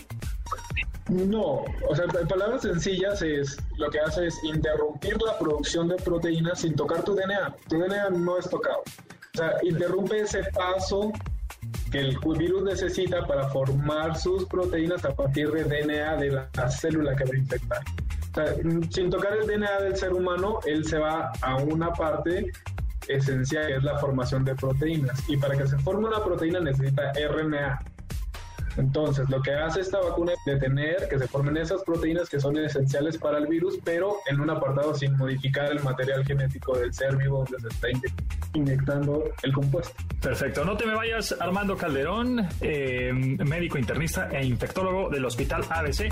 No, 1.08 1.64
o 1.88 1.94
sea, 1.94 2.06
en 2.18 2.28
palabras 2.28 2.62
sencillas 2.62 3.20
es 3.20 3.58
lo 3.76 3.90
que 3.90 4.00
hace 4.00 4.26
es 4.26 4.42
interrumpir 4.42 5.20
la 5.20 5.38
producción 5.38 5.88
de 5.88 5.96
proteínas 5.96 6.60
sin 6.60 6.74
tocar 6.74 7.04
tu 7.04 7.14
DNA. 7.14 7.54
Tu 7.68 7.78
DNA 7.78 8.10
no 8.10 8.38
es 8.38 8.48
tocado. 8.48 8.78
O 9.34 9.36
sea, 9.36 9.52
interrumpe 9.62 10.20
ese 10.20 10.44
paso 10.54 11.12
que 11.94 12.00
el 12.00 12.18
virus 12.36 12.64
necesita 12.64 13.24
para 13.24 13.48
formar 13.50 14.16
sus 14.16 14.46
proteínas 14.46 15.04
a 15.04 15.14
partir 15.14 15.48
de 15.52 15.62
DNA 15.62 16.16
de 16.16 16.30
la, 16.32 16.68
célula 16.68 17.14
que 17.14 17.22
va 17.22 17.30
a 17.32 17.36
infectar. 17.36 17.78
Sea, 18.34 18.52
sin 18.90 19.10
tocar 19.10 19.36
el 19.36 19.46
DNA 19.46 19.80
del 19.80 19.96
ser 19.96 20.12
humano, 20.12 20.58
él 20.66 20.84
se 20.84 20.98
va 20.98 21.30
a 21.40 21.56
una 21.58 21.92
parte 21.92 22.50
esencial 23.06 23.68
que 23.68 23.76
es 23.76 23.84
la 23.84 23.96
formación 23.98 24.44
de 24.44 24.56
proteínas. 24.56 25.22
Y 25.28 25.36
para 25.36 25.56
que 25.56 25.68
se 25.68 25.78
forme 25.78 26.08
una 26.08 26.24
proteína 26.24 26.58
necesita 26.58 27.12
RNA, 27.12 27.80
entonces, 28.76 29.28
lo 29.28 29.40
que 29.42 29.52
hace 29.52 29.80
esta 29.80 30.00
vacuna 30.00 30.32
es 30.32 30.38
detener 30.44 31.08
que 31.08 31.18
se 31.18 31.28
formen 31.28 31.56
esas 31.56 31.82
proteínas 31.82 32.28
que 32.28 32.40
son 32.40 32.56
esenciales 32.58 33.18
para 33.18 33.38
el 33.38 33.46
virus, 33.46 33.78
pero 33.84 34.16
en 34.26 34.40
un 34.40 34.50
apartado 34.50 34.94
sin 34.94 35.16
modificar 35.16 35.70
el 35.70 35.82
material 35.82 36.24
genético 36.24 36.76
del 36.76 36.92
ser 36.92 37.16
vivo 37.16 37.44
donde 37.44 37.60
se 37.60 37.68
está 37.68 37.88
inyectando 38.54 39.24
el 39.42 39.52
compuesto. 39.52 39.94
Perfecto. 40.20 40.64
No 40.64 40.76
te 40.76 40.86
me 40.86 40.94
vayas, 40.94 41.34
Armando 41.40 41.76
Calderón, 41.76 42.46
eh, 42.60 43.12
médico 43.12 43.78
internista 43.78 44.28
e 44.30 44.44
infectólogo 44.44 45.10
del 45.10 45.24
Hospital 45.24 45.64
ABC. 45.68 46.08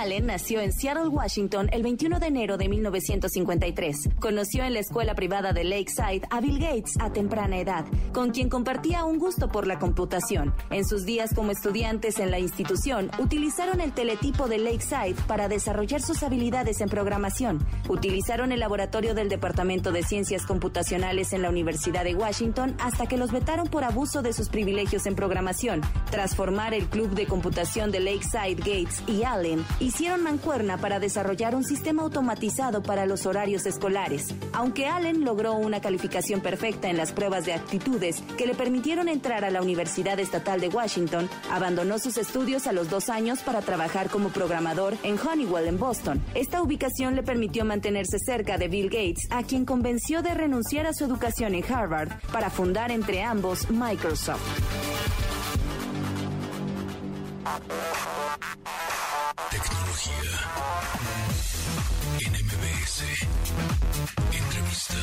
Allen 0.00 0.24
nació 0.24 0.62
en 0.62 0.72
Seattle, 0.72 1.08
Washington, 1.08 1.68
el 1.72 1.82
21 1.82 2.20
de 2.20 2.26
enero 2.28 2.56
de 2.56 2.70
1953. 2.70 4.08
Conoció 4.18 4.64
en 4.64 4.72
la 4.72 4.80
escuela 4.80 5.14
privada 5.14 5.52
de 5.52 5.62
Lakeside 5.62 6.22
a 6.30 6.40
Bill 6.40 6.58
Gates 6.58 6.94
a 7.00 7.12
temprana 7.12 7.58
edad, 7.58 7.84
con 8.14 8.30
quien 8.30 8.48
compartía 8.48 9.04
un 9.04 9.18
gusto 9.18 9.48
por 9.48 9.66
la 9.66 9.78
computación. 9.78 10.54
En 10.70 10.86
sus 10.86 11.04
días 11.04 11.34
como 11.34 11.50
estudiantes 11.50 12.18
en 12.18 12.30
la 12.30 12.38
institución, 12.38 13.10
utilizaron 13.18 13.82
el 13.82 13.92
teletipo 13.92 14.48
de 14.48 14.56
Lakeside 14.56 15.16
para 15.26 15.48
desarrollar 15.48 16.00
sus 16.00 16.22
habilidades 16.22 16.80
en 16.80 16.88
programación. 16.88 17.62
Utilizaron 17.90 18.52
el 18.52 18.60
laboratorio 18.60 19.14
del 19.14 19.28
Departamento 19.28 19.92
de 19.92 20.02
Ciencias 20.02 20.46
Computacionales 20.46 21.34
en 21.34 21.42
la 21.42 21.50
Universidad 21.50 22.04
de 22.04 22.14
Washington 22.14 22.74
hasta 22.80 23.04
que 23.04 23.18
los 23.18 23.32
vetaron 23.32 23.66
por 23.66 23.84
abuso 23.84 24.22
de 24.22 24.32
sus 24.32 24.48
privilegios 24.48 25.04
en 25.04 25.14
programación. 25.14 25.82
Tras 26.10 26.34
formar 26.34 26.72
el 26.72 26.86
Club 26.86 27.10
de 27.10 27.26
Computación 27.26 27.90
de 27.90 28.00
Lakeside 28.00 28.54
Gates 28.54 29.02
y 29.06 29.24
Allen, 29.24 29.62
hicieron 29.90 30.22
mancuerna 30.22 30.78
para 30.78 31.00
desarrollar 31.00 31.56
un 31.56 31.64
sistema 31.64 32.02
automatizado 32.02 32.80
para 32.80 33.06
los 33.06 33.26
horarios 33.26 33.66
escolares. 33.66 34.32
Aunque 34.52 34.86
Allen 34.86 35.24
logró 35.24 35.54
una 35.54 35.80
calificación 35.80 36.40
perfecta 36.40 36.88
en 36.88 36.96
las 36.96 37.10
pruebas 37.10 37.44
de 37.44 37.54
actitudes 37.54 38.22
que 38.38 38.46
le 38.46 38.54
permitieron 38.54 39.08
entrar 39.08 39.44
a 39.44 39.50
la 39.50 39.60
Universidad 39.60 40.20
Estatal 40.20 40.60
de 40.60 40.68
Washington, 40.68 41.28
abandonó 41.50 41.98
sus 41.98 42.18
estudios 42.18 42.68
a 42.68 42.72
los 42.72 42.88
dos 42.88 43.08
años 43.08 43.40
para 43.40 43.62
trabajar 43.62 44.10
como 44.10 44.28
programador 44.28 44.94
en 45.02 45.18
Honeywell 45.18 45.66
en 45.66 45.78
Boston. 45.80 46.22
Esta 46.34 46.62
ubicación 46.62 47.16
le 47.16 47.24
permitió 47.24 47.64
mantenerse 47.64 48.20
cerca 48.20 48.58
de 48.58 48.68
Bill 48.68 48.90
Gates, 48.90 49.26
a 49.30 49.42
quien 49.42 49.64
convenció 49.64 50.22
de 50.22 50.34
renunciar 50.34 50.86
a 50.86 50.94
su 50.94 51.04
educación 51.04 51.52
en 51.56 51.64
Harvard 51.64 52.10
para 52.32 52.48
fundar 52.48 52.92
entre 52.92 53.24
ambos 53.24 53.68
Microsoft. 53.68 54.40
En 62.20 62.32
MBS. 62.32 63.02
Entrevista. 64.32 64.94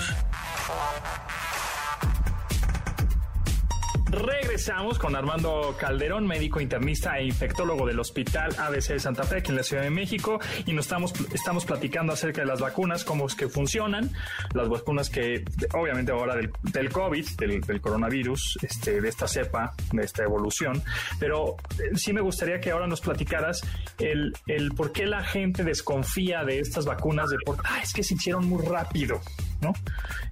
Regresamos 4.18 4.98
con 4.98 5.16
Armando 5.16 5.76
Calderón, 5.80 6.26
médico 6.26 6.60
internista 6.60 7.20
e 7.20 7.26
infectólogo 7.26 7.86
del 7.86 8.00
Hospital 8.00 8.56
ABC 8.58 8.94
de 8.94 9.00
Santa 9.00 9.24
Fe, 9.24 9.38
aquí 9.38 9.52
en 9.52 9.58
la 9.58 9.64
Ciudad 9.64 9.84
de 9.84 9.92
México, 9.92 10.40
y 10.66 10.74
nos 10.74 10.86
estamos, 10.86 11.14
estamos 11.34 11.66
platicando 11.66 12.14
acerca 12.14 12.42
de 12.42 12.48
las 12.48 12.60
vacunas, 12.60 13.04
cómo 13.04 13.28
es 13.28 13.36
que 13.36 13.48
funcionan, 13.48 14.10
las 14.54 14.70
vacunas 14.70 15.10
que, 15.10 15.46
obviamente 15.74 16.12
ahora 16.12 16.36
del, 16.36 16.52
del 16.64 16.90
COVID, 16.90 17.28
del, 17.38 17.82
coronavirus, 17.82 18.58
este, 18.64 19.02
de 19.02 19.10
esta 19.10 19.28
cepa, 19.28 19.74
de 19.92 20.04
esta 20.04 20.24
evolución, 20.24 20.82
pero 21.20 21.56
eh, 21.78 21.96
sí 21.96 22.12
me 22.12 22.22
gustaría 22.22 22.60
que 22.60 22.72
ahora 22.72 22.88
nos 22.88 23.02
platicaras 23.02 23.62
el, 24.00 24.34
el 24.48 24.72
por 24.72 24.92
qué 24.94 25.06
la 25.06 25.24
gente 25.24 25.64
desconfía 25.64 26.44
de 26.44 26.60
estas 26.60 26.86
vacunas, 26.86 27.30
de 27.30 27.38
por, 27.46 27.58
ah, 27.64 27.82
es 27.84 27.94
que 27.94 28.02
se 28.02 28.16
hicieron 28.16 28.48
muy 28.48 28.66
rápido, 28.66 29.22
¿no? 29.62 29.74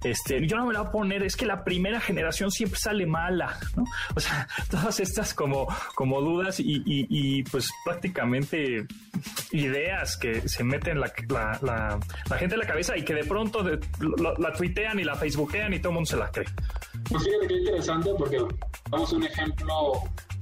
Este, 0.02 0.44
yo 0.46 0.56
no 0.56 0.66
me 0.66 0.72
la 0.72 0.80
voy 0.80 0.88
a 0.88 0.92
poner, 0.92 1.22
es 1.22 1.36
que 1.36 1.46
la 1.46 1.62
primera 1.64 2.00
generación 2.00 2.50
siempre 2.50 2.78
sale 2.78 3.06
mala, 3.06 3.58
¿no? 3.76 3.84
O 4.14 4.20
sea, 4.20 4.48
todas 4.70 5.00
estas 5.00 5.34
como, 5.34 5.66
como 5.94 6.20
dudas 6.20 6.56
y, 6.58 7.42
pues 7.44 7.68
prácticamente 7.84 8.86
ideas 9.52 10.16
que 10.16 10.48
se 10.48 10.64
meten 10.64 11.00
la, 11.00 11.12
la, 11.30 12.38
gente 12.38 12.54
en 12.54 12.60
la 12.60 12.66
cabeza 12.66 12.96
y 12.96 13.04
que 13.04 13.14
de 13.14 13.24
pronto 13.24 13.62
la, 13.62 14.52
tuitean 14.52 14.98
y 14.98 15.04
la 15.04 15.14
facebookean 15.14 15.72
y 15.74 15.78
todo 15.78 15.90
el 15.90 15.94
mundo 15.94 16.10
se 16.10 16.16
la 16.16 16.30
cree. 16.30 16.46
Pues 17.08 17.24
fíjate 17.24 17.46
qué 17.46 17.54
interesante 17.54 18.10
porque 18.18 18.38
vamos 18.90 19.12
a 19.12 19.16
un 19.16 19.24
ejemplo 19.24 19.74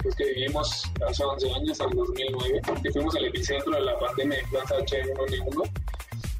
pues, 0.02 0.14
que 0.16 0.24
vivimos 0.34 0.90
hace 1.08 1.24
11 1.24 1.54
años, 1.54 1.80
al 1.80 1.90
2009, 1.90 2.60
que 2.82 2.90
fuimos 2.92 3.14
el 3.16 3.26
epicentro 3.26 3.72
de 3.72 3.80
la 3.82 3.98
pandemia 3.98 4.36
de 4.36 4.42
influenza 4.42 4.74
H1N1 4.76 5.70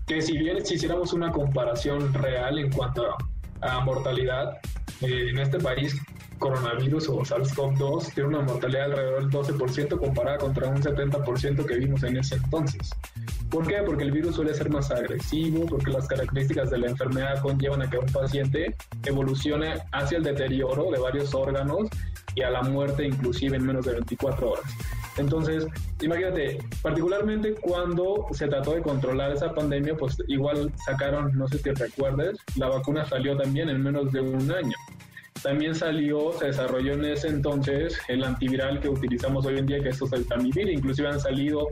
que 0.06 0.20
si 0.20 0.36
bien 0.36 0.64
si 0.64 0.74
hiciéramos 0.74 1.12
una 1.12 1.32
comparación 1.32 2.12
real 2.12 2.58
en 2.58 2.70
cuanto 2.70 3.16
a, 3.60 3.80
mortalidad, 3.80 4.58
eh, 5.00 5.30
en 5.30 5.38
este 5.38 5.58
país 5.58 5.96
coronavirus 6.38 7.08
o 7.08 7.20
SARS-CoV-2 7.20 8.14
tiene 8.14 8.28
una 8.28 8.40
mortalidad 8.40 8.84
alrededor 8.84 9.22
del 9.22 9.58
12% 9.58 9.98
comparada 9.98 10.38
contra 10.38 10.68
un 10.68 10.82
70% 10.82 11.64
que 11.64 11.76
vimos 11.76 12.02
en 12.02 12.16
ese 12.16 12.36
entonces. 12.36 12.90
¿Por 13.50 13.66
qué? 13.66 13.82
Porque 13.86 14.04
el 14.04 14.10
virus 14.10 14.36
suele 14.36 14.54
ser 14.54 14.70
más 14.70 14.90
agresivo, 14.90 15.66
porque 15.66 15.90
las 15.90 16.08
características 16.08 16.70
de 16.70 16.78
la 16.78 16.88
enfermedad 16.88 17.40
conllevan 17.40 17.82
a 17.82 17.90
que 17.90 17.98
un 17.98 18.06
paciente 18.06 18.74
evolucione 19.04 19.74
hacia 19.92 20.18
el 20.18 20.24
deterioro 20.24 20.90
de 20.90 20.98
varios 20.98 21.34
órganos 21.34 21.88
y 22.34 22.42
a 22.42 22.50
la 22.50 22.62
muerte 22.62 23.06
inclusive 23.06 23.56
en 23.56 23.66
menos 23.66 23.84
de 23.86 23.92
24 23.92 24.50
horas. 24.50 24.64
Entonces, 25.16 25.66
imagínate, 26.00 26.58
particularmente 26.82 27.54
cuando 27.54 28.26
se 28.32 28.48
trató 28.48 28.72
de 28.72 28.82
controlar 28.82 29.32
esa 29.32 29.54
pandemia, 29.54 29.96
pues 29.96 30.16
igual 30.26 30.72
sacaron, 30.84 31.30
no 31.38 31.46
sé 31.46 31.58
si 31.58 31.70
recuerdes, 31.70 32.38
la 32.56 32.68
vacuna 32.68 33.04
salió 33.04 33.36
también 33.36 33.68
en 33.68 33.82
menos 33.82 34.10
de 34.12 34.20
un 34.20 34.50
año. 34.50 34.76
También 35.44 35.74
salió, 35.74 36.32
se 36.32 36.46
desarrolló 36.46 36.94
en 36.94 37.04
ese 37.04 37.28
entonces 37.28 37.98
el 38.08 38.24
antiviral 38.24 38.80
que 38.80 38.88
utilizamos 38.88 39.44
hoy 39.44 39.58
en 39.58 39.66
día, 39.66 39.78
que 39.78 39.90
es 39.90 40.00
el 40.00 40.26
Tamivir. 40.26 40.70
Inclusive 40.70 41.06
han 41.06 41.20
salido 41.20 41.68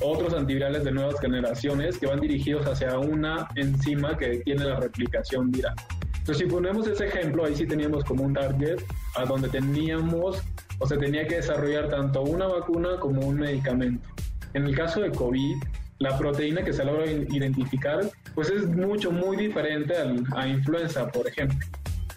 otros 0.00 0.34
antivirales 0.34 0.82
de 0.82 0.90
nuevas 0.90 1.20
generaciones 1.20 1.96
que 1.96 2.08
van 2.08 2.18
dirigidos 2.18 2.66
hacia 2.66 2.98
una 2.98 3.46
enzima 3.54 4.18
que 4.18 4.38
tiene 4.38 4.64
la 4.64 4.80
replicación 4.80 5.52
viral. 5.52 5.76
Entonces, 6.18 6.38
si 6.38 6.46
ponemos 6.46 6.88
ese 6.88 7.06
ejemplo, 7.06 7.44
ahí 7.44 7.54
sí 7.54 7.66
teníamos 7.66 8.02
como 8.02 8.24
un 8.24 8.34
target 8.34 8.82
a 9.14 9.24
donde 9.24 9.48
teníamos 9.48 10.42
o 10.80 10.86
se 10.88 10.96
tenía 10.96 11.24
que 11.28 11.36
desarrollar 11.36 11.90
tanto 11.90 12.22
una 12.22 12.48
vacuna 12.48 12.98
como 12.98 13.28
un 13.28 13.36
medicamento. 13.36 14.08
En 14.54 14.64
el 14.64 14.74
caso 14.74 15.00
de 15.00 15.12
COVID, 15.12 15.54
la 16.00 16.18
proteína 16.18 16.64
que 16.64 16.72
se 16.72 16.84
logra 16.84 17.08
identificar, 17.08 18.10
pues 18.34 18.50
es 18.50 18.66
mucho, 18.66 19.12
muy 19.12 19.36
diferente 19.36 19.94
a 20.34 20.48
influenza, 20.48 21.06
por 21.12 21.28
ejemplo. 21.28 21.64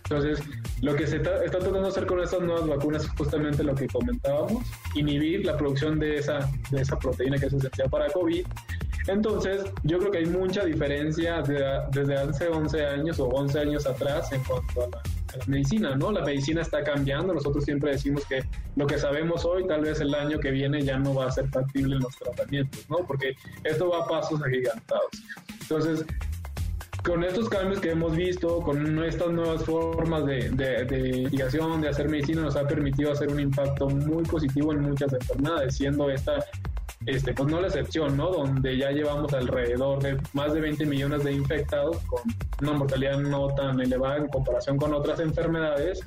Entonces, 0.10 0.42
lo 0.82 0.96
que 0.96 1.08
se 1.08 1.18
está, 1.18 1.40
tratando 1.46 1.82
de 1.82 1.88
hacer 1.88 2.06
con 2.06 2.20
estas 2.20 2.42
nuevas 2.42 2.68
vacunas 2.68 3.04
es 3.04 3.10
justamente 3.12 3.64
lo 3.64 3.74
que 3.74 3.88
comentábamos, 3.88 4.64
inhibir 4.94 5.46
la 5.46 5.58
producción 5.58 6.00
de 6.00 6.18
esa, 6.18 6.50
de 6.70 6.82
esa 6.82 7.00
proteína 7.00 7.38
que 7.38 7.48
es 7.48 7.54
esencial 7.54 7.90
para 7.90 8.08
COVID. 8.10 8.46
Entonces, 9.08 9.64
yo 9.84 10.00
creo 10.00 10.12
que 10.12 10.18
hay 10.20 10.26
mucha 10.26 10.66
diferencia 10.66 11.42
desde 11.42 12.16
hace 12.16 12.48
11 12.50 12.86
años 12.86 13.20
o 13.20 13.28
11 13.28 13.60
años 13.60 13.88
atrás 13.88 14.32
en 14.34 14.44
cuanto 14.44 14.84
a 14.84 14.88
la, 14.90 14.98
a 15.34 15.38
la, 15.38 15.46
medicina, 15.48 15.96
¿no? 15.96 16.12
La 16.12 16.24
medicina 16.24 16.62
está 16.62 16.84
cambiando, 16.84 17.34
nosotros 17.34 17.64
siempre 17.64 17.92
decimos 17.92 18.26
que 18.26 18.44
lo 18.76 18.86
que 18.86 18.98
sabemos 18.98 19.46
hoy, 19.46 19.66
tal 19.66 19.82
vez 19.82 20.02
el 20.02 20.14
año 20.14 20.40
que 20.40 20.52
viene 20.52 20.82
ya 20.82 21.00
no 21.00 21.16
va 21.16 21.28
a 21.28 21.32
ser 21.32 21.48
factible 21.50 21.96
en 21.96 22.02
los 22.02 22.16
tratamientos, 22.18 22.86
¿no? 22.90 22.98
Porque 23.08 23.36
esto 23.64 23.90
va 23.90 24.04
a 24.04 24.08
pasos 24.08 24.42
agigantados. 24.44 25.10
Entonces, 25.62 26.06
con 27.08 27.24
estos 27.24 27.48
cambios 27.48 27.80
que 27.80 27.92
hemos 27.92 28.16
visto, 28.16 28.60
con 28.60 29.02
estas 29.02 29.30
nuevas 29.32 29.64
formas 29.64 30.26
de, 30.26 30.50
de, 30.50 30.84
de, 30.84 31.18
investigación, 31.20 31.80
de 31.80 31.88
hacer 31.88 32.10
medicina, 32.10 32.42
nos 32.42 32.58
ha 32.58 32.68
permitido 32.68 33.14
hacer 33.14 33.30
un 33.30 33.40
impacto 33.40 33.90
muy 33.90 34.24
positivo 34.24 34.74
en 34.74 34.82
muchas 34.82 35.14
enfermedades, 35.14 35.78
siendo 35.78 36.10
esta, 36.10 36.44
este, 37.06 37.34
pues 37.34 37.50
no 37.50 37.62
la 37.62 37.68
excepción, 37.68 38.18
¿no? 38.18 38.30
Donde 38.32 38.78
ya 38.78 38.92
llevamos 38.92 39.34
alrededor 39.34 40.04
de 40.04 40.18
más 40.34 40.54
de 40.54 40.60
20 40.60 40.86
millones 40.86 41.24
de 41.24 41.32
infectados, 41.32 41.98
con 42.08 42.22
una 42.62 42.74
mortalidad 42.74 43.20
no 43.20 43.48
tan 43.56 43.80
elevada 43.80 44.18
en 44.18 44.28
comparación 44.28 44.78
con 44.78 44.94
otras 44.94 45.22
enfermedades, 45.22 46.02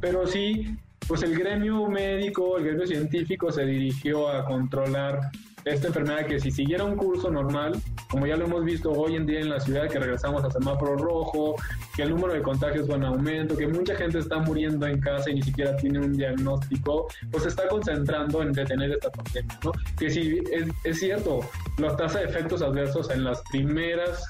pero 0.00 0.26
sí, 0.26 0.74
pues 1.06 1.22
el 1.22 1.38
gremio 1.38 1.86
médico, 1.86 2.56
el 2.56 2.64
gremio 2.64 2.86
científico 2.86 3.52
se 3.52 3.66
dirigió 3.66 4.30
a 4.30 4.46
controlar 4.46 5.20
esta 5.64 5.88
enfermedad 5.88 6.26
que 6.26 6.40
si 6.40 6.50
siguiera 6.50 6.84
un 6.84 6.96
curso 6.96 7.30
normal, 7.30 7.80
como 8.08 8.26
ya 8.26 8.36
lo 8.36 8.46
hemos 8.46 8.64
visto 8.64 8.90
hoy 8.90 9.16
en 9.16 9.26
día 9.26 9.40
en 9.40 9.50
la 9.50 9.60
ciudad, 9.60 9.88
que 9.88 9.98
regresamos 9.98 10.44
a 10.44 10.50
semáforo 10.50 10.96
rojo, 10.96 11.56
que 11.94 12.02
el 12.02 12.10
número 12.10 12.34
de 12.34 12.42
contagios 12.42 12.90
va 12.90 12.96
en 12.96 13.04
aumento, 13.04 13.56
que 13.56 13.66
mucha 13.66 13.94
gente 13.96 14.18
está 14.18 14.38
muriendo 14.38 14.86
en 14.86 15.00
casa 15.00 15.30
y 15.30 15.34
ni 15.34 15.42
siquiera 15.42 15.76
tiene 15.76 16.00
un 16.00 16.16
diagnóstico, 16.16 17.08
pues 17.30 17.42
se 17.44 17.48
está 17.50 17.68
concentrando 17.68 18.42
en 18.42 18.52
detener 18.52 18.92
esta 18.92 19.10
pandemia, 19.10 19.58
¿no? 19.64 19.72
Que 19.98 20.10
si 20.10 20.38
es, 20.52 20.68
es 20.84 21.00
cierto, 21.00 21.40
la 21.78 21.96
tasa 21.96 22.20
de 22.20 22.26
efectos 22.26 22.62
adversos 22.62 23.10
en 23.10 23.24
las 23.24 23.42
primeras 23.50 24.24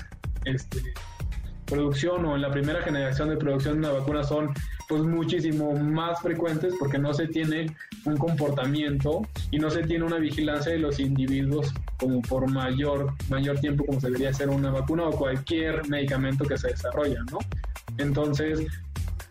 este, 0.45 0.95
producción 1.71 2.25
o 2.27 2.35
en 2.35 2.43
la 2.43 2.51
primera 2.51 2.83
generación 2.83 3.31
de 3.31 3.37
producción 3.37 3.75
de 3.81 3.89
una 3.89 3.99
vacuna 3.99 4.25
son 4.25 4.53
pues 4.89 5.03
muchísimo 5.03 5.73
más 5.73 6.21
frecuentes 6.21 6.75
porque 6.79 6.99
no 6.99 7.15
se 7.15 7.29
tiene 7.29 7.75
un 8.05 8.17
comportamiento 8.17 9.23
y 9.51 9.59
no 9.59 9.71
se 9.71 9.85
tiene 9.85 10.05
una 10.05 10.19
vigilancia 10.19 10.73
de 10.73 10.79
los 10.79 10.99
individuos 10.99 11.73
como 11.97 12.21
por 12.23 12.51
mayor, 12.51 13.15
mayor 13.29 13.61
tiempo 13.61 13.87
como 13.87 14.01
debería 14.01 14.31
hacer 14.31 14.49
una 14.49 14.71
vacuna 14.71 15.05
o 15.05 15.11
cualquier 15.13 15.89
medicamento 15.89 16.45
que 16.45 16.59
se 16.59 16.69
desarrolla, 16.69 17.23
¿no? 17.31 17.39
Entonces, 17.99 18.67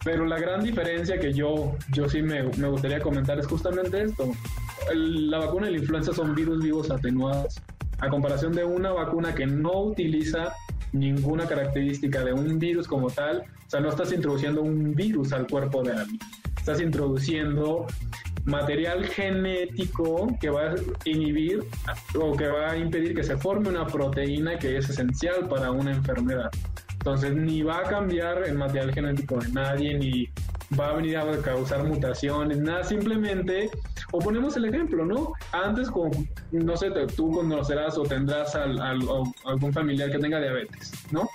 pero 0.06 0.26
la 0.26 0.40
gran 0.40 0.64
diferencia 0.64 1.20
que 1.20 1.34
yo, 1.34 1.76
yo 1.92 2.08
sí 2.08 2.22
me, 2.22 2.44
me 2.58 2.70
gustaría 2.70 3.02
comentar 3.02 3.38
es 3.38 3.48
justamente 3.48 4.04
esto. 4.04 4.32
La 4.94 5.40
vacuna 5.40 5.66
de 5.66 5.74
la 5.74 5.78
influenza 5.80 6.14
son 6.14 6.34
virus 6.34 6.64
vivos 6.64 6.90
atenuados 6.90 7.62
a 8.00 8.10
comparación 8.10 8.54
de 8.54 8.64
una 8.64 8.92
vacuna 8.92 9.36
que 9.36 9.46
no 9.46 9.82
utiliza 9.82 10.54
ninguna 10.92 11.46
característica 11.46 12.24
de 12.24 12.34
un 12.34 12.60
virus 12.60 12.88
como 12.88 13.10
tal. 13.10 13.44
O 13.68 13.70
sea, 13.70 13.80
no 13.80 13.90
estás 13.90 14.12
introduciendo 14.12 14.62
un 14.62 14.94
virus 14.94 15.34
al 15.34 15.48
cuerpo 15.48 15.84
de 15.84 15.92
alguien. 15.92 16.20
Estás 16.58 16.82
introduciendo 16.82 17.88
material 18.46 19.06
genético 19.06 20.28
que 20.40 20.50
va 20.50 20.72
a 20.72 20.76
inhibir 21.06 21.64
o 22.20 22.36
que 22.36 22.48
va 22.48 22.72
a 22.72 22.78
impedir 22.78 23.16
que 23.16 23.24
se 23.24 23.38
forme 23.38 23.70
una 23.70 23.86
proteína 23.86 24.58
que 24.58 24.78
es 24.78 24.90
esencial 24.90 25.48
para 25.48 25.72
una 25.72 25.92
enfermedad. 25.92 26.50
Entonces, 26.94 27.34
ni 27.34 27.62
va 27.62 27.80
a 27.80 27.84
cambiar 27.84 28.44
el 28.44 28.58
material 28.58 28.94
genético 28.94 29.38
de 29.38 29.50
nadie, 29.50 29.98
ni 29.98 30.30
va 30.78 30.90
a 30.90 30.94
venir 30.94 31.18
a 31.18 31.42
causar 31.42 31.84
mutaciones, 31.84 32.58
nada, 32.58 32.84
simplemente, 32.84 33.70
o 34.12 34.20
ponemos 34.20 34.56
el 34.58 34.66
ejemplo, 34.66 35.06
¿no? 35.06 35.34
Antes, 35.52 35.90
como, 35.90 36.12
no 36.52 36.78
sé, 36.78 36.92
tú 37.16 37.32
conocerás 37.32 37.98
o 37.98 38.04
tendrás 38.04 38.56
al, 38.56 38.80
algún 38.82 39.74
familiar 39.74 40.12
que 40.12 40.20
tenga 40.20 40.40
diabetes, 40.40 40.92
¿no? 41.12 41.28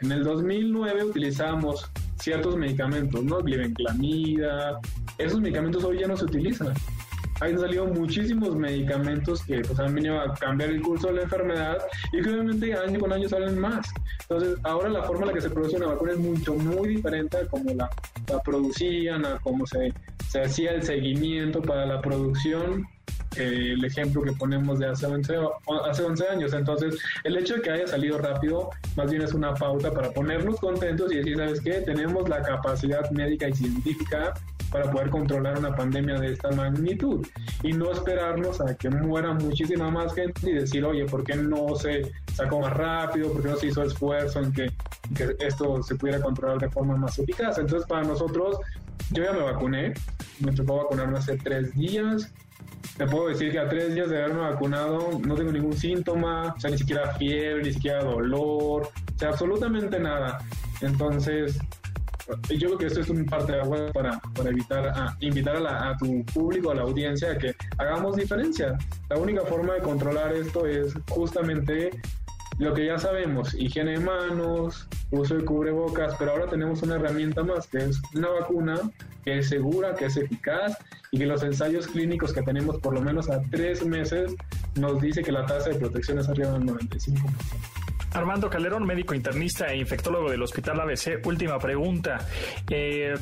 En 0.00 0.12
el 0.12 0.24
2009 0.24 1.04
utilizamos 1.04 1.90
ciertos 2.18 2.56
medicamentos, 2.56 3.22
¿no? 3.24 3.38
Glibenclamida, 3.40 4.80
esos 5.18 5.40
medicamentos 5.40 5.84
hoy 5.84 6.00
ya 6.00 6.08
no 6.08 6.16
se 6.16 6.24
utilizan. 6.24 6.74
Han 7.40 7.58
salido 7.58 7.86
muchísimos 7.86 8.54
medicamentos 8.54 9.42
que 9.44 9.60
pues, 9.60 9.78
han 9.80 9.94
venido 9.94 10.20
a 10.20 10.34
cambiar 10.34 10.70
el 10.70 10.82
curso 10.82 11.08
de 11.08 11.14
la 11.14 11.22
enfermedad 11.22 11.78
y 12.12 12.22
que 12.22 12.30
obviamente 12.30 12.74
año 12.74 13.00
con 13.00 13.12
año 13.12 13.28
salen 13.28 13.58
más. 13.58 13.86
Entonces, 14.28 14.58
ahora 14.62 14.88
la 14.88 15.02
forma 15.02 15.22
en 15.22 15.28
la 15.28 15.34
que 15.34 15.40
se 15.40 15.50
produce 15.50 15.76
una 15.76 15.88
vacuna 15.88 16.12
es 16.12 16.18
mucho, 16.18 16.54
muy 16.54 16.88
diferente 16.88 17.36
a 17.36 17.46
cómo 17.46 17.72
la, 17.74 17.90
la 18.28 18.40
producían, 18.40 19.24
a 19.26 19.38
cómo 19.40 19.66
se, 19.66 19.92
se 20.28 20.40
hacía 20.42 20.72
el 20.72 20.82
seguimiento 20.82 21.60
para 21.60 21.84
la 21.84 22.00
producción 22.00 22.86
eh, 23.36 23.72
el 23.72 23.84
ejemplo 23.84 24.22
que 24.22 24.32
ponemos 24.32 24.78
de 24.78 24.86
hace 24.86 25.06
11, 25.06 25.34
hace 25.88 26.02
11 26.04 26.28
años. 26.28 26.52
Entonces, 26.52 26.96
el 27.24 27.36
hecho 27.36 27.56
de 27.56 27.62
que 27.62 27.70
haya 27.70 27.86
salido 27.86 28.18
rápido, 28.18 28.70
más 28.96 29.10
bien 29.10 29.22
es 29.22 29.32
una 29.32 29.54
pauta 29.54 29.90
para 29.92 30.10
ponernos 30.12 30.60
contentos 30.60 31.12
y 31.12 31.16
decir, 31.16 31.36
¿sabes 31.36 31.60
qué? 31.60 31.72
Tenemos 31.80 32.28
la 32.28 32.42
capacidad 32.42 33.10
médica 33.10 33.48
y 33.48 33.52
científica 33.52 34.34
para 34.74 34.90
poder 34.90 35.08
controlar 35.08 35.56
una 35.56 35.72
pandemia 35.72 36.18
de 36.18 36.32
esta 36.32 36.50
magnitud 36.50 37.24
y 37.62 37.72
no 37.72 37.92
esperarnos 37.92 38.60
a 38.60 38.74
que 38.74 38.90
muera 38.90 39.32
muchísima 39.32 39.88
más 39.88 40.12
gente 40.12 40.50
y 40.50 40.54
decir, 40.54 40.84
oye, 40.84 41.04
¿por 41.04 41.22
qué 41.22 41.36
no 41.36 41.76
se 41.76 42.10
sacó 42.32 42.58
más 42.58 42.72
rápido? 42.72 43.32
¿Por 43.32 43.42
qué 43.42 43.48
no 43.50 43.56
se 43.56 43.68
hizo 43.68 43.84
esfuerzo 43.84 44.40
en 44.40 44.52
que, 44.52 44.66
que 45.16 45.36
esto 45.38 45.80
se 45.80 45.94
pudiera 45.94 46.20
controlar 46.20 46.58
de 46.58 46.68
forma 46.70 46.96
más 46.96 47.16
eficaz? 47.20 47.56
Entonces, 47.58 47.86
para 47.86 48.02
nosotros, 48.02 48.58
yo 49.12 49.22
ya 49.22 49.32
me 49.32 49.42
vacuné, 49.44 49.94
me 50.40 50.50
tocó 50.50 50.78
vacunarme 50.78 51.18
hace 51.18 51.36
tres 51.36 51.72
días. 51.76 52.34
Te 52.96 53.06
puedo 53.06 53.28
decir 53.28 53.52
que 53.52 53.60
a 53.60 53.68
tres 53.68 53.94
días 53.94 54.10
de 54.10 54.24
haberme 54.24 54.40
vacunado 54.40 55.20
no 55.24 55.36
tengo 55.36 55.52
ningún 55.52 55.76
síntoma, 55.76 56.52
o 56.56 56.58
sea, 56.60 56.70
ni 56.70 56.78
siquiera 56.78 57.14
fiebre, 57.14 57.62
ni 57.62 57.74
siquiera 57.74 58.02
dolor, 58.02 58.88
o 58.88 59.18
sea, 59.18 59.28
absolutamente 59.28 60.00
nada. 60.00 60.38
Entonces, 60.80 61.60
yo 62.48 62.68
creo 62.68 62.78
que 62.78 62.86
esto 62.86 63.00
es 63.00 63.10
un 63.10 63.24
parte 63.26 63.52
de 63.52 63.60
agua 63.60 63.90
para, 63.92 64.18
para 64.34 64.50
evitar 64.50 64.86
a, 64.88 65.16
invitar 65.20 65.56
a, 65.56 65.60
la, 65.60 65.96
tu 65.98 66.24
público, 66.26 66.70
a 66.70 66.74
la 66.74 66.82
audiencia, 66.82 67.32
a 67.32 67.38
que 67.38 67.54
hagamos 67.78 68.16
diferencia. 68.16 68.78
La 69.10 69.18
única 69.18 69.42
forma 69.42 69.74
de 69.74 69.80
controlar 69.80 70.32
esto 70.34 70.66
es 70.66 70.94
justamente 71.10 71.90
lo 72.58 72.72
que 72.72 72.86
ya 72.86 72.98
sabemos, 72.98 73.54
higiene 73.54 73.92
de 73.92 74.00
manos, 74.00 74.88
uso 75.10 75.36
de 75.36 75.44
cubrebocas, 75.44 76.14
pero 76.18 76.32
ahora 76.32 76.46
tenemos 76.46 76.82
una 76.82 76.96
herramienta 76.96 77.42
más, 77.42 77.66
que 77.66 77.78
es 77.78 78.00
una 78.14 78.28
vacuna 78.28 78.78
que 79.24 79.38
es 79.38 79.48
segura, 79.48 79.94
que 79.94 80.06
es 80.06 80.16
eficaz 80.16 80.76
y 81.10 81.18
que 81.18 81.26
los 81.26 81.42
ensayos 81.42 81.86
clínicos 81.86 82.32
que 82.32 82.42
tenemos 82.42 82.78
por 82.78 82.94
lo 82.94 83.00
menos 83.00 83.28
a 83.30 83.40
tres 83.50 83.84
meses 83.84 84.34
nos 84.76 85.00
dice 85.00 85.22
que 85.22 85.32
la 85.32 85.46
tasa 85.46 85.70
de 85.70 85.76
protección 85.76 86.18
es 86.18 86.28
arriba 86.28 86.52
del 86.52 86.62
95%. 86.62 87.73
Armando 88.14 88.48
Calderón, 88.48 88.84
médico 88.86 89.12
internista 89.12 89.66
e 89.66 89.76
infectólogo 89.76 90.30
del 90.30 90.42
Hospital 90.42 90.80
ABC. 90.80 91.20
Última 91.26 91.58
pregunta. 91.58 92.26
Eh, 92.70 93.14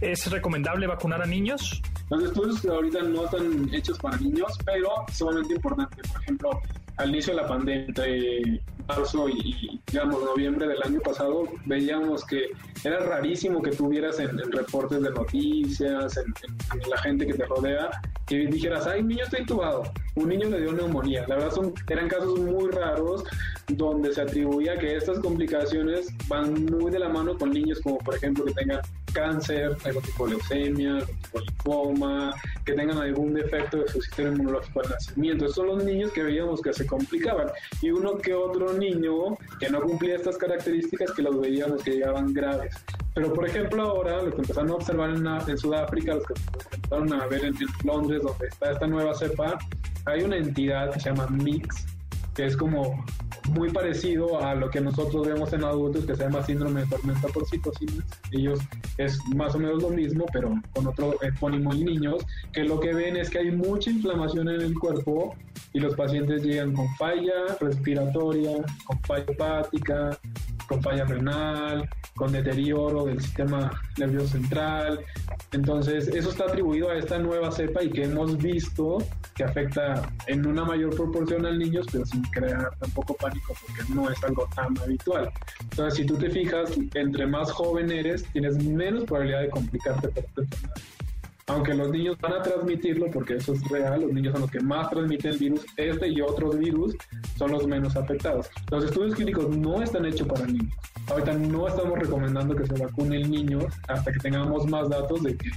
¿Es 0.00 0.30
recomendable 0.30 0.86
vacunar 0.86 1.20
a 1.20 1.26
niños? 1.26 1.82
Los 2.08 2.22
estudios 2.22 2.64
ahorita 2.64 3.02
no 3.02 3.24
están 3.24 3.68
hechos 3.74 3.98
para 3.98 4.16
niños, 4.16 4.52
pero 4.64 4.88
sumamente 5.12 5.54
importante. 5.54 6.02
Por 6.10 6.22
ejemplo, 6.22 6.50
al 7.00 7.08
inicio 7.10 7.34
de 7.34 7.42
la 7.42 7.48
pandemia, 7.48 7.86
entre 7.86 8.60
marzo 8.86 9.28
y, 9.28 9.80
digamos 9.86 10.22
noviembre 10.24 10.66
del 10.66 10.82
año 10.82 11.00
pasado 11.00 11.44
veíamos 11.66 12.24
que 12.24 12.50
era 12.84 12.98
rarísimo 12.98 13.62
que 13.62 13.70
tuvieras 13.70 14.18
en, 14.18 14.36
reportes 14.52 15.00
de 15.02 15.10
noticias, 15.10 16.16
en, 16.16 16.90
la 16.90 16.98
gente 16.98 17.26
que 17.26 17.34
te 17.34 17.44
rodea, 17.46 17.90
que 18.26 18.46
dijeras, 18.46 18.86
ay, 18.86 19.00
un 19.00 19.08
niño 19.08 19.24
está 19.24 19.38
intubado, 19.38 19.82
un 20.14 20.28
niño 20.28 20.48
le 20.48 20.60
dio 20.60 20.72
neumonía. 20.72 21.26
La 21.28 21.36
verdad 21.36 21.50
son, 21.50 21.74
eran 21.88 22.08
casos 22.08 22.38
muy 22.38 22.70
raros 22.70 23.24
donde 23.68 24.12
se 24.12 24.22
atribuía 24.22 24.76
que 24.78 24.96
estas 24.96 25.18
complicaciones 25.20 26.08
van 26.28 26.64
muy 26.66 26.90
de 26.90 26.98
la 26.98 27.08
mano 27.08 27.36
con 27.36 27.50
niños 27.50 27.80
como 27.80 27.98
por 27.98 28.14
ejemplo 28.16 28.44
que 28.44 28.52
tengan 28.54 28.80
cáncer, 29.12 29.76
algún 29.84 30.02
tipo 30.02 30.24
de 30.26 30.30
leucemia, 30.32 30.90
algún 30.96 31.16
tipo 31.16 31.38
de 31.38 31.44
linfoma, 31.44 32.34
que 32.64 32.72
tengan 32.72 32.98
algún 32.98 33.34
defecto 33.34 33.78
de 33.78 33.88
su 33.88 34.00
sistema 34.00 34.30
inmunológico 34.30 34.80
al 34.80 34.90
nacimiento. 34.90 35.44
Esos 35.44 35.56
son 35.56 35.66
los 35.68 35.84
niños 35.84 36.12
que 36.12 36.22
veíamos 36.22 36.60
que 36.60 36.72
se 36.72 36.86
complicaban. 36.86 37.48
Y 37.82 37.90
uno 37.90 38.18
que 38.18 38.34
otro 38.34 38.72
niño 38.72 39.36
que 39.58 39.70
no 39.70 39.80
cumplía 39.80 40.16
estas 40.16 40.36
características 40.36 41.12
que 41.12 41.22
los 41.22 41.40
veíamos 41.40 41.82
que 41.82 41.92
llegaban 41.92 42.32
graves. 42.32 42.74
Pero 43.14 43.32
por 43.32 43.46
ejemplo 43.46 43.82
ahora 43.82 44.22
lo 44.22 44.30
que 44.30 44.40
empezaron 44.40 44.70
a 44.70 44.74
observar 44.74 45.10
en, 45.10 45.26
en 45.26 45.58
Sudáfrica, 45.58 46.14
los 46.14 46.26
que 46.26 46.34
empezaron 46.74 47.12
a 47.12 47.26
ver 47.26 47.44
en, 47.44 47.54
en 47.56 47.68
Londres, 47.84 48.22
donde 48.22 48.46
está 48.46 48.72
esta 48.72 48.86
nueva 48.86 49.14
cepa, 49.14 49.58
hay 50.06 50.22
una 50.22 50.36
entidad 50.36 50.92
que 50.92 51.00
se 51.00 51.10
llama 51.10 51.26
MIX, 51.26 51.86
que 52.40 52.46
es 52.46 52.56
como 52.56 53.04
muy 53.50 53.70
parecido 53.70 54.42
a 54.42 54.54
lo 54.54 54.70
que 54.70 54.80
nosotros 54.80 55.26
vemos 55.26 55.52
en 55.52 55.62
adultos 55.62 56.06
que 56.06 56.16
se 56.16 56.22
llama 56.22 56.42
síndrome 56.42 56.80
de 56.80 56.86
tormenta 56.86 57.28
por 57.28 57.46
citocinas. 57.46 58.02
Ellos 58.30 58.60
es 58.96 59.18
más 59.36 59.54
o 59.54 59.58
menos 59.58 59.82
lo 59.82 59.90
mismo, 59.90 60.24
pero 60.32 60.54
con 60.74 60.86
otro 60.86 61.22
epónimo 61.22 61.74
en 61.74 61.84
niños, 61.84 62.24
que 62.54 62.64
lo 62.64 62.80
que 62.80 62.94
ven 62.94 63.18
es 63.18 63.28
que 63.28 63.40
hay 63.40 63.50
mucha 63.50 63.90
inflamación 63.90 64.48
en 64.48 64.62
el 64.62 64.78
cuerpo 64.78 65.36
y 65.74 65.80
los 65.80 65.94
pacientes 65.96 66.42
llegan 66.42 66.72
con 66.72 66.88
falla 66.96 67.58
respiratoria, 67.60 68.64
con 68.86 68.98
falla 69.00 69.24
hepática, 69.28 70.18
con 70.66 70.80
falla 70.82 71.04
renal, 71.04 71.86
con 72.14 72.32
deterioro 72.32 73.04
del 73.04 73.20
sistema 73.20 73.70
nervioso 73.98 74.28
central. 74.28 75.00
Entonces, 75.52 76.08
eso 76.08 76.30
está 76.30 76.44
atribuido 76.44 76.90
a 76.90 76.96
esta 76.96 77.18
nueva 77.18 77.50
cepa 77.50 77.82
y 77.82 77.90
que 77.90 78.04
hemos 78.04 78.38
visto 78.38 78.98
que 79.34 79.44
afecta 79.44 80.12
en 80.26 80.46
una 80.46 80.64
mayor 80.64 80.94
proporción 80.94 81.44
a 81.46 81.50
niños, 81.50 81.86
pero 81.90 82.04
sin 82.06 82.22
crear 82.30 82.70
tampoco 82.78 83.14
pánico 83.14 83.54
porque 83.66 83.92
no 83.94 84.10
es 84.10 84.22
algo 84.24 84.48
tan 84.54 84.78
habitual. 84.78 85.30
Entonces, 85.62 85.94
si 85.94 86.06
tú 86.06 86.16
te 86.16 86.30
fijas, 86.30 86.70
entre 86.94 87.26
más 87.26 87.50
joven 87.50 87.90
eres, 87.90 88.24
tienes 88.32 88.62
menos 88.64 89.04
probabilidad 89.04 89.42
de 89.42 89.50
complicarte 89.50 90.08
por 90.08 90.24
tu 90.24 90.42
enfermedad 90.42 90.74
aunque 91.50 91.74
los 91.74 91.90
niños 91.90 92.16
van 92.20 92.34
a 92.34 92.42
transmitirlo, 92.42 93.10
porque 93.10 93.34
eso 93.34 93.52
es 93.52 93.68
real, 93.68 94.02
los 94.02 94.12
niños 94.12 94.32
son 94.32 94.42
los 94.42 94.50
que 94.50 94.60
más 94.60 94.88
transmiten 94.90 95.32
el 95.32 95.38
virus, 95.38 95.66
este 95.76 96.08
y 96.08 96.20
otros 96.20 96.58
virus 96.58 96.94
son 97.36 97.50
los 97.50 97.66
menos 97.66 97.96
afectados. 97.96 98.48
Los 98.70 98.84
estudios 98.84 99.14
clínicos 99.14 99.48
no 99.56 99.82
están 99.82 100.04
hechos 100.04 100.28
para 100.28 100.46
niños. 100.46 100.74
Ahorita 101.08 101.32
no 101.34 101.66
estamos 101.66 101.98
recomendando 101.98 102.54
que 102.54 102.66
se 102.66 102.74
vacunen 102.74 103.30
niños 103.30 103.64
hasta 103.88 104.12
que 104.12 104.18
tengamos 104.20 104.66
más 104.66 104.88
datos 104.88 105.22
de 105.22 105.36
que 105.36 105.50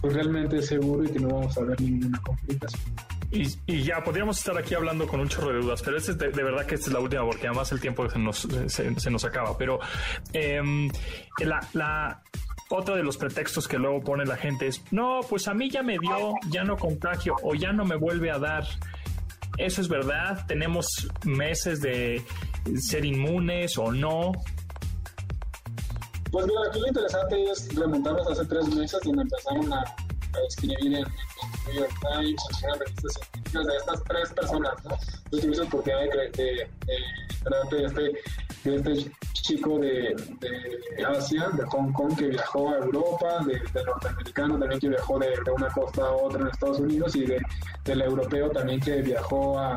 pues, 0.00 0.14
realmente 0.14 0.58
es 0.58 0.66
seguro 0.66 1.04
y 1.04 1.08
que 1.08 1.18
no 1.18 1.28
vamos 1.28 1.56
a 1.56 1.62
ver 1.62 1.80
ninguna 1.80 2.20
complicación. 2.20 3.17
Y, 3.30 3.82
ya 3.82 4.02
podríamos 4.02 4.38
estar 4.38 4.56
aquí 4.56 4.74
hablando 4.74 5.06
con 5.06 5.20
un 5.20 5.28
chorro 5.28 5.52
de 5.52 5.60
dudas, 5.60 5.82
pero 5.82 5.98
es 5.98 6.06
de, 6.06 6.28
verdad 6.28 6.64
que 6.64 6.76
esta 6.76 6.86
es 6.86 6.92
la 6.94 7.00
última 7.00 7.24
porque 7.26 7.46
además 7.46 7.70
el 7.72 7.80
tiempo 7.80 8.08
se 8.08 8.18
nos, 8.18 8.48
se, 8.68 9.10
nos 9.10 9.24
acaba. 9.24 9.56
Pero 9.58 9.78
em, 10.32 10.90
la, 11.40 11.60
la, 11.74 12.22
otro 12.70 12.96
de 12.96 13.02
los 13.02 13.18
pretextos 13.18 13.68
que 13.68 13.78
luego 13.78 14.00
pone 14.00 14.24
la 14.24 14.36
gente 14.36 14.66
es, 14.66 14.82
no, 14.92 15.20
pues 15.28 15.46
a 15.46 15.54
mí 15.54 15.68
ya 15.70 15.82
me 15.82 15.98
dio, 15.98 16.34
ya 16.50 16.64
no 16.64 16.76
contagio 16.76 17.36
o 17.42 17.54
ya 17.54 17.72
no 17.72 17.84
me 17.84 17.96
vuelve 17.96 18.30
a 18.30 18.38
dar. 18.38 18.64
Eso 19.58 19.82
es 19.82 19.88
verdad, 19.88 20.46
tenemos 20.46 21.08
meses 21.24 21.80
de 21.82 22.24
ser 22.76 23.04
inmunes 23.04 23.76
o 23.76 23.92
no. 23.92 24.32
Pues 26.30 26.46
mira, 26.46 26.60
aquí 26.68 26.80
lo 26.80 26.88
interesante 26.88 27.44
es 27.50 27.74
remontarnos 27.74 28.26
hace 28.30 28.44
tres 28.46 28.68
meses 28.74 29.00
donde 29.02 29.22
empezaron 29.22 29.72
a, 29.72 29.84
escribir 30.46 30.94
en, 30.94 31.04
New 31.66 31.74
York 31.74 31.92
Times, 32.00 32.42
en 32.62 32.78
revistas 32.78 33.14
científicas 33.14 33.66
de 33.66 33.76
estas 33.76 34.04
tres 34.04 34.32
personas, 34.32 34.84
¿no? 34.84 34.96
Yo 35.30 35.38
utilizo 35.38 35.64
porque 35.66 35.92
hay 35.92 36.08
de, 36.08 36.30
de, 36.36 36.68
de, 37.70 37.84
este 37.84 38.12
de 38.64 38.76
este 38.76 39.10
chico 39.32 39.78
de, 39.78 40.14
Asia, 41.06 41.48
de 41.50 41.64
Hong 41.66 41.92
Kong, 41.92 42.16
que 42.16 42.28
viajó 42.28 42.70
a 42.70 42.78
Europa, 42.78 43.44
de, 43.46 43.84
norteamericano 43.84 44.58
también 44.58 44.80
que 44.80 44.88
viajó 44.88 45.18
de, 45.18 45.32
una 45.56 45.68
costa 45.68 46.02
a 46.02 46.12
otra 46.12 46.40
en 46.40 46.48
Estados 46.48 46.80
Unidos 46.80 47.16
y 47.16 47.24
de, 47.26 47.40
del 47.84 48.02
europeo 48.02 48.50
también 48.50 48.80
que 48.80 49.00
viajó 49.02 49.58
a, 49.58 49.76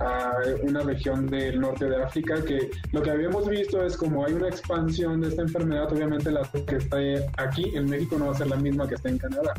a 0.00 0.32
una 0.62 0.82
región 0.82 1.26
del 1.26 1.60
norte 1.60 1.86
de 1.88 2.02
África, 2.02 2.42
que 2.44 2.70
lo 2.92 3.02
que 3.02 3.10
habíamos 3.10 3.48
visto 3.48 3.84
es 3.84 3.96
como 3.96 4.24
hay 4.24 4.34
una 4.34 4.48
expansión 4.48 5.20
de 5.20 5.28
esta 5.28 5.42
enfermedad, 5.42 5.92
obviamente 5.92 6.30
la 6.30 6.42
que 6.42 6.76
está 6.76 6.98
aquí 7.38 7.72
en 7.74 7.86
México 7.86 8.16
no 8.18 8.26
va 8.26 8.32
a 8.32 8.36
ser 8.36 8.48
la 8.48 8.56
misma 8.56 8.86
que 8.86 8.94
está 8.94 9.08
en 9.08 9.18
Canadá. 9.18 9.54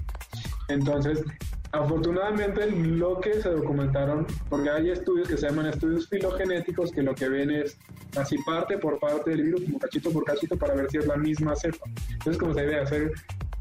Entonces, 0.69 1.23
Afortunadamente, 1.71 2.65
lo 2.71 3.19
que 3.19 3.41
se 3.41 3.49
documentaron, 3.49 4.25
porque 4.49 4.71
hay 4.71 4.89
estudios 4.89 5.27
que 5.27 5.37
se 5.37 5.47
llaman 5.47 5.67
estudios 5.67 6.09
filogenéticos, 6.09 6.91
que 6.91 7.03
lo 7.03 7.13
que 7.13 7.29
ven 7.29 7.51
es 7.51 7.77
así 8.17 8.37
parte 8.43 8.79
por 8.79 8.99
parte 8.99 9.29
del 9.29 9.43
virus, 9.43 9.63
como 9.65 9.77
cachito 9.77 10.11
por 10.11 10.23
cachito, 10.25 10.57
para 10.57 10.73
ver 10.73 10.89
si 10.89 10.97
es 10.97 11.05
la 11.05 11.15
misma 11.15 11.55
cepa. 11.55 11.85
Entonces, 12.09 12.39
como 12.39 12.55
se 12.55 12.61
debe 12.61 12.79
hacer 12.79 13.11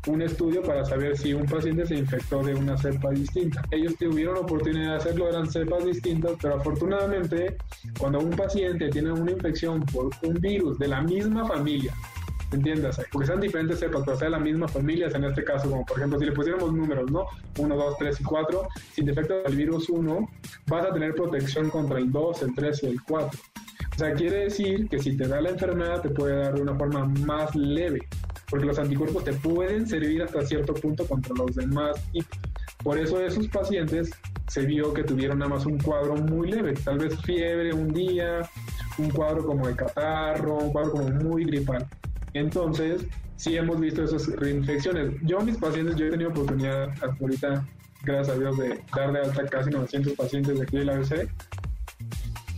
un 0.06 0.22
estudio 0.22 0.62
para 0.62 0.86
saber 0.86 1.18
si 1.18 1.34
un 1.34 1.44
paciente 1.44 1.84
se 1.84 1.96
infectó 1.96 2.42
de 2.42 2.54
una 2.54 2.78
cepa 2.78 3.10
distinta. 3.10 3.62
Ellos 3.70 3.94
tuvieron 3.98 4.38
oportunidad 4.38 4.92
de 4.92 4.96
hacerlo, 4.96 5.28
eran 5.28 5.50
cepas 5.50 5.84
distintas, 5.84 6.32
pero 6.40 6.56
afortunadamente, 6.56 7.58
cuando 7.98 8.20
un 8.20 8.30
paciente 8.30 8.88
tiene 8.88 9.12
una 9.12 9.32
infección 9.32 9.84
por 9.84 10.08
un 10.22 10.34
virus 10.34 10.78
de 10.78 10.88
la 10.88 11.02
misma 11.02 11.46
familia, 11.46 11.92
entiendas, 12.52 13.00
porque 13.12 13.26
sean 13.26 13.40
diferentes 13.40 13.78
cepas, 13.78 14.02
pero 14.04 14.16
sea 14.16 14.30
la 14.30 14.38
misma 14.38 14.68
familia, 14.68 15.08
en 15.08 15.24
este 15.24 15.44
caso, 15.44 15.68
como 15.68 15.84
por 15.84 15.98
ejemplo, 15.98 16.18
si 16.18 16.26
le 16.26 16.32
pusiéramos 16.32 16.72
números, 16.72 17.10
¿no? 17.10 17.26
1, 17.58 17.76
2, 17.76 17.96
3 17.98 18.20
y 18.20 18.24
4, 18.24 18.68
sin 18.92 19.06
defecto 19.06 19.42
del 19.42 19.56
virus 19.56 19.88
1, 19.88 20.28
vas 20.66 20.86
a 20.86 20.92
tener 20.92 21.14
protección 21.14 21.70
contra 21.70 21.98
el 21.98 22.10
2, 22.10 22.42
el 22.42 22.54
3 22.54 22.82
y 22.82 22.86
el 22.86 23.02
4. 23.02 23.40
O 23.94 23.98
sea, 23.98 24.14
quiere 24.14 24.44
decir 24.44 24.88
que 24.88 24.98
si 24.98 25.16
te 25.16 25.26
da 25.26 25.40
la 25.40 25.50
enfermedad, 25.50 26.00
te 26.00 26.10
puede 26.10 26.36
dar 26.36 26.54
de 26.54 26.62
una 26.62 26.74
forma 26.74 27.04
más 27.26 27.54
leve, 27.56 28.00
porque 28.48 28.66
los 28.66 28.78
anticuerpos 28.78 29.24
te 29.24 29.32
pueden 29.32 29.86
servir 29.86 30.22
hasta 30.22 30.46
cierto 30.46 30.72
punto 30.74 31.06
contra 31.06 31.34
los 31.34 31.54
demás 31.56 32.00
y 32.12 32.22
Por 32.82 32.96
eso 32.96 33.20
esos 33.20 33.48
pacientes 33.48 34.10
se 34.46 34.64
vio 34.64 34.94
que 34.94 35.02
tuvieron 35.02 35.40
nada 35.40 35.50
más 35.50 35.66
un 35.66 35.78
cuadro 35.78 36.14
muy 36.14 36.52
leve, 36.52 36.74
tal 36.74 36.98
vez 36.98 37.20
fiebre 37.22 37.72
un 37.72 37.92
día, 37.92 38.48
un 38.98 39.10
cuadro 39.10 39.44
como 39.44 39.66
de 39.66 39.74
catarro, 39.74 40.58
un 40.58 40.72
cuadro 40.72 40.92
como 40.92 41.08
muy 41.08 41.44
gripal. 41.44 41.86
Entonces, 42.38 43.04
sí 43.36 43.56
hemos 43.56 43.80
visto 43.80 44.04
esas 44.04 44.26
reinfecciones. 44.36 45.14
Yo, 45.22 45.40
mis 45.40 45.56
pacientes, 45.56 45.96
yo 45.96 46.06
he 46.06 46.10
tenido 46.10 46.30
oportunidad 46.30 46.90
hasta 46.90 47.16
ahorita, 47.20 47.66
gracias 48.04 48.36
a 48.36 48.38
Dios, 48.38 48.58
de 48.58 48.80
dar 48.94 49.12
de 49.12 49.20
alta 49.20 49.44
casi 49.46 49.70
900 49.70 50.12
pacientes 50.12 50.56
de 50.56 50.62
aquí 50.62 50.76
del 50.76 50.90
ABC. 50.90 51.28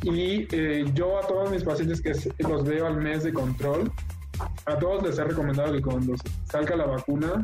Y 0.03 0.47
eh, 0.53 0.85
yo 0.95 1.19
a 1.19 1.27
todos 1.27 1.51
mis 1.51 1.65
pacientes 1.65 2.03
que 2.03 2.13
los 2.47 2.65
veo 2.65 2.87
al 2.87 2.99
mes 2.99 3.23
de 3.23 3.33
control, 3.33 3.91
a 4.67 4.79
todos 4.79 5.03
les 5.03 5.19
he 5.19 5.25
recomendado 5.25 5.73
que 5.73 5.81
cuando 5.81 6.15
salga 6.45 6.77
la 6.77 6.87
vacuna 6.87 7.43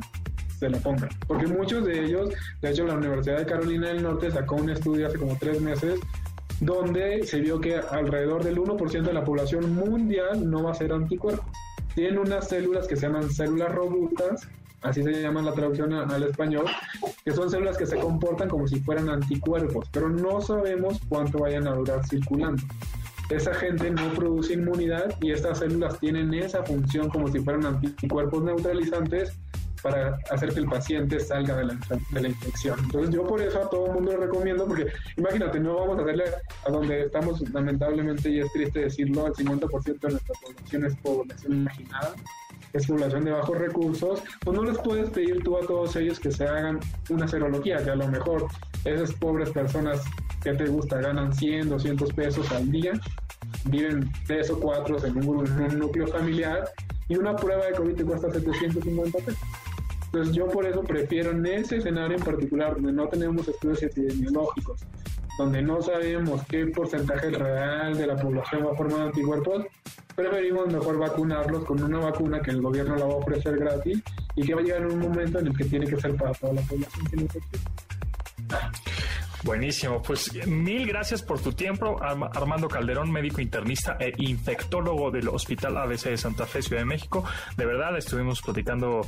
se 0.59 0.69
la 0.69 0.79
pongan. 0.79 1.09
Porque 1.27 1.47
muchos 1.47 1.85
de 1.85 2.05
ellos, 2.05 2.31
de 2.61 2.71
hecho 2.71 2.87
la 2.87 2.95
Universidad 2.95 3.39
de 3.39 3.47
Carolina 3.47 3.89
del 3.89 4.03
Norte 4.03 4.31
sacó 4.31 4.57
un 4.57 4.71
estudio 4.71 5.07
hace 5.07 5.19
como 5.19 5.37
tres 5.39 5.61
meses 5.61 6.01
donde 6.61 7.25
se 7.25 7.41
vio 7.41 7.61
que 7.61 7.77
alrededor 7.77 8.43
del 8.43 8.57
1% 8.57 9.03
de 9.03 9.13
la 9.13 9.25
población 9.25 9.75
mundial 9.75 10.49
no 10.51 10.63
va 10.63 10.71
a 10.71 10.75
ser 10.75 10.93
anticuerpos 10.93 11.45
tienen 11.97 12.19
unas 12.19 12.49
células 12.49 12.87
que 12.87 12.95
se 12.95 13.07
llaman 13.07 13.31
células 13.31 13.75
robustas, 13.75 14.47
así 14.83 15.03
se 15.03 15.23
llama 15.23 15.41
la 15.41 15.53
traducción 15.53 15.95
al 15.95 16.23
español, 16.23 16.67
que 17.25 17.33
son 17.33 17.51
células 17.51 17.79
que 17.79 17.87
se 17.87 17.97
comportan 17.97 18.51
como 18.51 18.69
si 18.69 18.79
fueran 18.81 19.09
anticuerpos, 19.09 19.89
pero 19.91 20.11
no 20.11 20.43
sabemos 20.43 21.01
cuánto 21.09 21.39
vayan 21.39 21.67
a 21.67 21.75
durar 21.75 22.07
circulando. 22.07 22.63
Esa 23.31 23.55
gente 23.55 23.91
no 23.91 24.13
produce 24.13 24.53
inmunidad 24.53 25.17
y 25.23 25.33
estas 25.33 25.59
células 25.59 25.99
tienen 25.99 26.35
esa 26.35 26.63
función 26.65 27.09
como 27.09 27.29
si 27.29 27.41
fueran 27.41 27.65
anticuerpos 27.65 28.45
neutralizantes 28.45 29.33
para 29.83 30.19
hacer 30.31 30.53
que 30.53 30.61
el 30.61 30.67
paciente 30.67 31.21
salga 31.21 31.57
de 31.57 31.65
la, 31.65 31.79
de 32.11 32.21
la 32.21 32.29
infección. 32.29 32.79
Entonces 32.81 33.15
yo 33.15 33.27
por 33.27 33.41
eso 33.41 33.63
a 33.63 33.71
todo 33.71 33.87
el 33.87 33.93
mundo 33.93 34.13
le 34.13 34.19
recomiendo, 34.19 34.67
porque 34.67 34.87
imagínate, 35.17 35.61
no 35.61 35.77
vamos 35.77 35.99
a 35.99 36.03
hacerle 36.03 36.25
a 36.67 36.71
donde 36.71 37.03
estamos 37.03 37.41
lamentablemente, 37.51 38.31
y 38.31 38.41
es 38.41 38.53
triste 38.53 38.81
decirlo, 38.81 39.27
el 39.27 39.35
50% 39.35 40.01
de 40.01 40.09
nuestra 40.11 40.35
población 40.43 40.85
es 40.87 40.97
población 40.97 41.53
imaginada, 41.53 42.15
es 42.73 42.87
población 42.87 43.25
de 43.25 43.31
bajos 43.33 43.59
recursos, 43.59 44.23
pues 44.41 44.57
no 44.57 44.65
les 44.65 44.79
puedes 44.79 45.11
pedir 45.11 45.43
tú 45.43 45.57
a 45.57 45.61
todos 45.61 45.97
ellos 45.97 46.21
que 46.21 46.31
se 46.31 46.45
hagan 46.45 46.81
una 47.11 47.27
serología, 47.27 47.83
que 47.83 47.91
a 47.91 47.97
lo 47.97 48.09
mejor 48.09 48.47
esas 48.85 49.13
pobres 49.13 49.51
personas 49.51 50.03
que 50.43 50.53
te 50.53 50.67
gusta 50.67 51.01
ganan 51.01 51.35
100, 51.35 51.69
200 51.69 52.13
pesos 52.13 52.51
al 52.53 52.71
día, 52.71 52.93
viven 53.65 54.11
tres 54.27 54.51
o 54.51 54.61
cuatro 54.61 55.05
en 55.05 55.17
un, 55.29 55.47
en 55.47 55.63
un 55.63 55.79
núcleo 55.79 56.07
familiar 56.07 56.71
y 57.09 57.17
una 57.17 57.37
prueba 57.37 57.67
de 57.67 57.73
COVID 57.73 57.95
te 57.95 58.05
cuesta 58.05 58.31
750 58.33 59.19
pesos. 59.19 59.39
Entonces 60.07 60.35
yo 60.35 60.49
por 60.49 60.67
eso 60.67 60.83
prefiero 60.83 61.33
en 61.33 61.45
ese 61.47 61.77
escenario 61.77 62.17
en 62.17 62.23
particular, 62.23 62.75
donde 62.75 62.93
no 62.93 63.09
tenemos 63.09 63.47
estudios 63.49 63.83
epidemiológicos, 63.83 64.81
donde 65.39 65.61
no 65.61 65.83
sabemos 65.83 66.43
qué 66.49 66.67
porcentaje 66.67 67.31
real 67.31 67.97
de 67.97 68.07
la 68.07 68.17
población 68.17 68.67
va 68.67 68.73
a 68.73 68.77
formar 68.77 69.01
anticuerpos, 69.03 69.67
preferimos 70.15 70.73
mejor 70.73 70.99
vacunarlos 70.99 71.65
con 71.65 71.83
una 71.83 71.99
vacuna 71.99 72.41
que 72.41 72.53
el 72.53 72.63
gobierno 72.63 72.97
la 72.97 73.05
va 73.05 73.13
a 73.13 73.17
ofrecer 73.17 73.59
gratis 73.59 74.03
y 74.35 74.43
que 74.43 74.55
va 74.55 74.61
a 74.61 74.65
llegar 74.65 74.83
en 74.83 74.93
un 74.93 75.01
momento 75.01 75.39
en 75.39 75.49
el 75.49 75.57
que 75.57 75.65
tiene 75.65 75.87
que 75.87 76.01
ser 76.01 76.17
para 76.17 76.33
toda 76.33 76.55
la 76.55 76.63
población. 76.63 77.29
Buenísimo, 79.47 80.03
pues 80.03 80.45
mil 80.49 80.89
gracias 80.89 81.23
por 81.23 81.41
tu 81.41 81.53
tiempo, 81.53 82.01
Armando 82.03 82.67
Calderón, 82.67 83.13
médico 83.13 83.41
internista 83.41 83.97
e 84.01 84.13
infectólogo 84.19 85.13
del 85.13 85.29
Hospital 85.29 85.77
ABC 85.77 86.07
de 86.07 86.17
Santa 86.17 86.47
Fe, 86.47 86.63
Ciudad 86.63 86.83
de 86.83 86.87
México. 86.87 87.25
De 87.57 87.65
verdad, 87.65 87.97
estuvimos 87.97 88.43
platicando 88.43 89.07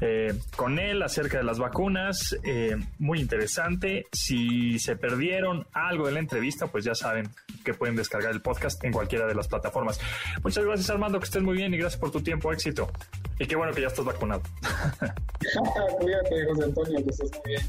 eh, 0.00 0.32
con 0.56 0.78
él 0.78 1.02
acerca 1.02 1.36
de 1.36 1.44
las 1.44 1.58
vacunas, 1.58 2.34
eh, 2.42 2.74
muy 2.98 3.20
interesante. 3.20 4.06
Si 4.12 4.78
se 4.78 4.96
perdieron 4.96 5.66
algo 5.74 6.06
de 6.06 6.12
la 6.12 6.20
entrevista, 6.20 6.68
pues 6.68 6.82
ya 6.86 6.94
saben 6.94 7.28
que 7.62 7.74
pueden 7.74 7.96
descargar 7.96 8.32
el 8.32 8.40
podcast 8.40 8.82
en 8.82 8.92
cualquiera 8.92 9.26
de 9.26 9.34
las 9.34 9.46
plataformas. 9.46 10.00
Muchas 10.42 10.64
gracias, 10.64 10.88
Armando, 10.88 11.18
que 11.18 11.26
estés 11.26 11.42
muy 11.42 11.54
bien 11.54 11.74
y 11.74 11.76
gracias 11.76 12.00
por 12.00 12.10
tu 12.10 12.22
tiempo, 12.22 12.50
éxito. 12.50 12.90
Y 13.38 13.46
qué 13.46 13.56
bueno 13.56 13.74
que 13.74 13.82
ya 13.82 13.88
estás 13.88 14.06
vacunado. 14.06 14.40
Cuídate, 16.00 16.46
José 16.46 16.64
Antonio, 16.64 17.04
que 17.04 17.10
estés 17.10 17.30
muy 17.30 17.52
bien. 17.52 17.66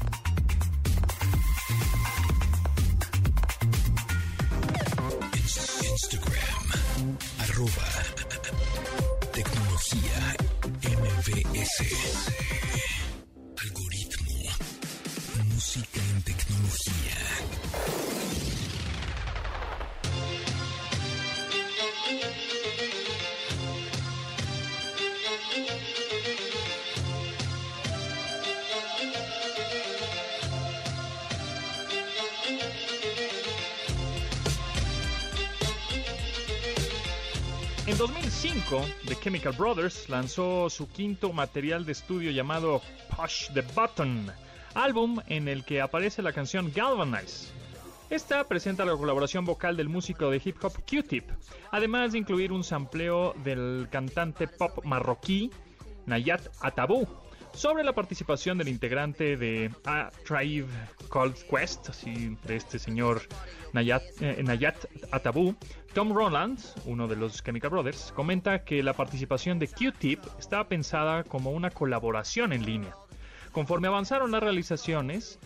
Arroba 7.58 8.07
En 37.98 38.06
2005, 38.06 38.80
The 39.08 39.16
Chemical 39.16 39.52
Brothers 39.54 40.08
lanzó 40.08 40.70
su 40.70 40.88
quinto 40.88 41.32
material 41.32 41.84
de 41.84 41.90
estudio 41.90 42.30
llamado 42.30 42.80
Push 43.16 43.48
the 43.54 43.62
Button, 43.74 44.30
álbum 44.74 45.18
en 45.26 45.48
el 45.48 45.64
que 45.64 45.80
aparece 45.80 46.22
la 46.22 46.32
canción 46.32 46.70
Galvanize. 46.72 47.52
Esta 48.08 48.44
presenta 48.44 48.84
la 48.84 48.96
colaboración 48.96 49.44
vocal 49.44 49.76
del 49.76 49.88
músico 49.88 50.30
de 50.30 50.40
hip 50.44 50.62
hop 50.62 50.74
Q-Tip, 50.88 51.24
además 51.72 52.12
de 52.12 52.18
incluir 52.18 52.52
un 52.52 52.62
sampleo 52.62 53.34
del 53.42 53.88
cantante 53.90 54.46
pop 54.46 54.84
marroquí 54.84 55.50
Nayat 56.06 56.46
Atabou, 56.60 57.08
sobre 57.52 57.84
la 57.84 57.92
participación 57.92 58.58
del 58.58 58.68
integrante 58.68 59.36
de 59.36 59.70
A 59.84 60.10
Tribe 60.26 60.68
Called 61.10 61.36
Quest, 61.50 61.88
así 61.88 62.36
de 62.44 62.56
este 62.56 62.78
señor 62.78 63.22
Nayat, 63.72 64.02
eh, 64.20 64.72
Atabou, 65.10 65.54
Tom 65.94 66.12
Roland, 66.12 66.58
uno 66.84 67.08
de 67.08 67.16
los 67.16 67.42
Chemical 67.42 67.70
Brothers, 67.70 68.12
comenta 68.14 68.64
que 68.64 68.82
la 68.82 68.92
participación 68.92 69.58
de 69.58 69.68
Q-Tip 69.68 70.20
estaba 70.38 70.68
pensada 70.68 71.24
como 71.24 71.50
una 71.50 71.70
colaboración 71.70 72.52
en 72.52 72.64
línea. 72.64 72.94
Conforme 73.52 73.88
avanzaron 73.88 74.30
las 74.30 74.42
realizaciones, 74.42 75.38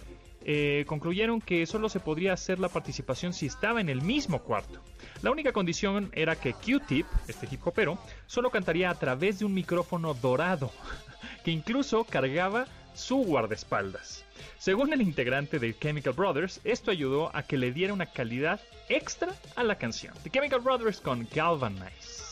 eh, 0.45 0.85
concluyeron 0.89 1.41
que 1.41 1.65
solo 1.67 1.89
se 1.89 2.01
podría 2.01 2.33
hacer 2.33 2.59
la 2.59 2.69
participación 2.69 3.33
si 3.33 3.47
estaba 3.47 3.81
en 3.81 3.89
el 3.89 4.03
mismo 4.03 4.43
cuarto. 4.43 4.83
La 5.23 5.31
única 5.31 5.53
condición 5.53 6.11
era 6.13 6.35
que 6.37 6.53
Q-Tip, 6.53 7.07
este 7.29 7.49
hip 7.51 7.67
hopero, 7.67 7.99
solo 8.27 8.51
cantaría 8.51 8.91
a 8.91 8.95
través 8.97 9.39
de 9.39 9.45
un 9.45 9.55
micrófono 9.55 10.15
dorado, 10.15 10.73
que 11.45 11.51
incluso 11.51 12.05
cargaba 12.05 12.67
su 12.95 13.19
guardaespaldas. 13.19 14.25
Según 14.59 14.93
el 14.93 15.03
integrante 15.03 15.59
de 15.59 15.77
Chemical 15.79 16.13
Brothers, 16.13 16.61
esto 16.65 16.91
ayudó 16.91 17.35
a 17.35 17.43
que 17.43 17.57
le 17.57 17.73
diera 17.73 17.93
una 17.93 18.07
calidad 18.07 18.61
extra 18.89 19.35
a 19.57 19.63
la 19.63 19.77
canción. 19.77 20.15
The 20.23 20.31
Chemical 20.31 20.61
Brothers 20.61 21.01
con 21.01 21.27
Galvanize. 21.35 22.32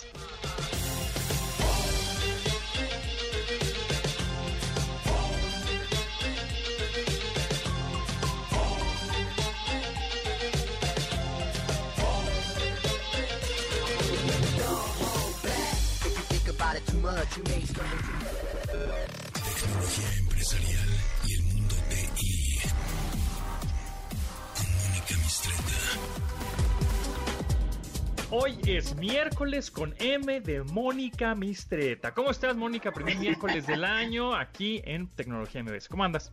Hoy 28.31 28.57
es 28.67 28.95
miércoles 28.97 29.71
con 29.71 29.95
M 29.99 30.41
de 30.41 30.63
Mónica 30.63 31.35
Mistreta. 31.35 32.13
¿Cómo 32.15 32.31
estás, 32.31 32.57
Mónica? 32.57 32.93
Primer 32.93 33.17
miércoles 33.19 33.67
del 33.67 33.85
año 33.85 34.35
aquí 34.35 34.81
en 34.85 35.09
Tecnología 35.09 35.63
MBS. 35.63 35.89
¿Cómo 35.89 36.05
andas? 36.05 36.31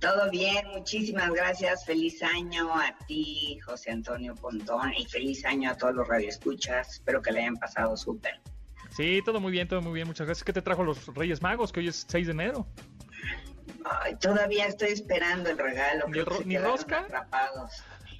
Todo 0.00 0.30
bien, 0.30 0.66
muchísimas 0.68 1.30
gracias. 1.32 1.84
Feliz 1.84 2.22
año 2.22 2.72
a 2.72 2.94
ti, 3.06 3.58
José 3.64 3.90
Antonio 3.90 4.34
Pontón, 4.34 4.92
y 4.96 5.06
feliz 5.06 5.44
año 5.44 5.70
a 5.70 5.76
todos 5.76 5.94
los 5.94 6.06
radioescuchas. 6.06 6.94
Espero 6.94 7.20
que 7.22 7.32
le 7.32 7.40
hayan 7.40 7.56
pasado 7.56 7.96
súper. 7.96 8.40
Sí, 8.96 9.22
todo 9.24 9.40
muy 9.40 9.50
bien, 9.50 9.66
todo 9.66 9.80
muy 9.80 9.94
bien. 9.94 10.06
Muchas 10.06 10.26
gracias. 10.26 10.44
¿Qué 10.44 10.52
te 10.52 10.62
trajo 10.62 10.84
los 10.84 11.06
Reyes 11.14 11.42
Magos? 11.42 11.72
Que 11.72 11.80
hoy 11.80 11.88
es 11.88 12.06
6 12.08 12.26
de 12.26 12.32
enero. 12.32 12.66
Ay, 14.02 14.14
todavía 14.16 14.66
estoy 14.66 14.90
esperando 14.90 15.48
el 15.50 15.58
regalo. 15.58 16.06
¿Ni 16.08 16.20
ro- 16.20 16.42
ni 16.44 16.58
rosca? 16.58 17.00
atrapados. 17.00 17.72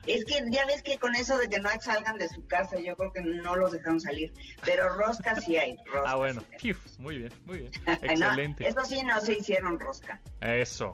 Es 0.09 0.25
que 0.25 0.43
ya 0.51 0.65
ves 0.67 0.83
que 0.83 0.99
con 0.99 1.15
eso 1.15 1.37
de 1.39 1.49
que 1.49 1.61
no 1.61 1.69
salgan 1.81 2.19
de 2.19 2.29
su 2.29 2.47
casa, 2.47 2.79
yo 2.79 2.97
creo 2.97 3.13
que 3.13 3.21
no 3.23 3.57
los 3.57 3.73
dejaron 3.73 4.01
salir. 4.01 4.33
Pero 4.65 4.89
rosca 4.95 5.41
sí 5.41 5.57
hay. 5.57 5.77
Rosca 5.87 6.11
Ah, 6.11 6.17
bueno. 6.17 6.43
sí 6.59 6.73
muy 6.99 7.19
bien, 7.19 7.33
muy 7.45 7.59
bien. 7.59 7.71
No, 7.87 7.93
Excelente. 7.93 8.67
eso 8.69 8.85
sí, 8.85 9.03
no 9.03 9.21
se 9.21 9.35
hicieron 9.35 9.79
rosca. 9.79 10.21
Eso. 10.41 10.93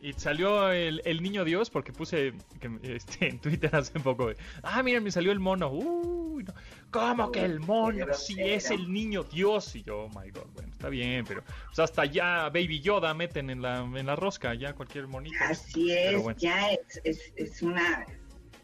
Y 0.00 0.12
salió 0.12 0.70
el, 0.70 1.02
el 1.04 1.22
niño 1.22 1.44
Dios 1.44 1.70
porque 1.70 1.92
puse 1.92 2.32
que, 2.60 2.78
este, 2.94 3.28
en 3.28 3.38
Twitter 3.40 3.74
hace 3.74 3.98
poco. 4.00 4.30
Ah, 4.62 4.82
mira, 4.82 5.00
me 5.00 5.10
salió 5.10 5.32
el 5.32 5.40
mono. 5.40 5.70
Uy, 5.70 6.44
no. 6.44 6.54
¿Cómo 6.90 7.32
que 7.32 7.44
el 7.44 7.60
mono? 7.60 8.14
Si 8.14 8.34
grosero. 8.34 8.56
es 8.56 8.70
el 8.70 8.92
niño 8.92 9.24
Dios. 9.24 9.74
Y 9.76 9.82
yo, 9.82 10.04
oh 10.04 10.08
my 10.08 10.30
god, 10.30 10.46
bueno, 10.54 10.70
está 10.72 10.88
bien, 10.88 11.24
pero 11.26 11.42
pues, 11.66 11.78
hasta 11.80 12.04
ya 12.04 12.44
Baby 12.48 12.80
Yoda 12.80 13.12
meten 13.14 13.50
en 13.50 13.60
la, 13.62 13.78
en 13.80 14.06
la 14.06 14.16
rosca, 14.16 14.54
ya 14.54 14.72
cualquier 14.74 15.06
monito. 15.08 15.36
Así 15.40 15.92
es, 15.92 16.22
bueno. 16.22 16.38
ya 16.38 16.70
es, 16.70 17.00
es, 17.04 17.32
es 17.36 17.62
una 17.62 18.06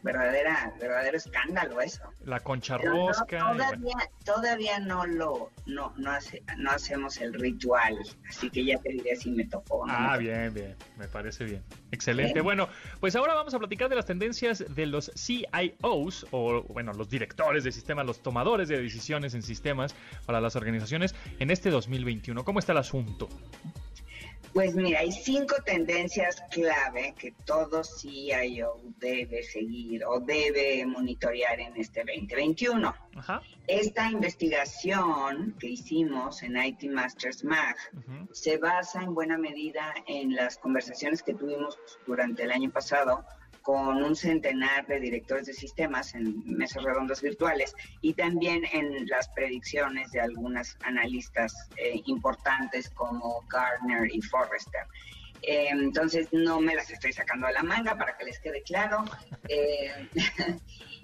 verdadera, 0.05 0.73
verdadero 0.79 1.17
escándalo 1.17 1.81
eso. 1.81 2.03
La 2.25 2.39
concha 2.41 2.77
no, 2.79 3.09
rosca. 3.09 3.49
bueno. 3.49 3.65
todavía, 3.65 4.11
todavía 4.25 4.79
no 4.79 5.07
lo, 5.07 5.51
no, 5.67 5.95
no, 5.97 6.11
hace, 6.11 6.43
no 6.59 6.71
hacemos 6.71 7.17
el 7.21 7.33
ritual, 7.33 7.99
así 8.29 8.51
que 8.51 8.65
ya 8.65 8.79
te 8.79 8.91
diré 8.91 9.17
si 9.17 9.31
me 9.31 9.47
tocó. 9.47 9.87
no 9.87 9.93
Ah, 9.97 10.17
bien, 10.19 10.53
bien, 10.53 10.77
me 10.99 11.09
parece 11.09 11.45
bien. 11.45 11.65
Excelente. 11.91 12.35
Bien. 12.35 12.45
Bueno, 12.45 12.69
pues 13.01 13.17
ahora 13.17 13.35
vamos 13.35 13.55
a 13.55 13.59
platicar 13.59 13.89
de 13.89 13.97
las 13.97 14.05
tendencias 14.05 14.65
de 14.69 14.87
los 14.87 15.11
CIOs, 15.17 16.27
o 16.31 16.63
bueno, 16.65 16.93
los 16.93 17.09
directores 17.09 17.65
de 17.65 17.73
sistemas, 17.73 18.05
los 18.05 18.23
tomadores 18.23 18.69
de 18.69 18.81
decisiones 18.81 19.35
en 19.35 19.43
sistemas 19.43 19.95
para 20.27 20.41
las 20.41 20.55
organizaciones 20.55 21.15
en 21.39 21.51
este 21.51 21.71
2021. 21.71 22.45
¿Cómo 22.45 22.59
está 22.59 22.73
el 22.73 22.79
asunto? 22.79 23.29
Pues 24.53 24.75
mira, 24.75 25.01
hay 25.01 25.11
cinco 25.11 25.57
tendencias 25.65 26.43
clave 26.51 27.15
que 27.19 27.33
todo 27.45 27.83
CIO 27.83 28.81
debe 28.99 29.43
seguir 29.43 30.05
o 30.05 30.21
debe 30.21 30.87
monitorear 30.87 31.59
en 31.59 31.77
este 31.77 32.01
2021. 32.01 32.95
Ajá. 33.17 33.43
Esta 33.67 34.11
investigación 34.11 35.57
que 35.59 35.69
hicimos 35.69 36.43
en 36.43 36.57
IT 36.57 36.85
Masters 36.85 37.45
Mag 37.45 37.77
se 38.33 38.59
basa 38.59 39.03
en 39.03 39.15
buena 39.15 39.39
medida 39.39 39.95
en 40.07 40.35
las 40.35 40.59
conversaciones 40.59 41.23
que 41.23 41.35
tuvimos 41.35 41.79
durante 42.07 42.43
el 42.43 42.53
año 42.53 42.71
pasado 42.71 43.25
con 43.65 44.05
un 44.05 44.15
centenar 44.15 44.87
de 44.87 45.01
directores 45.01 45.47
de 45.47 45.55
sistemas 45.55 46.15
en 46.15 46.45
mesas 46.45 46.83
redondas 46.83 47.23
virtuales 47.23 47.75
y 48.03 48.13
también 48.13 48.63
en 48.71 49.07
las 49.07 49.31
predicciones 49.31 50.13
de 50.13 50.21
algunas 50.21 50.77
analistas 50.85 51.71
eh, 51.79 52.03
importantes 52.05 52.91
como 52.91 53.43
Gartner 53.49 54.15
y 54.15 54.21
Forrester. 54.21 54.83
Eh, 55.41 55.69
entonces 55.71 56.29
no 56.33 56.61
me 56.61 56.75
las 56.75 56.91
estoy 56.91 57.15
sacando 57.15 57.47
de 57.47 57.55
la 57.55 57.63
manga 57.63 57.97
para 57.97 58.19
que 58.19 58.25
les 58.27 58.39
quede 58.39 58.63
claro. 58.65 59.03
Eh, 59.49 60.11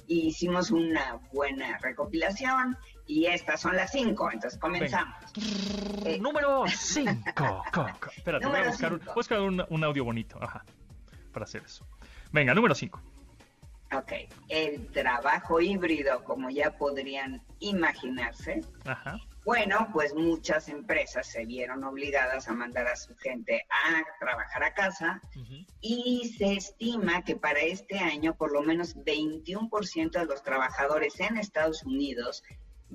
hicimos 0.06 0.70
una 0.70 1.18
buena 1.32 1.78
recopilación 1.78 2.76
y 3.06 3.24
estas 3.24 3.62
son 3.62 3.74
las 3.74 3.90
cinco, 3.90 4.30
entonces 4.30 4.60
comenzamos. 4.60 5.16
Eh, 6.04 6.18
Número 6.20 6.64
5. 6.68 7.64
Espérate, 8.14 8.46
voy 8.46 8.58
a 8.58 8.66
buscar, 8.68 8.92
un, 8.92 8.98
cinco. 8.98 9.04
voy 9.06 9.12
a 9.12 9.14
buscar 9.14 9.40
un, 9.40 9.64
un 9.66 9.82
audio 9.84 10.04
bonito. 10.04 10.38
Ajá. 10.42 10.62
Para 11.32 11.44
hacer 11.44 11.62
eso. 11.64 11.86
Venga, 12.32 12.54
número 12.54 12.74
5. 12.74 13.00
Ok, 13.92 14.12
el 14.48 14.86
trabajo 14.92 15.60
híbrido, 15.60 16.22
como 16.22 16.48
ya 16.48 16.76
podrían 16.78 17.42
imaginarse, 17.58 18.60
Ajá. 18.84 19.18
bueno, 19.44 19.88
pues 19.92 20.14
muchas 20.14 20.68
empresas 20.68 21.26
se 21.26 21.44
vieron 21.44 21.82
obligadas 21.82 22.46
a 22.46 22.52
mandar 22.52 22.86
a 22.86 22.94
su 22.94 23.16
gente 23.16 23.66
a 23.68 24.04
trabajar 24.20 24.62
a 24.62 24.74
casa 24.74 25.20
y 25.80 26.32
se 26.38 26.52
estima 26.52 27.24
que 27.24 27.34
para 27.34 27.58
este 27.58 27.98
año 27.98 28.36
por 28.36 28.52
lo 28.52 28.62
menos 28.62 28.96
21% 28.96 30.12
de 30.12 30.24
los 30.24 30.44
trabajadores 30.44 31.18
en 31.18 31.36
Estados 31.36 31.82
Unidos 31.82 32.44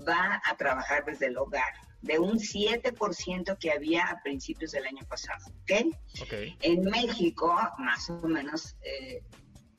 va 0.07 0.41
a 0.49 0.55
trabajar 0.55 1.03
desde 1.03 1.27
el 1.27 1.37
hogar, 1.37 1.73
de 2.05 2.19
un 2.19 2.37
7% 2.37 3.57
que 3.57 3.71
había 3.71 4.03
a 4.05 4.21
principios 4.21 4.71
del 4.71 4.85
año 4.85 5.05
pasado, 5.09 5.43
¿ok? 5.63 5.95
Ok. 6.21 6.33
En 6.61 6.81
México, 6.81 7.51
más 7.79 8.09
o 8.11 8.27
menos, 8.27 8.75
eh, 8.83 9.23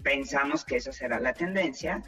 pensamos 0.03 0.65
que 0.65 0.77
esa 0.77 0.93
será 0.93 1.21
la 1.21 1.33
tendencia. 1.33 2.03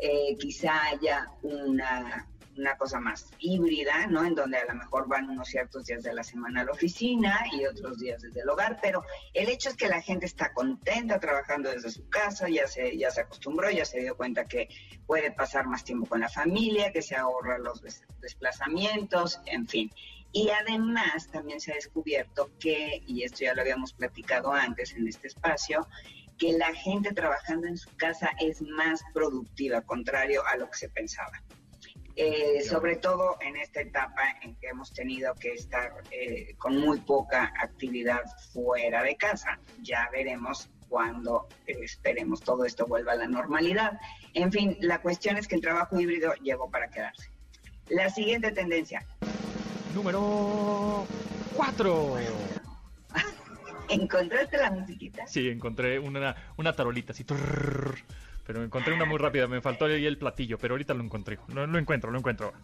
Eh, 0.00 0.36
quizá 0.38 0.84
haya 0.86 1.26
una, 1.42 2.26
una 2.58 2.76
cosa 2.76 3.00
más 3.00 3.30
híbrida, 3.38 4.06
¿no? 4.08 4.24
En 4.24 4.34
donde 4.34 4.58
a 4.58 4.64
lo 4.66 4.74
mejor 4.74 5.08
van 5.08 5.30
unos 5.30 5.48
ciertos 5.48 5.86
días 5.86 6.02
de 6.02 6.12
la 6.12 6.22
semana 6.22 6.60
a 6.60 6.64
la 6.64 6.72
oficina 6.72 7.38
y 7.52 7.64
otros 7.64 7.98
días 7.98 8.20
desde 8.22 8.40
el 8.40 8.48
hogar, 8.48 8.78
pero 8.82 9.02
el 9.34 9.48
hecho 9.48 9.68
es 9.70 9.76
que 9.76 9.88
la 9.88 10.02
gente 10.02 10.26
está 10.26 10.52
contenta 10.52 11.18
trabajando 11.20 11.70
desde 11.70 11.90
su 11.90 12.08
casa, 12.08 12.48
ya 12.48 12.66
se, 12.66 12.96
ya 12.96 13.10
se 13.10 13.20
acostumbró, 13.22 13.70
ya 13.70 13.84
se 13.84 14.00
dio 14.00 14.16
cuenta 14.16 14.46
que 14.46 14.68
puede 15.06 15.30
pasar 15.32 15.66
más 15.66 15.84
tiempo 15.84 16.06
con 16.06 16.20
la 16.20 16.28
familia, 16.28 16.92
que 16.92 17.02
se 17.02 17.16
ahorra 17.16 17.58
los 17.58 17.80
des- 17.82 18.02
desplazamientos, 18.20 19.40
en 19.46 19.66
fin. 19.66 19.90
Y 20.32 20.50
además 20.50 21.28
también 21.32 21.60
se 21.60 21.72
ha 21.72 21.74
descubierto 21.76 22.50
que, 22.60 23.02
y 23.06 23.22
esto 23.22 23.38
ya 23.40 23.54
lo 23.54 23.62
habíamos 23.62 23.94
platicado 23.94 24.52
antes 24.52 24.92
en 24.92 25.08
este 25.08 25.28
espacio, 25.28 25.88
que 26.36 26.52
la 26.52 26.72
gente 26.74 27.12
trabajando 27.12 27.66
en 27.66 27.76
su 27.76 27.90
casa 27.96 28.30
es 28.40 28.60
más 28.62 29.02
productiva, 29.12 29.80
contrario 29.80 30.46
a 30.46 30.56
lo 30.56 30.70
que 30.70 30.76
se 30.78 30.88
pensaba. 30.88 31.32
Eh, 32.20 32.62
sobre 32.62 32.96
todo 32.96 33.36
en 33.40 33.56
esta 33.56 33.80
etapa 33.80 34.24
en 34.42 34.56
que 34.56 34.66
hemos 34.66 34.92
tenido 34.92 35.36
que 35.36 35.52
estar 35.52 36.02
eh, 36.10 36.56
con 36.58 36.76
muy 36.76 36.98
poca 36.98 37.52
actividad 37.62 38.22
fuera 38.52 39.04
de 39.04 39.16
casa. 39.16 39.60
Ya 39.82 40.08
veremos 40.10 40.68
cuando 40.88 41.46
eh, 41.68 41.78
esperemos 41.80 42.40
todo 42.40 42.64
esto 42.64 42.86
vuelva 42.86 43.12
a 43.12 43.14
la 43.14 43.28
normalidad. 43.28 44.00
En 44.34 44.50
fin, 44.50 44.76
la 44.80 45.00
cuestión 45.00 45.36
es 45.36 45.46
que 45.46 45.54
el 45.54 45.60
trabajo 45.60 46.00
híbrido 46.00 46.34
llegó 46.42 46.68
para 46.68 46.90
quedarse. 46.90 47.30
La 47.88 48.10
siguiente 48.10 48.50
tendencia, 48.50 49.06
Número 49.94 51.06
4. 51.54 52.16
¿encontraste 53.90 54.56
la 54.56 54.72
musiquita? 54.72 55.24
Sí, 55.28 55.48
encontré 55.48 56.00
una, 56.00 56.34
una 56.56 56.72
tarolita 56.74 57.12
así. 57.12 57.22
trrr, 57.22 57.96
pero 58.48 58.64
encontré 58.64 58.94
una 58.94 59.04
muy 59.04 59.18
rápida. 59.18 59.46
Me 59.46 59.60
faltó 59.60 59.84
ahí 59.84 60.06
el 60.06 60.16
platillo, 60.16 60.56
pero 60.56 60.72
ahorita 60.72 60.94
lo 60.94 61.04
encontré. 61.04 61.38
Lo, 61.48 61.66
lo 61.66 61.78
encuentro, 61.78 62.10
lo 62.10 62.18
encuentro. 62.18 62.54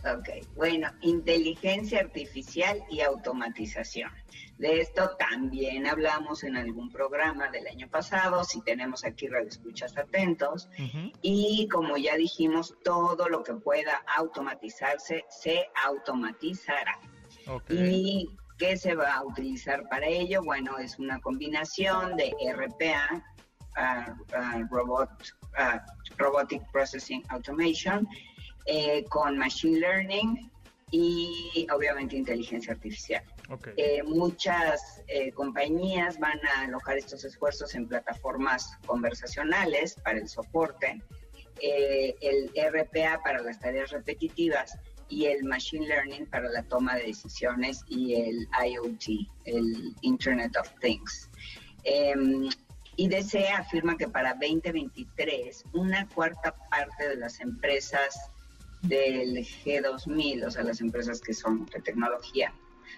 Ok, 0.00 0.44
bueno, 0.56 0.88
inteligencia 1.02 2.00
artificial 2.00 2.82
y 2.90 3.00
automatización. 3.00 4.10
De 4.58 4.80
esto 4.80 5.10
también 5.16 5.86
hablamos 5.86 6.42
en 6.42 6.56
algún 6.56 6.90
programa 6.90 7.48
del 7.50 7.68
año 7.68 7.88
pasado, 7.88 8.42
si 8.42 8.62
tenemos 8.62 9.04
aquí 9.04 9.28
radioescuchas 9.28 9.96
atentos. 9.96 10.68
Y 11.22 11.68
como 11.70 11.96
ya 11.96 12.16
dijimos, 12.16 12.74
todo 12.82 13.28
lo 13.28 13.44
que 13.44 13.54
pueda 13.54 14.02
automatizarse 14.16 15.24
se 15.28 15.68
automatizará. 15.86 16.98
Ok. 17.46 17.70
¿Y 17.70 18.28
qué 18.60 18.76
se 18.76 18.94
va 18.94 19.14
a 19.14 19.24
utilizar 19.24 19.88
para 19.88 20.06
ello? 20.06 20.42
Bueno, 20.42 20.78
es 20.78 20.98
una 20.98 21.20
combinación 21.20 22.16
de 22.16 22.34
RPA, 22.52 23.24
robot, 24.70 25.10
ah, 25.56 25.84
Robotic 26.16 26.62
Processing 26.72 27.22
Automation, 27.30 28.06
eh, 28.66 29.04
con 29.08 29.38
Machine 29.38 29.78
Learning 29.78 30.50
y 30.90 31.66
obviamente 31.72 32.16
inteligencia 32.16 32.72
artificial. 32.72 33.22
Eh, 33.76 34.02
muchas 34.04 35.02
eh, 35.08 35.32
compañías 35.32 36.18
van 36.18 36.38
a 36.46 36.62
alojar 36.62 36.98
estos 36.98 37.24
esfuerzos 37.24 37.74
en 37.74 37.88
plataformas 37.88 38.76
conversacionales 38.86 39.94
para 40.04 40.18
el 40.18 40.28
soporte, 40.28 41.02
eh, 41.60 42.14
el 42.20 42.50
RPA 42.54 43.20
para 43.22 43.42
las 43.42 43.58
tareas 43.58 43.90
repetitivas 43.90 44.78
y 45.08 45.26
el 45.26 45.42
Machine 45.44 45.86
Learning 45.86 46.26
para 46.26 46.48
la 46.48 46.62
toma 46.62 46.94
de 46.96 47.06
decisiones 47.06 47.82
y 47.88 48.14
el 48.14 48.48
IoT, 48.64 49.28
el 49.46 49.94
Internet 50.02 50.56
of 50.56 50.70
Things. 50.80 51.28
IDC 52.96 53.50
afirma 53.56 53.96
que 53.96 54.08
para 54.08 54.34
2023 54.34 55.64
una 55.72 56.08
cuarta 56.08 56.54
parte 56.70 57.08
de 57.08 57.16
las 57.16 57.40
empresas 57.40 58.30
del 58.82 59.36
G2000, 59.38 60.46
o 60.46 60.50
sea, 60.50 60.62
las 60.62 60.80
empresas 60.80 61.20
que 61.20 61.34
son 61.34 61.66
de 61.66 61.80
tecnología, 61.80 62.52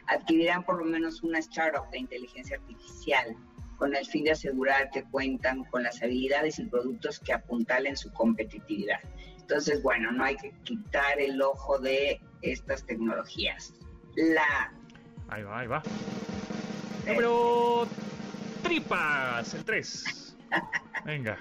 adquirirán 0.06 0.64
por 0.64 0.78
lo 0.78 0.84
menos 0.84 1.22
una 1.22 1.38
startup 1.38 1.90
de 1.90 1.98
inteligencia 1.98 2.56
artificial 2.56 3.36
con 3.76 3.94
el 3.94 4.06
fin 4.06 4.24
de 4.24 4.32
asegurar 4.32 4.90
que 4.90 5.02
cuentan 5.04 5.64
con 5.64 5.82
las 5.82 6.02
habilidades 6.02 6.58
y 6.58 6.66
productos 6.66 7.18
que 7.18 7.32
apuntalen 7.32 7.96
su 7.96 8.12
competitividad. 8.12 9.00
Entonces, 9.40 9.82
bueno, 9.82 10.12
no 10.12 10.24
hay 10.24 10.36
que 10.36 10.52
quitar 10.62 11.20
el 11.20 11.42
ojo 11.42 11.78
de 11.78 12.20
estas 12.42 12.86
tecnologías. 12.86 13.74
La 14.14 14.72
Ahí 15.32 15.42
va, 15.44 15.60
ahí 15.60 15.66
va. 15.66 15.82
Número 17.06 17.88
tripas, 18.62 19.54
el 19.54 19.64
3. 19.64 20.36
Venga. 21.04 21.38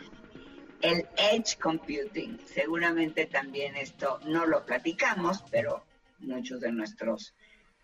el 0.82 1.06
edge 1.32 1.58
computing, 1.62 2.40
seguramente 2.46 3.28
también 3.28 3.76
esto 3.76 4.20
no 4.26 4.46
lo 4.48 4.66
platicamos, 4.66 5.44
pero 5.52 5.86
muchos 6.20 6.60
de 6.62 6.72
nuestros 6.72 7.36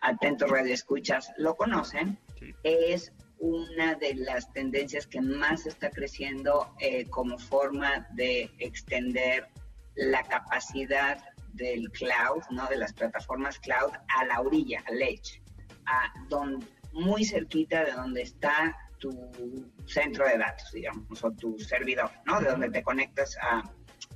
atentos 0.02 0.50
radioescuchas 0.50 1.32
lo 1.38 1.56
conocen, 1.56 2.18
Sí. 2.40 2.54
es 2.64 3.12
una 3.40 3.94
de 3.96 4.16
las 4.16 4.52
tendencias 4.54 5.06
que 5.06 5.22
más 5.22 5.68
está 5.68 5.92
creciendo 5.92 6.74
eh, 6.80 7.06
como 7.10 7.38
forma 7.38 8.08
de 8.14 8.50
extender 8.58 9.48
la 9.96 10.24
capacidad 10.24 11.24
del 11.54 11.92
cloud, 11.92 12.44
¿no? 12.52 12.68
de 12.68 12.78
las 12.78 12.94
plataformas 12.94 13.60
cloud 13.60 13.92
a 14.08 14.26
la 14.26 14.42
orilla, 14.42 14.84
al 14.88 15.02
edge, 15.02 15.42
a 15.86 16.12
don- 16.30 16.66
muy 16.94 17.26
cerquita 17.26 17.84
de 17.86 17.92
donde 17.92 18.24
está 18.24 18.76
tu 19.00 19.72
centro 19.86 20.26
de 20.28 20.38
datos, 20.38 20.72
digamos, 20.74 21.24
o 21.24 21.32
tu 21.32 21.58
servidor, 21.60 22.10
¿no? 22.26 22.40
De 22.42 22.50
donde 22.50 22.70
te 22.70 22.84
conectas 22.84 23.38
a, 23.42 23.64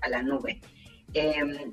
a 0.02 0.10
la 0.10 0.22
nube. 0.24 0.60
Eh, 1.14 1.72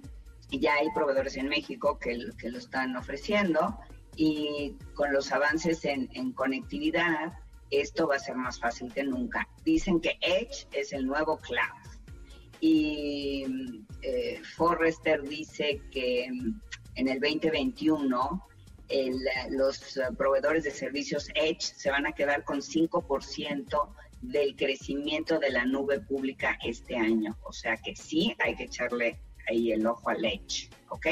ya 0.51 0.75
hay 0.75 0.89
proveedores 0.95 1.37
en 1.37 1.49
México 1.49 1.99
que, 1.99 2.17
lo- 2.17 2.35
que 2.37 2.51
lo 2.51 2.59
están 2.59 2.97
ofreciendo 2.97 3.79
y 4.17 4.75
con 4.95 5.13
los 5.13 5.31
avances 5.33 5.85
en, 5.85 6.09
en 6.15 6.33
conectividad, 6.33 7.33
esto 7.71 8.09
va 8.09 8.17
a 8.17 8.19
ser 8.19 8.35
más 8.37 8.59
fácil 8.59 8.93
que 8.93 9.05
nunca. 9.05 9.47
Dicen 9.65 10.01
que 10.01 10.17
Edge 10.23 10.67
es 10.73 10.93
el 10.93 11.07
nuevo 11.07 11.37
cloud. 11.39 11.99
Y 12.61 13.85
eh, 14.03 14.41
Forrester 14.57 15.23
dice 15.23 15.81
que 15.93 16.25
en 16.25 17.09
el 17.09 17.21
2021 17.21 18.48
el, 18.89 19.19
los 19.51 19.97
eh, 19.97 20.03
proveedores 20.17 20.65
de 20.65 20.71
servicios 20.71 21.29
Edge 21.35 21.61
se 21.61 21.91
van 21.91 22.07
a 22.07 22.13
quedar 22.13 22.45
con 22.45 22.61
5% 22.61 23.95
del 24.23 24.57
crecimiento 24.57 25.39
de 25.39 25.51
la 25.51 25.65
nube 25.65 26.01
pública 26.01 26.59
este 26.65 26.97
año. 26.97 27.37
O 27.43 27.53
sea 27.53 27.77
que 27.77 27.95
sí 27.95 28.35
hay 28.39 28.57
que 28.57 28.65
echarle 28.65 29.21
ahí 29.49 29.73
el 29.73 29.87
ojo 29.87 30.11
al 30.11 30.25
Edge, 30.25 30.71
¿ok? 30.89 31.07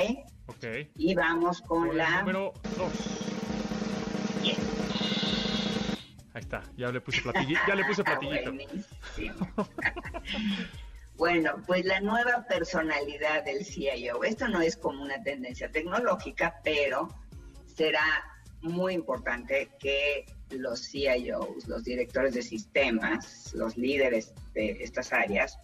Ok. 0.47 0.65
Y 0.97 1.15
vamos 1.15 1.61
con 1.63 1.97
la... 1.97 2.21
número 2.21 2.53
2. 2.77 2.93
Bien. 4.43 4.57
Ahí 6.35 6.41
está, 6.41 6.63
ya 6.77 6.91
le 6.91 7.01
puse 7.01 7.23
platillito. 7.23 7.61
Ya 7.67 7.75
le 7.75 7.85
puse 7.85 8.03
Ah, 8.07 8.19
platillito. 8.19 8.53
bueno, 11.17 11.63
pues 11.67 11.85
la 11.85 12.01
nueva 12.01 12.45
personalidad 12.47 13.45
del 13.45 13.65
CIO. 13.65 14.23
Esto 14.23 14.47
no 14.49 14.61
es 14.61 14.77
como 14.77 15.03
una 15.03 15.23
tendencia 15.23 15.71
tecnológica, 15.71 16.61
pero 16.63 17.09
será 17.77 18.25
muy 18.63 18.95
importante 18.95 19.69
que 19.79 20.25
los 20.51 20.89
CIOs, 20.89 21.69
los 21.69 21.85
directores 21.85 22.35
de 22.35 22.43
sistemas, 22.43 23.53
los 23.55 23.77
líderes 23.77 24.33
de 24.55 24.83
estas 24.83 25.13
áreas, 25.13 25.59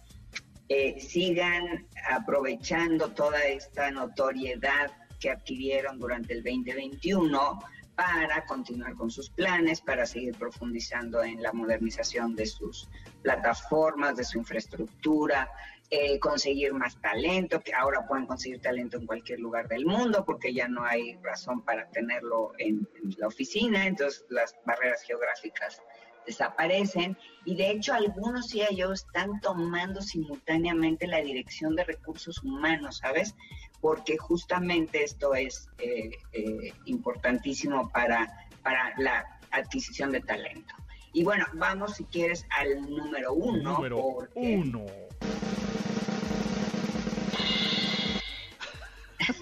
eh, 0.69 0.99
sigan 0.99 1.87
aprovechando 2.09 3.09
toda 3.09 3.43
esta 3.45 3.91
notoriedad 3.91 4.91
que 5.19 5.31
adquirieron 5.31 5.99
durante 5.99 6.33
el 6.33 6.43
2021 6.43 7.59
para 7.95 8.45
continuar 8.45 8.95
con 8.95 9.11
sus 9.11 9.29
planes, 9.29 9.81
para 9.81 10.05
seguir 10.05 10.35
profundizando 10.37 11.23
en 11.23 11.41
la 11.41 11.53
modernización 11.53 12.35
de 12.35 12.45
sus 12.45 12.89
plataformas, 13.21 14.15
de 14.15 14.23
su 14.23 14.39
infraestructura, 14.39 15.49
eh, 15.95 16.17
conseguir 16.17 16.73
más 16.73 16.99
talento, 16.99 17.61
que 17.61 17.71
ahora 17.71 18.07
pueden 18.07 18.25
conseguir 18.25 18.59
talento 18.59 18.97
en 18.97 19.05
cualquier 19.05 19.39
lugar 19.39 19.67
del 19.67 19.85
mundo 19.85 20.25
porque 20.25 20.51
ya 20.51 20.67
no 20.67 20.83
hay 20.83 21.17
razón 21.21 21.63
para 21.63 21.87
tenerlo 21.91 22.51
en, 22.57 22.89
en 23.03 23.15
la 23.19 23.27
oficina, 23.27 23.85
entonces 23.85 24.25
las 24.29 24.55
barreras 24.65 25.03
geográficas 25.03 25.83
desaparecen 26.25 27.15
y 27.45 27.55
de 27.55 27.69
hecho 27.69 27.93
algunos 27.93 28.49
CIOs 28.49 29.05
están 29.05 29.39
tomando 29.39 30.01
simultáneamente 30.01 31.05
la 31.05 31.21
dirección 31.21 31.75
de 31.75 31.83
recursos 31.83 32.41
humanos, 32.43 32.97
¿sabes? 32.97 33.35
Porque 33.79 34.17
justamente 34.17 35.03
esto 35.03 35.35
es 35.35 35.69
eh, 35.77 36.09
eh, 36.31 36.73
importantísimo 36.85 37.87
para, 37.91 38.47
para 38.63 38.95
la 38.97 39.39
adquisición 39.51 40.09
de 40.09 40.21
talento. 40.21 40.73
Y 41.13 41.23
bueno, 41.23 41.45
vamos 41.53 41.97
si 41.97 42.05
quieres 42.05 42.47
al 42.49 42.81
número 42.81 43.33
uno. 43.33 43.73
Número 43.73 44.03
uno. 44.33 44.85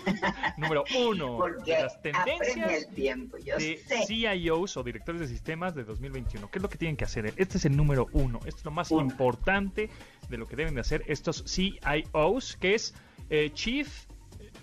número 0.58 0.84
uno 0.98 1.38
Porque 1.38 1.76
de 1.76 1.84
las 1.84 2.02
tendencias 2.02 2.72
el 2.72 2.88
tiempo, 2.94 3.38
yo 3.38 3.58
de 3.58 3.78
sé. 3.78 4.06
CIOs 4.06 4.78
o 4.78 4.84
directores 4.84 5.22
de 5.22 5.28
sistemas 5.28 5.76
de 5.76 5.84
2021. 5.84 6.50
¿Qué 6.50 6.60
es 6.60 6.62
lo 6.64 6.70
que 6.70 6.78
tienen 6.78 6.98
que 6.98 7.06
hacer? 7.06 7.34
Este 7.38 7.58
es 7.58 7.66
el 7.66 7.76
número 7.76 8.08
uno. 8.14 8.40
Esto 8.46 8.58
es 8.60 8.66
lo 8.66 8.72
más 8.72 8.92
Uno. 8.92 9.02
importante 9.02 9.90
de 10.30 10.38
lo 10.38 10.48
que 10.48 10.56
deben 10.56 10.76
de 10.76 10.82
hacer 10.82 11.04
estos 11.08 11.44
CIOs, 11.48 12.58
que 12.58 12.76
es 12.76 12.94
eh, 13.30 13.52
Chief 13.54 13.88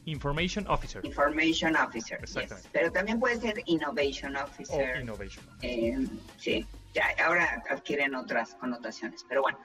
Information 0.05 0.67
Officer. 0.69 1.05
Information 1.05 1.77
Officer. 1.77 2.19
yes. 2.21 2.31
Exactamente. 2.31 2.69
Pero 2.73 2.91
también 2.93 3.21
puede 3.21 3.37
ser 3.41 3.63
Innovation 3.67 4.37
O 4.37 4.45
Officer. 4.45 5.01
Innovation. 5.01 5.45
Eh, 5.63 6.07
sí, 6.39 6.67
ya, 6.95 7.05
ahora 7.25 7.63
adquieren 7.71 8.15
otras 8.15 8.55
connotaciones, 8.55 9.25
pero 9.29 9.43
bueno. 9.43 9.59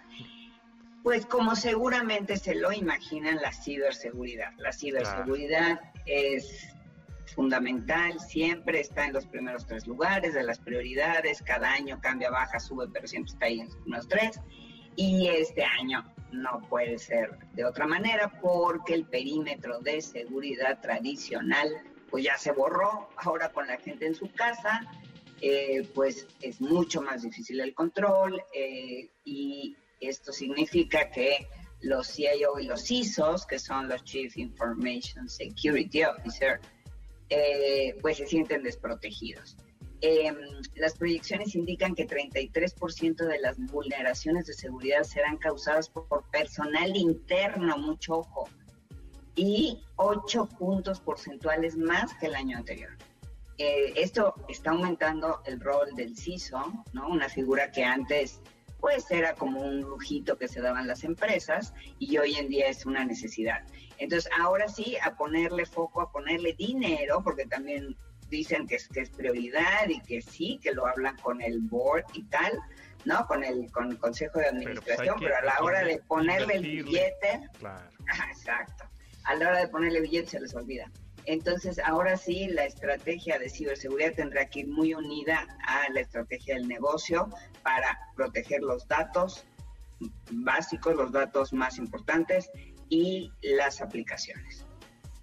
Pues 1.04 1.26
como 1.26 1.56
seguramente 1.56 2.38
se 2.38 2.56
lo 2.56 2.72
imaginan, 2.72 3.36
la 3.42 3.52
ciberseguridad. 3.52 4.54
La 4.58 4.72
ciberseguridad 4.72 5.82
es 6.06 6.74
fundamental, 7.36 8.20
siempre 8.22 8.80
está 8.80 9.06
en 9.06 9.14
los 9.14 9.26
primeros 9.26 9.66
tres 9.66 9.86
lugares 9.86 10.34
de 10.34 10.44
las 10.44 10.60
prioridades, 10.60 11.42
cada 11.42 11.74
año 11.74 12.00
cambia, 12.02 12.30
baja, 12.30 12.60
sube, 12.60 12.88
pero 12.94 13.08
siempre 13.08 13.34
está 13.34 13.46
ahí 13.48 13.60
en 13.60 13.68
los 13.68 13.76
primeros 13.78 14.08
tres. 14.08 14.40
Y 14.96 15.28
este 15.28 15.66
año 15.66 16.06
no 16.32 16.62
puede 16.70 16.98
ser 16.98 17.38
de 17.54 17.66
otra 17.66 17.86
manera 17.86 18.40
porque 18.42 18.94
el 18.94 19.06
perímetro 19.06 19.80
de 19.80 20.02
seguridad 20.02 20.80
tradicional 20.82 21.70
pues 22.10 22.24
ya 22.24 22.38
se 22.38 22.52
borró, 22.52 23.10
ahora 23.18 23.52
con 23.52 23.68
la 23.68 23.78
gente 23.78 24.06
en 24.06 24.14
su 24.14 24.32
casa, 24.32 24.82
eh, 25.42 25.86
pues 25.96 26.28
es 26.42 26.62
mucho 26.62 27.02
más 27.02 27.24
difícil 27.24 27.60
el 27.60 27.74
control 27.74 28.42
eh, 28.54 29.10
y 29.26 29.76
esto 30.00 30.32
significa 30.32 31.10
que 31.12 31.48
los 31.82 32.08
CIO 32.08 32.60
y 32.60 32.66
los 32.66 32.86
CISOs, 32.86 33.46
que 33.46 33.60
son 33.60 33.90
los 33.90 34.04
Chief 34.04 34.36
Information 34.38 35.28
Security 35.28 36.04
Officer, 36.04 36.60
eh, 37.30 37.96
pues 38.02 38.18
se 38.18 38.28
sienten 38.28 38.64
desprotegidos. 38.64 39.58
Eh, 40.02 40.34
las 40.76 40.98
proyecciones 40.98 41.56
indican 41.56 41.96
que 41.96 42.06
33% 42.06 43.26
de 43.26 43.40
las 43.40 43.58
vulneraciones 43.58 44.46
de 44.48 44.54
seguridad 44.54 45.04
serán 45.04 45.38
causadas 45.38 45.90
por, 45.90 46.08
por 46.08 46.30
personal 46.30 46.96
interno, 46.96 47.78
mucho 47.78 48.18
ojo, 48.18 48.50
y 49.36 49.82
8 49.96 50.50
puntos 50.60 51.00
porcentuales 51.00 51.78
más 51.78 52.14
que 52.16 52.28
el 52.28 52.36
año 52.36 52.58
anterior. 52.58 52.92
Eh, 53.58 53.94
esto 53.96 54.34
está 54.48 54.72
aumentando 54.72 55.42
el 55.46 55.60
rol 55.60 55.94
del 55.96 56.18
CISO, 56.18 56.84
¿no? 56.94 57.08
Una 57.08 57.30
figura 57.30 57.72
que 57.72 57.84
antes 57.84 58.42
pues 58.84 59.10
era 59.12 59.34
como 59.34 59.62
un 59.62 59.80
lujito 59.80 60.38
que 60.38 60.50
se 60.50 60.60
daban 60.60 60.88
las 60.88 61.06
empresas 61.06 61.74
y 62.00 62.18
hoy 62.18 62.36
en 62.36 62.50
día 62.50 62.68
es 62.68 62.86
una 62.86 63.06
necesidad. 63.06 63.62
Entonces, 63.98 64.30
ahora 64.38 64.68
sí, 64.68 64.98
a 65.02 65.16
ponerle 65.16 65.66
foco, 65.66 66.02
a 66.02 66.12
ponerle 66.12 66.52
dinero, 66.52 67.22
porque 67.24 67.46
también 67.46 67.96
dicen 68.28 68.68
que 68.68 68.76
es, 68.76 68.90
que 68.90 69.00
es 69.00 69.10
prioridad 69.10 69.88
y 69.88 70.02
que 70.02 70.22
sí, 70.22 70.60
que 70.62 70.74
lo 70.74 70.86
hablan 70.86 71.16
con 71.20 71.42
el 71.42 71.62
board 71.62 72.04
y 72.12 72.24
tal, 72.24 72.52
¿no? 73.06 73.26
Con 73.26 73.46
el, 73.46 73.72
con 73.72 73.90
el 73.90 73.98
consejo 73.98 74.40
de 74.40 74.48
pues, 74.52 74.54
administración, 74.54 75.18
que- 75.18 75.28
pero, 75.28 75.38
a 75.38 75.42
la 75.44 75.60
hora 75.62 75.86
de 75.86 76.00
ponerle 76.00 76.56
el 76.56 76.64
billete, 76.64 77.40
Claro. 77.60 77.90
Ajá, 78.10 78.32
exacto. 78.36 78.84
A 79.24 79.36
la 79.36 79.48
hora 79.48 79.60
de 79.60 79.70
ponerle 79.70 80.02
billete 80.02 80.32
se 80.32 80.42
les 80.42 80.54
olvida. 80.56 80.92
Entonces, 81.26 81.80
ahora 81.80 82.18
sí, 82.18 82.48
la 82.48 82.66
estrategia 82.66 83.40
de 83.40 83.50
ciberseguridad 83.50 84.14
tendrá 84.14 84.50
que 84.50 84.62
ir 84.62 84.68
muy 84.68 84.94
unida 84.94 85.48
a 85.66 85.90
la 85.92 86.02
estrategia 86.02 86.56
del 86.56 86.68
negocio 86.68 87.30
para 87.64 87.98
proteger 88.16 88.62
los 88.62 88.88
datos 88.88 89.46
básicos, 90.32 90.96
los 90.96 91.12
datos 91.12 91.54
más 91.54 91.78
importantes 91.78 92.50
y 92.90 93.32
las 93.42 93.82
aplicaciones. 93.82 94.66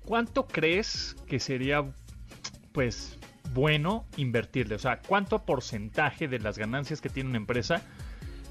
¿Cuánto 0.07 0.47
crees 0.47 1.17
que 1.27 1.39
sería, 1.39 1.93
pues, 2.73 3.19
bueno 3.53 4.07
invertirle? 4.17 4.77
O 4.77 4.79
sea, 4.79 5.01
¿cuánto 5.01 5.45
porcentaje 5.45 6.29
de 6.29 6.39
las 6.39 6.57
ganancias 6.57 7.01
que 7.01 7.09
tiene 7.09 7.29
una 7.29 7.39
empresa 7.39 7.83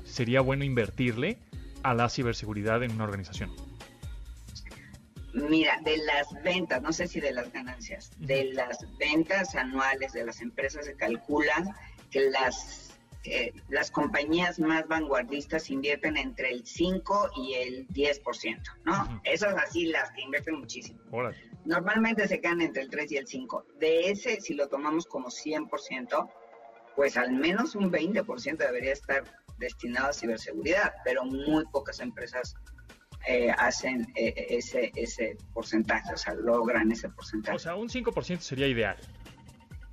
sería 0.05 0.41
bueno 0.41 0.63
invertirle 0.63 1.37
a 1.83 1.93
la 1.93 2.09
ciberseguridad 2.09 2.83
en 2.83 2.91
una 2.91 3.05
organización? 3.05 3.68
Mira, 5.33 5.79
de 5.83 5.97
las 5.97 6.27
ventas, 6.43 6.81
no 6.81 6.91
sé 6.91 7.07
si 7.07 7.19
de 7.19 7.31
las 7.31 7.51
ganancias, 7.51 8.11
de 8.17 8.53
las 8.53 8.85
ventas 8.97 9.55
anuales 9.55 10.13
de 10.13 10.25
las 10.25 10.41
empresas 10.41 10.85
se 10.85 10.95
calcula 10.95 11.75
que 12.09 12.29
las, 12.31 12.97
eh, 13.25 13.53
las 13.69 13.91
compañías 13.91 14.59
más 14.59 14.87
vanguardistas 14.87 15.69
invierten 15.69 16.17
entre 16.17 16.51
el 16.51 16.65
5 16.65 17.31
y 17.37 17.53
el 17.53 17.87
10%, 17.89 18.61
¿no? 18.85 19.21
Esas 19.23 19.55
así 19.55 19.85
las 19.85 20.11
que 20.11 20.21
invierten 20.21 20.55
muchísimo. 20.55 20.99
Normalmente 21.65 22.27
se 22.27 22.41
quedan 22.41 22.61
entre 22.61 22.83
el 22.83 22.89
3 22.89 23.11
y 23.11 23.17
el 23.17 23.27
5. 23.27 23.65
De 23.79 24.09
ese, 24.09 24.41
si 24.41 24.55
lo 24.55 24.67
tomamos 24.67 25.05
como 25.05 25.27
100%, 25.27 26.29
pues 26.95 27.17
al 27.17 27.31
menos 27.31 27.75
un 27.75 27.91
20% 27.91 28.57
debería 28.57 28.93
estar 28.93 29.23
destinado 29.59 30.09
a 30.09 30.13
ciberseguridad, 30.13 30.93
pero 31.03 31.23
muy 31.25 31.65
pocas 31.67 31.99
empresas 31.99 32.55
eh, 33.29 33.51
hacen 33.57 34.11
eh, 34.15 34.47
ese, 34.49 34.91
ese 34.95 35.37
porcentaje, 35.53 36.11
o 36.13 36.17
sea, 36.17 36.33
logran 36.33 36.91
ese 36.91 37.09
porcentaje. 37.09 37.55
O 37.55 37.59
sea, 37.59 37.75
un 37.75 37.87
5% 37.89 38.39
sería 38.39 38.65
ideal. 38.67 38.97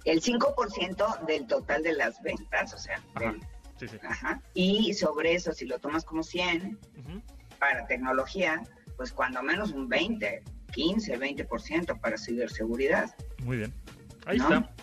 el 0.04 0.22
5% 0.22 1.26
del 1.26 1.46
total 1.46 1.82
de 1.82 1.92
las 1.92 2.22
ventas, 2.22 2.72
o 2.72 2.78
sea, 2.78 3.02
Ajá. 3.14 3.32
del- 3.32 3.40
Sí, 3.78 3.88
sí. 3.88 3.98
ajá. 4.08 4.40
y 4.54 4.94
sobre 4.94 5.34
eso, 5.34 5.52
si 5.52 5.66
lo 5.66 5.78
tomas 5.78 6.04
como 6.04 6.22
100 6.22 6.78
Ujú. 6.98 7.20
para 7.58 7.86
tecnología, 7.86 8.62
pues 8.96 9.12
cuando 9.12 9.42
menos 9.42 9.72
un 9.72 9.86
20, 9.88 10.42
15, 10.72 11.18
20% 11.18 12.00
para 12.00 12.16
ciberseguridad. 12.16 13.14
Muy 13.42 13.58
bien. 13.58 13.74
Ahí 14.24 14.38
¿No? 14.38 14.44
está. 14.44 14.74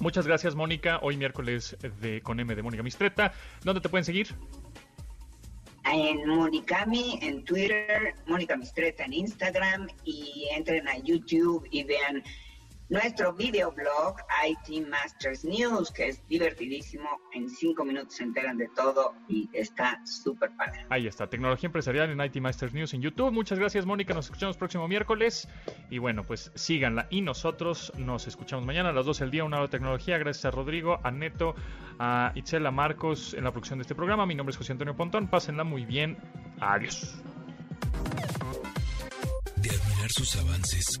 Muchas 0.00 0.26
gracias, 0.26 0.54
Mónica. 0.54 0.98
Hoy 1.02 1.16
miércoles 1.16 1.76
de 2.02 2.20
con 2.20 2.38
M 2.38 2.54
de 2.54 2.62
Mónica 2.62 2.82
Mistreta. 2.82 3.32
¿Dónde 3.64 3.80
te 3.80 3.88
pueden 3.88 4.04
seguir? 4.04 4.28
En 5.90 6.28
Monicami 6.28 7.18
en 7.22 7.44
Twitter, 7.44 8.14
Mónica 8.26 8.56
Mistreta 8.56 9.04
en 9.04 9.14
Instagram 9.14 9.88
y 10.04 10.46
entren 10.54 10.86
a 10.86 10.98
YouTube 10.98 11.66
y 11.70 11.84
vean 11.84 12.22
nuestro 12.88 13.32
videoblog 13.34 14.16
IT 14.46 14.86
Masters 14.88 15.44
News, 15.44 15.90
que 15.90 16.08
es 16.08 16.26
divertidísimo. 16.26 17.08
En 17.32 17.48
cinco 17.48 17.84
minutos 17.84 18.14
se 18.14 18.24
enteran 18.24 18.56
de 18.56 18.68
todo 18.68 19.14
y 19.28 19.48
está 19.52 20.00
súper 20.06 20.50
padre. 20.56 20.86
Ahí 20.88 21.06
está, 21.06 21.28
Tecnología 21.28 21.66
Empresarial 21.66 22.10
en 22.10 22.20
IT 22.20 22.36
Masters 22.36 22.72
News 22.72 22.94
en 22.94 23.02
YouTube. 23.02 23.32
Muchas 23.32 23.58
gracias, 23.58 23.84
Mónica. 23.84 24.14
Nos 24.14 24.26
escuchamos 24.26 24.56
próximo 24.56 24.88
miércoles. 24.88 25.48
Y 25.90 25.98
bueno, 25.98 26.24
pues 26.24 26.50
síganla. 26.54 27.06
Y 27.10 27.20
nosotros 27.20 27.92
nos 27.96 28.26
escuchamos 28.26 28.64
mañana 28.64 28.90
a 28.90 28.92
las 28.92 29.06
12 29.06 29.24
del 29.24 29.30
día, 29.30 29.44
una 29.44 29.58
hora 29.58 29.66
de 29.66 29.72
tecnología. 29.72 30.18
Gracias 30.18 30.46
a 30.46 30.50
Rodrigo, 30.50 31.00
a 31.02 31.10
Neto, 31.10 31.54
a 31.98 32.32
Itzel, 32.34 32.66
a 32.66 32.70
Marcos 32.70 33.34
en 33.34 33.44
la 33.44 33.50
producción 33.50 33.78
de 33.78 33.82
este 33.82 33.94
programa. 33.94 34.26
Mi 34.26 34.34
nombre 34.34 34.52
es 34.52 34.56
José 34.56 34.72
Antonio 34.72 34.96
Pontón. 34.96 35.28
Pásenla 35.28 35.64
muy 35.64 35.84
bien. 35.84 36.16
Adiós. 36.60 37.20
De 39.56 39.70
admirar 39.70 40.10
sus 40.10 40.36
avances, 40.36 41.00